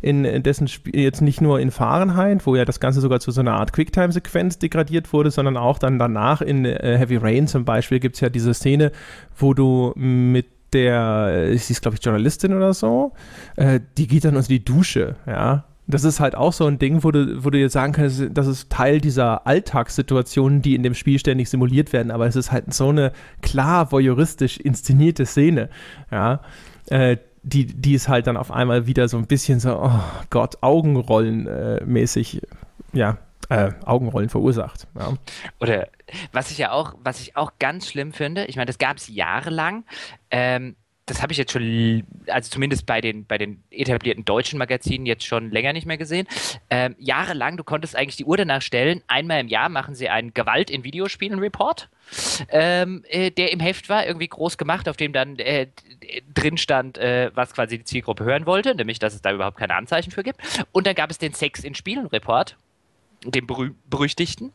[0.00, 3.32] in, in dessen Spiel jetzt nicht nur in Fahrenheit, wo ja das Ganze sogar zu
[3.32, 7.64] so einer Art Quicktime-Sequenz degradiert wurde, sondern auch dann danach in äh, Heavy Rain zum
[7.64, 8.92] Beispiel gibt es ja diese Szene,
[9.36, 13.12] wo du mit der, sie ist glaube ich Journalistin oder so,
[13.56, 15.64] äh, die geht dann unter die Dusche, ja.
[15.90, 18.46] Das ist halt auch so ein Ding, wo du, wo du jetzt sagen kannst, das
[18.46, 22.74] ist Teil dieser Alltagssituationen, die in dem Spiel ständig simuliert werden, aber es ist halt
[22.74, 25.70] so eine klar voyeuristisch inszenierte Szene,
[26.10, 26.40] ja,
[26.90, 30.58] äh, die, die ist halt dann auf einmal wieder so ein bisschen so, oh Gott,
[30.60, 32.42] Augenrollen äh, mäßig,
[32.92, 33.16] ja,
[33.48, 34.86] äh, Augenrollen verursacht.
[34.98, 35.14] Ja.
[35.60, 35.88] Oder
[36.32, 39.08] was ich ja auch, was ich auch ganz schlimm finde, ich meine, das gab es
[39.08, 39.84] jahrelang.
[40.30, 40.76] Ähm,
[41.08, 45.24] das habe ich jetzt schon, also zumindest bei den, bei den etablierten deutschen Magazinen jetzt
[45.24, 46.26] schon länger nicht mehr gesehen.
[46.70, 50.34] Ähm, jahrelang, du konntest eigentlich die Uhr danach stellen, einmal im Jahr machen sie einen
[50.34, 51.88] Gewalt in Videospielen Report,
[52.50, 55.68] ähm, äh, der im Heft war, irgendwie groß gemacht, auf dem dann äh,
[56.34, 59.74] drin stand, äh, was quasi die Zielgruppe hören wollte, nämlich, dass es da überhaupt keine
[59.74, 60.40] Anzeichen für gibt.
[60.72, 62.56] Und dann gab es den Sex in Spielen Report,
[63.24, 64.52] dem berüh berüchtigten.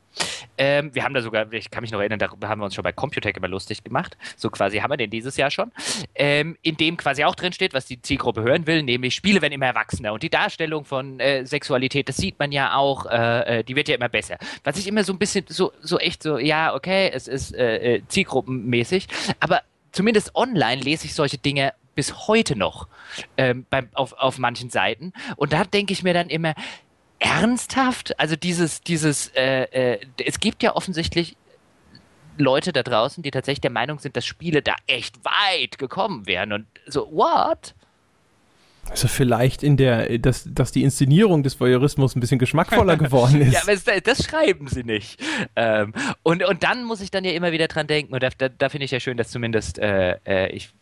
[0.57, 2.83] Ähm, wir haben da sogar, ich kann mich noch erinnern, darüber haben wir uns schon
[2.83, 4.17] bei Computec immer lustig gemacht.
[4.37, 5.71] So quasi haben wir den dieses Jahr schon.
[6.15, 9.53] Ähm, in dem quasi auch drin steht, was die Zielgruppe hören will, nämlich Spiele werden
[9.53, 10.13] immer erwachsener.
[10.13, 13.89] Und die Darstellung von äh, Sexualität, das sieht man ja auch, äh, äh, die wird
[13.89, 14.37] ja immer besser.
[14.63, 17.95] Was ich immer so ein bisschen so, so echt so, ja, okay, es ist äh,
[17.95, 19.07] äh zielgruppenmäßig,
[19.39, 19.61] aber
[19.91, 22.87] zumindest online lese ich solche Dinge bis heute noch
[23.37, 25.13] ähm, beim, auf, auf manchen Seiten.
[25.35, 26.53] Und da denke ich mir dann immer,
[27.23, 28.19] ernsthaft?
[28.19, 29.63] Also dieses, dieses, äh,
[29.93, 31.37] äh, es gibt ja offensichtlich
[32.37, 36.51] Leute da draußen, die tatsächlich der Meinung sind, dass Spiele da echt weit gekommen wären
[36.51, 37.75] und so, what?
[38.89, 43.53] Also vielleicht in der, dass, dass die Inszenierung des Voyeurismus ein bisschen geschmackvoller geworden ist.
[43.53, 45.21] ja, aber das, das schreiben sie nicht.
[45.55, 45.93] Ähm,
[46.23, 48.69] und, und dann muss ich dann ja immer wieder dran denken, und da, da, da
[48.69, 50.73] finde ich ja schön, dass zumindest, äh, äh ich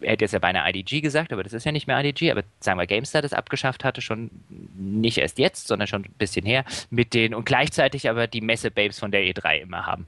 [0.00, 2.42] er hätte jetzt ja beinahe IDG gesagt, aber das ist ja nicht mehr IDG, aber
[2.60, 4.30] sagen wir GameStar das abgeschafft hatte, schon
[4.76, 8.98] nicht erst jetzt, sondern schon ein bisschen her, mit den und gleichzeitig aber die Messe-Babes
[8.98, 10.06] von der E3 immer haben.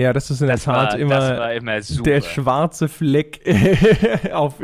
[0.00, 3.42] Ja, das ist in das der Tat war, immer, immer der schwarze Fleck
[4.32, 4.54] auf,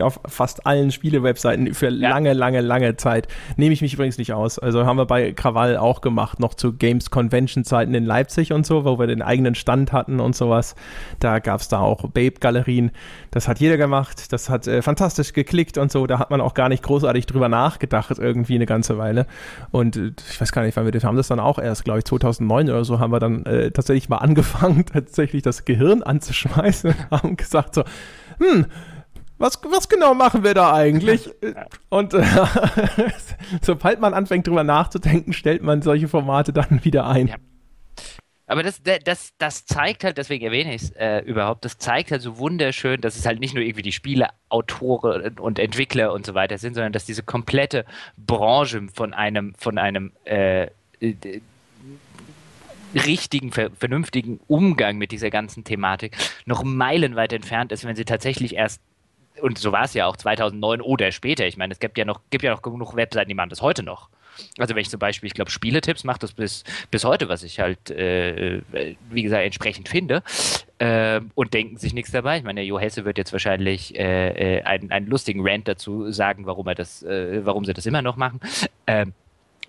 [0.00, 2.08] auf, fast allen Spielewebseiten für ja.
[2.08, 3.28] lange, lange, lange Zeit.
[3.58, 4.58] Nehme ich mich übrigens nicht aus.
[4.58, 8.64] Also haben wir bei Krawall auch gemacht, noch zu Games Convention Zeiten in Leipzig und
[8.64, 10.76] so, wo wir den eigenen Stand hatten und sowas.
[11.20, 12.92] Da gab es da auch Babe-Galerien.
[13.32, 14.32] Das hat jeder gemacht.
[14.32, 16.06] Das hat äh, fantastisch geklickt und so.
[16.06, 19.26] Da hat man auch gar nicht großartig drüber nachgedacht, irgendwie eine ganze Weile.
[19.72, 21.98] Und äh, ich weiß gar nicht, wann wir das haben das dann auch erst, glaube
[21.98, 26.02] ich, 2009 oder so, haben wir dann äh, tatsächlich endlich mal angefangen, tatsächlich das Gehirn
[26.02, 27.84] anzuschmeißen und haben gesagt so,
[28.38, 28.66] hm,
[29.38, 31.28] was, was genau machen wir da eigentlich?
[31.90, 32.24] Und äh,
[33.60, 37.28] sobald man anfängt drüber nachzudenken, stellt man solche Formate dann wieder ein.
[37.28, 37.34] Ja.
[38.48, 42.22] Aber das, das, das zeigt halt, deswegen erwähne ich es äh, überhaupt, das zeigt halt
[42.22, 46.34] so wunderschön, dass es halt nicht nur irgendwie die Spiele, Autoren und Entwickler und so
[46.34, 47.84] weiter sind, sondern dass diese komplette
[48.16, 50.68] Branche von einem, von einem äh
[52.94, 58.80] richtigen, vernünftigen Umgang mit dieser ganzen Thematik noch meilenweit entfernt ist, wenn sie tatsächlich erst
[59.40, 61.46] und so war es ja auch 2009 oder später.
[61.46, 63.82] Ich meine, es gibt ja noch, gibt ja noch genug Webseiten, die machen das heute
[63.82, 64.08] noch.
[64.58, 67.58] Also wenn ich zum Beispiel, ich glaube, Spieletipps macht das bis, bis heute, was ich
[67.58, 68.60] halt, äh,
[69.10, 70.22] wie gesagt, entsprechend finde.
[70.78, 72.38] Äh, und denken sich nichts dabei.
[72.38, 76.46] Ich meine, Jo Hesse wird jetzt wahrscheinlich äh, äh, einen, einen lustigen Rant dazu sagen,
[76.46, 78.40] warum er das, äh, warum sie das immer noch machen.
[78.86, 79.14] Ähm,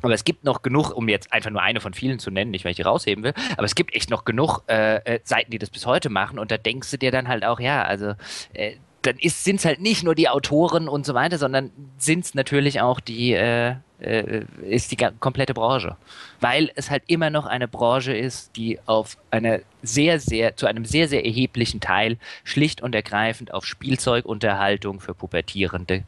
[0.02, 2.65] aber es gibt noch genug, um jetzt einfach nur eine von vielen zu nennen, nicht
[2.65, 5.60] weil ich die rausheben will, aber es gibt echt noch genug äh, äh Seiten, die
[5.60, 8.14] das bis heute machen und da denkst du dir dann halt auch, ja, also
[8.53, 8.74] äh,
[9.07, 12.82] dann sind es halt nicht nur die Autoren und so weiter, sondern sind es natürlich
[12.82, 15.95] auch die, äh, äh, ist die komplette Branche.
[16.41, 20.84] Weil es halt immer noch eine Branche ist, die auf eine sehr, sehr, zu einem
[20.84, 26.03] sehr, sehr erheblichen Teil schlicht und ergreifend auf Spielzeugunterhaltung für pubertierende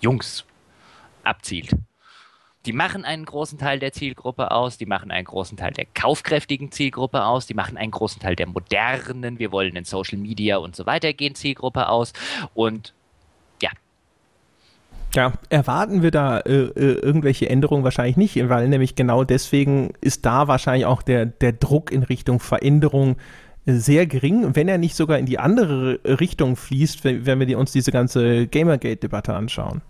[0.00, 0.44] Jungs
[1.24, 1.70] abzielt.
[2.64, 6.70] Die machen einen großen Teil der Zielgruppe aus, die machen einen großen Teil der kaufkräftigen
[6.70, 10.76] Zielgruppe aus, die machen einen großen Teil der modernen, wir wollen in Social Media und
[10.76, 12.12] so weiter gehen Zielgruppe aus.
[12.54, 12.94] Und
[13.60, 13.70] ja,
[15.14, 17.82] ja, erwarten wir da äh, äh, irgendwelche Änderungen?
[17.82, 22.38] Wahrscheinlich nicht, weil nämlich genau deswegen ist da wahrscheinlich auch der, der Druck in Richtung
[22.38, 23.16] Veränderung
[23.66, 27.58] äh, sehr gering, wenn er nicht sogar in die andere Richtung fließt, wenn, wenn wir
[27.58, 29.82] uns diese ganze Gamergate-Debatte anschauen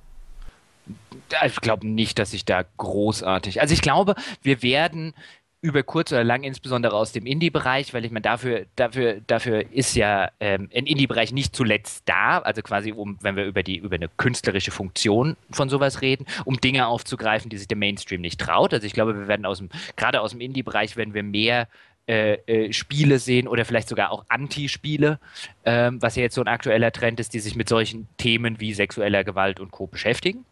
[1.45, 3.61] ich glaube nicht, dass ich da großartig.
[3.61, 5.15] Also ich glaube, wir werden
[5.63, 9.95] über kurz oder lang, insbesondere aus dem Indie-Bereich, weil ich meine, dafür, dafür, dafür ist
[9.95, 13.95] ja ähm, ein Indie-Bereich nicht zuletzt da, also quasi um, wenn wir über die, über
[13.95, 18.75] eine künstlerische Funktion von sowas reden, um Dinge aufzugreifen, die sich der Mainstream nicht traut.
[18.75, 21.69] Also ich glaube, wir werden aus dem, gerade aus dem Indie-Bereich werden wir mehr
[22.09, 25.21] äh, äh, Spiele sehen oder vielleicht sogar auch Anti-Spiele,
[25.65, 28.75] ähm, was ja jetzt so ein aktueller Trend ist, die sich mit solchen Themen wie
[28.75, 29.87] sexueller Gewalt und Co.
[29.87, 30.45] beschäftigen.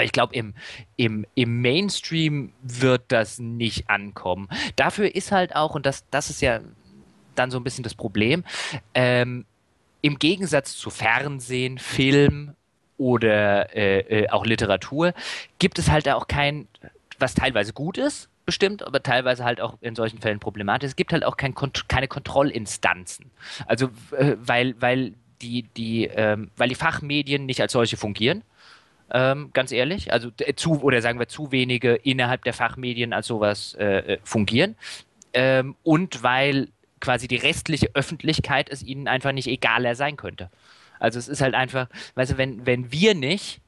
[0.00, 0.54] Ich glaube, im,
[0.96, 4.48] im, im Mainstream wird das nicht ankommen.
[4.76, 6.60] Dafür ist halt auch, und das, das ist ja
[7.34, 8.44] dann so ein bisschen das Problem,
[8.94, 9.44] ähm,
[10.00, 12.54] im Gegensatz zu Fernsehen, Film
[12.96, 15.14] oder äh, äh, auch Literatur,
[15.58, 16.68] gibt es halt auch kein,
[17.18, 20.88] was teilweise gut ist, bestimmt, aber teilweise halt auch in solchen Fällen problematisch.
[20.88, 21.54] Es gibt halt auch kein,
[21.88, 23.30] keine Kontrollinstanzen.
[23.66, 28.42] Also, äh, weil, weil die, die, ähm, weil die Fachmedien nicht als solche fungieren
[29.10, 30.12] ähm, ganz ehrlich.
[30.12, 34.76] Also zu, oder sagen wir zu wenige innerhalb der Fachmedien als sowas äh, äh, fungieren.
[35.32, 36.68] Ähm, und weil
[37.00, 40.50] quasi die restliche Öffentlichkeit es ihnen einfach nicht egaler sein könnte.
[40.98, 43.60] Also es ist halt einfach, weißt du, wenn, wenn wir nicht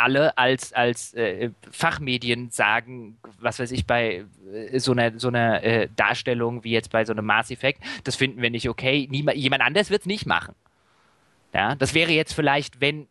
[0.00, 5.62] alle als, als äh, Fachmedien sagen, was weiß ich, bei äh, so einer, so einer
[5.62, 9.06] äh, Darstellung wie jetzt bei so einem Mass Effect, das finden wir nicht okay.
[9.10, 10.54] Niemand, jemand anders wird es nicht machen.
[11.52, 13.08] Ja, das wäre jetzt vielleicht, wenn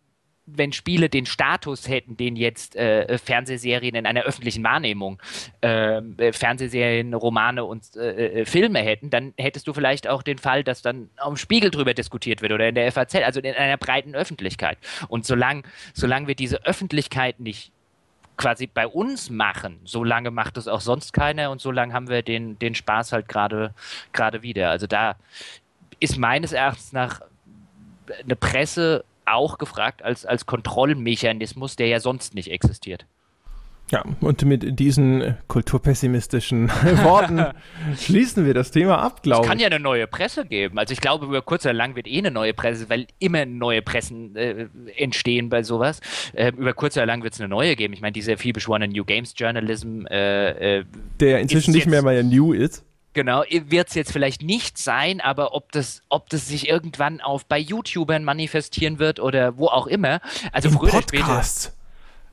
[0.55, 5.21] wenn Spiele den Status hätten, den jetzt äh, Fernsehserien in einer öffentlichen Wahrnehmung,
[5.61, 10.37] ähm, äh, Fernsehserien, Romane und äh, äh Filme hätten, dann hättest du vielleicht auch den
[10.37, 13.77] Fall, dass dann am Spiegel drüber diskutiert wird oder in der FAZ, also in einer
[13.77, 14.77] breiten Öffentlichkeit.
[15.07, 15.63] Und solange
[15.93, 17.71] solang wir diese Öffentlichkeit nicht
[18.37, 22.57] quasi bei uns machen, solange macht es auch sonst keiner und solange haben wir den,
[22.57, 23.73] den Spaß halt gerade
[24.41, 24.69] wieder.
[24.69, 25.17] Also da
[25.99, 27.21] ist meines Erachtens nach
[28.23, 29.03] eine Presse
[29.33, 33.05] auch gefragt als, als Kontrollmechanismus, der ja sonst nicht existiert.
[33.91, 36.69] Ja, und mit diesen kulturpessimistischen
[37.03, 37.43] Worten
[37.97, 39.45] schließen wir das Thema ab, glaube ich.
[39.45, 40.77] Es kann ja eine neue Presse geben.
[40.77, 43.81] Also ich glaube, über kurz oder lang wird eh eine neue Presse, weil immer neue
[43.81, 46.01] Pressen äh, entstehen bei sowas.
[46.33, 47.93] Äh, über kurz oder lang wird es eine neue geben.
[47.93, 50.05] Ich meine, dieser vielbeschworene New Games Journalism.
[50.05, 50.85] Äh, äh
[51.19, 52.85] Der inzwischen nicht mehr mal New ist.
[53.13, 57.45] Genau, wird es jetzt vielleicht nicht sein, aber ob das, ob das sich irgendwann auf
[57.45, 60.21] bei YouTubern manifestieren wird oder wo auch immer.
[60.51, 61.75] Also In früher Podcasts.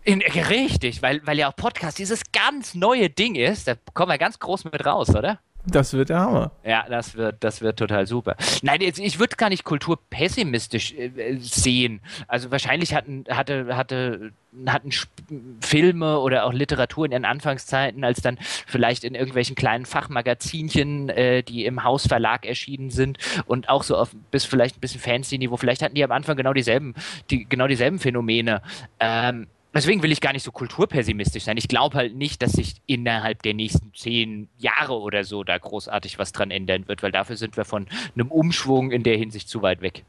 [0.04, 3.66] In, richtig, weil, weil ja auch Podcast dieses ganz neue Ding ist.
[3.66, 5.40] Da kommen wir ganz groß mit raus, oder?
[5.66, 6.52] Das wird der Hammer.
[6.64, 8.36] Ja, das wird, das wird total super.
[8.62, 12.00] Nein, ich würde gar nicht kulturpessimistisch äh, sehen.
[12.28, 14.32] Also wahrscheinlich hatten, hatte, hatte,
[14.66, 14.90] hatten
[15.60, 21.42] Filme oder auch Literatur in ihren Anfangszeiten, als dann vielleicht in irgendwelchen kleinen Fachmagazinchen, äh,
[21.42, 25.82] die im Hausverlag erschienen sind und auch so auf bis vielleicht ein bisschen Fancy-Niveau, vielleicht
[25.82, 26.94] hatten die am Anfang genau dieselben,
[27.30, 28.62] die, genau dieselben Phänomene.
[29.00, 31.56] Ähm, deswegen will ich gar nicht so kulturpessimistisch sein.
[31.56, 36.18] Ich glaube halt nicht, dass sich innerhalb der nächsten zehn Jahre oder so da großartig
[36.18, 39.62] was dran ändern wird, weil dafür sind wir von einem Umschwung in der Hinsicht zu
[39.62, 40.04] weit weg.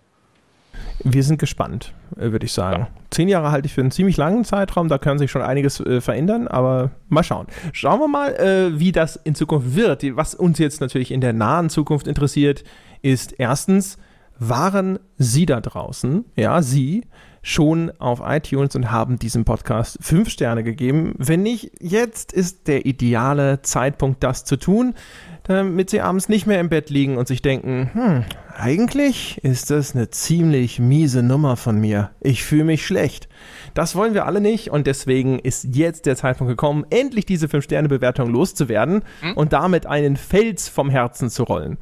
[1.03, 2.83] Wir sind gespannt, äh, würde ich sagen.
[2.83, 2.89] Ja.
[3.09, 6.01] Zehn Jahre halte ich für einen ziemlich langen Zeitraum, da kann sich schon einiges äh,
[6.01, 7.47] verändern, aber mal schauen.
[7.73, 10.03] Schauen wir mal, äh, wie das in Zukunft wird.
[10.15, 12.63] Was uns jetzt natürlich in der nahen Zukunft interessiert,
[13.01, 13.97] ist erstens,
[14.39, 17.05] waren Sie da draußen, ja, Sie,
[17.47, 21.15] schon auf iTunes und haben diesem Podcast fünf Sterne gegeben?
[21.17, 24.95] Wenn nicht, jetzt ist der ideale Zeitpunkt, das zu tun,
[25.43, 28.25] damit Sie abends nicht mehr im Bett liegen und sich denken, hm,
[28.59, 32.09] eigentlich ist das eine ziemlich miese Nummer von mir.
[32.21, 33.29] Ich fühle mich schlecht.
[33.75, 38.31] Das wollen wir alle nicht und deswegen ist jetzt der Zeitpunkt gekommen, endlich diese 5-Sterne-Bewertung
[38.31, 39.33] loszuwerden hm?
[39.33, 41.77] und damit einen Fels vom Herzen zu rollen.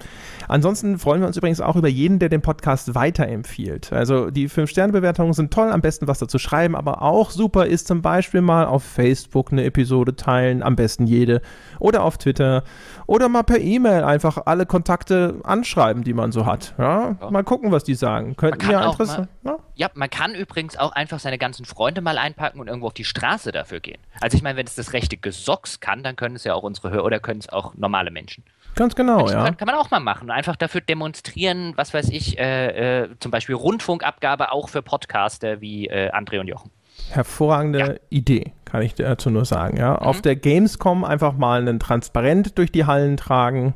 [0.49, 3.93] Ansonsten freuen wir uns übrigens auch über jeden, der den Podcast weiterempfiehlt.
[3.93, 8.01] Also die 5-Sterne-Bewertungen sind toll, am besten was dazu schreiben, aber auch super ist zum
[8.01, 11.41] Beispiel mal auf Facebook eine Episode teilen, am besten jede,
[11.79, 12.65] oder auf Twitter
[13.07, 16.64] oder mal per E-Mail einfach alle Kontakte anschreiben, die man so hat.
[16.77, 17.15] Ja?
[17.19, 17.29] ja.
[17.29, 18.35] Mal gucken, was die sagen.
[18.35, 19.29] Könnten ja interessant.
[19.43, 19.57] Ja?
[19.75, 23.03] ja, man kann übrigens auch einfach seine ganzen Freunde mal einpacken und irgendwo auf die
[23.03, 23.99] Straße dafür gehen.
[24.21, 26.91] Also ich meine, wenn es das rechte Gesocks kann, dann können es ja auch unsere
[26.91, 28.43] Hörer oder können es auch normale Menschen.
[28.75, 29.45] Ganz genau, ja.
[29.45, 30.29] Kann, kann, man auch mal machen.
[30.29, 35.87] Einfach dafür demonstrieren, was weiß ich, äh, äh, zum Beispiel Rundfunkabgabe auch für Podcaster wie
[35.87, 36.71] äh, André und Jochen.
[37.09, 37.93] Hervorragende ja.
[38.09, 39.77] Idee, kann ich dazu nur sagen.
[39.77, 39.91] Ja.
[39.91, 39.97] Mhm.
[39.97, 43.73] Auf der Gamescom einfach mal einen Transparent durch die Hallen tragen.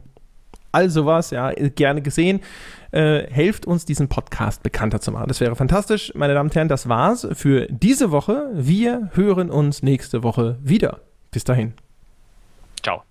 [0.72, 2.42] All sowas, ja, gerne gesehen
[2.92, 5.28] äh, helft uns, diesen Podcast bekannter zu machen.
[5.28, 6.12] Das wäre fantastisch.
[6.16, 8.50] Meine Damen und Herren, das war's für diese Woche.
[8.54, 11.02] Wir hören uns nächste Woche wieder.
[11.32, 11.74] Bis dahin.
[12.82, 13.09] Ciao.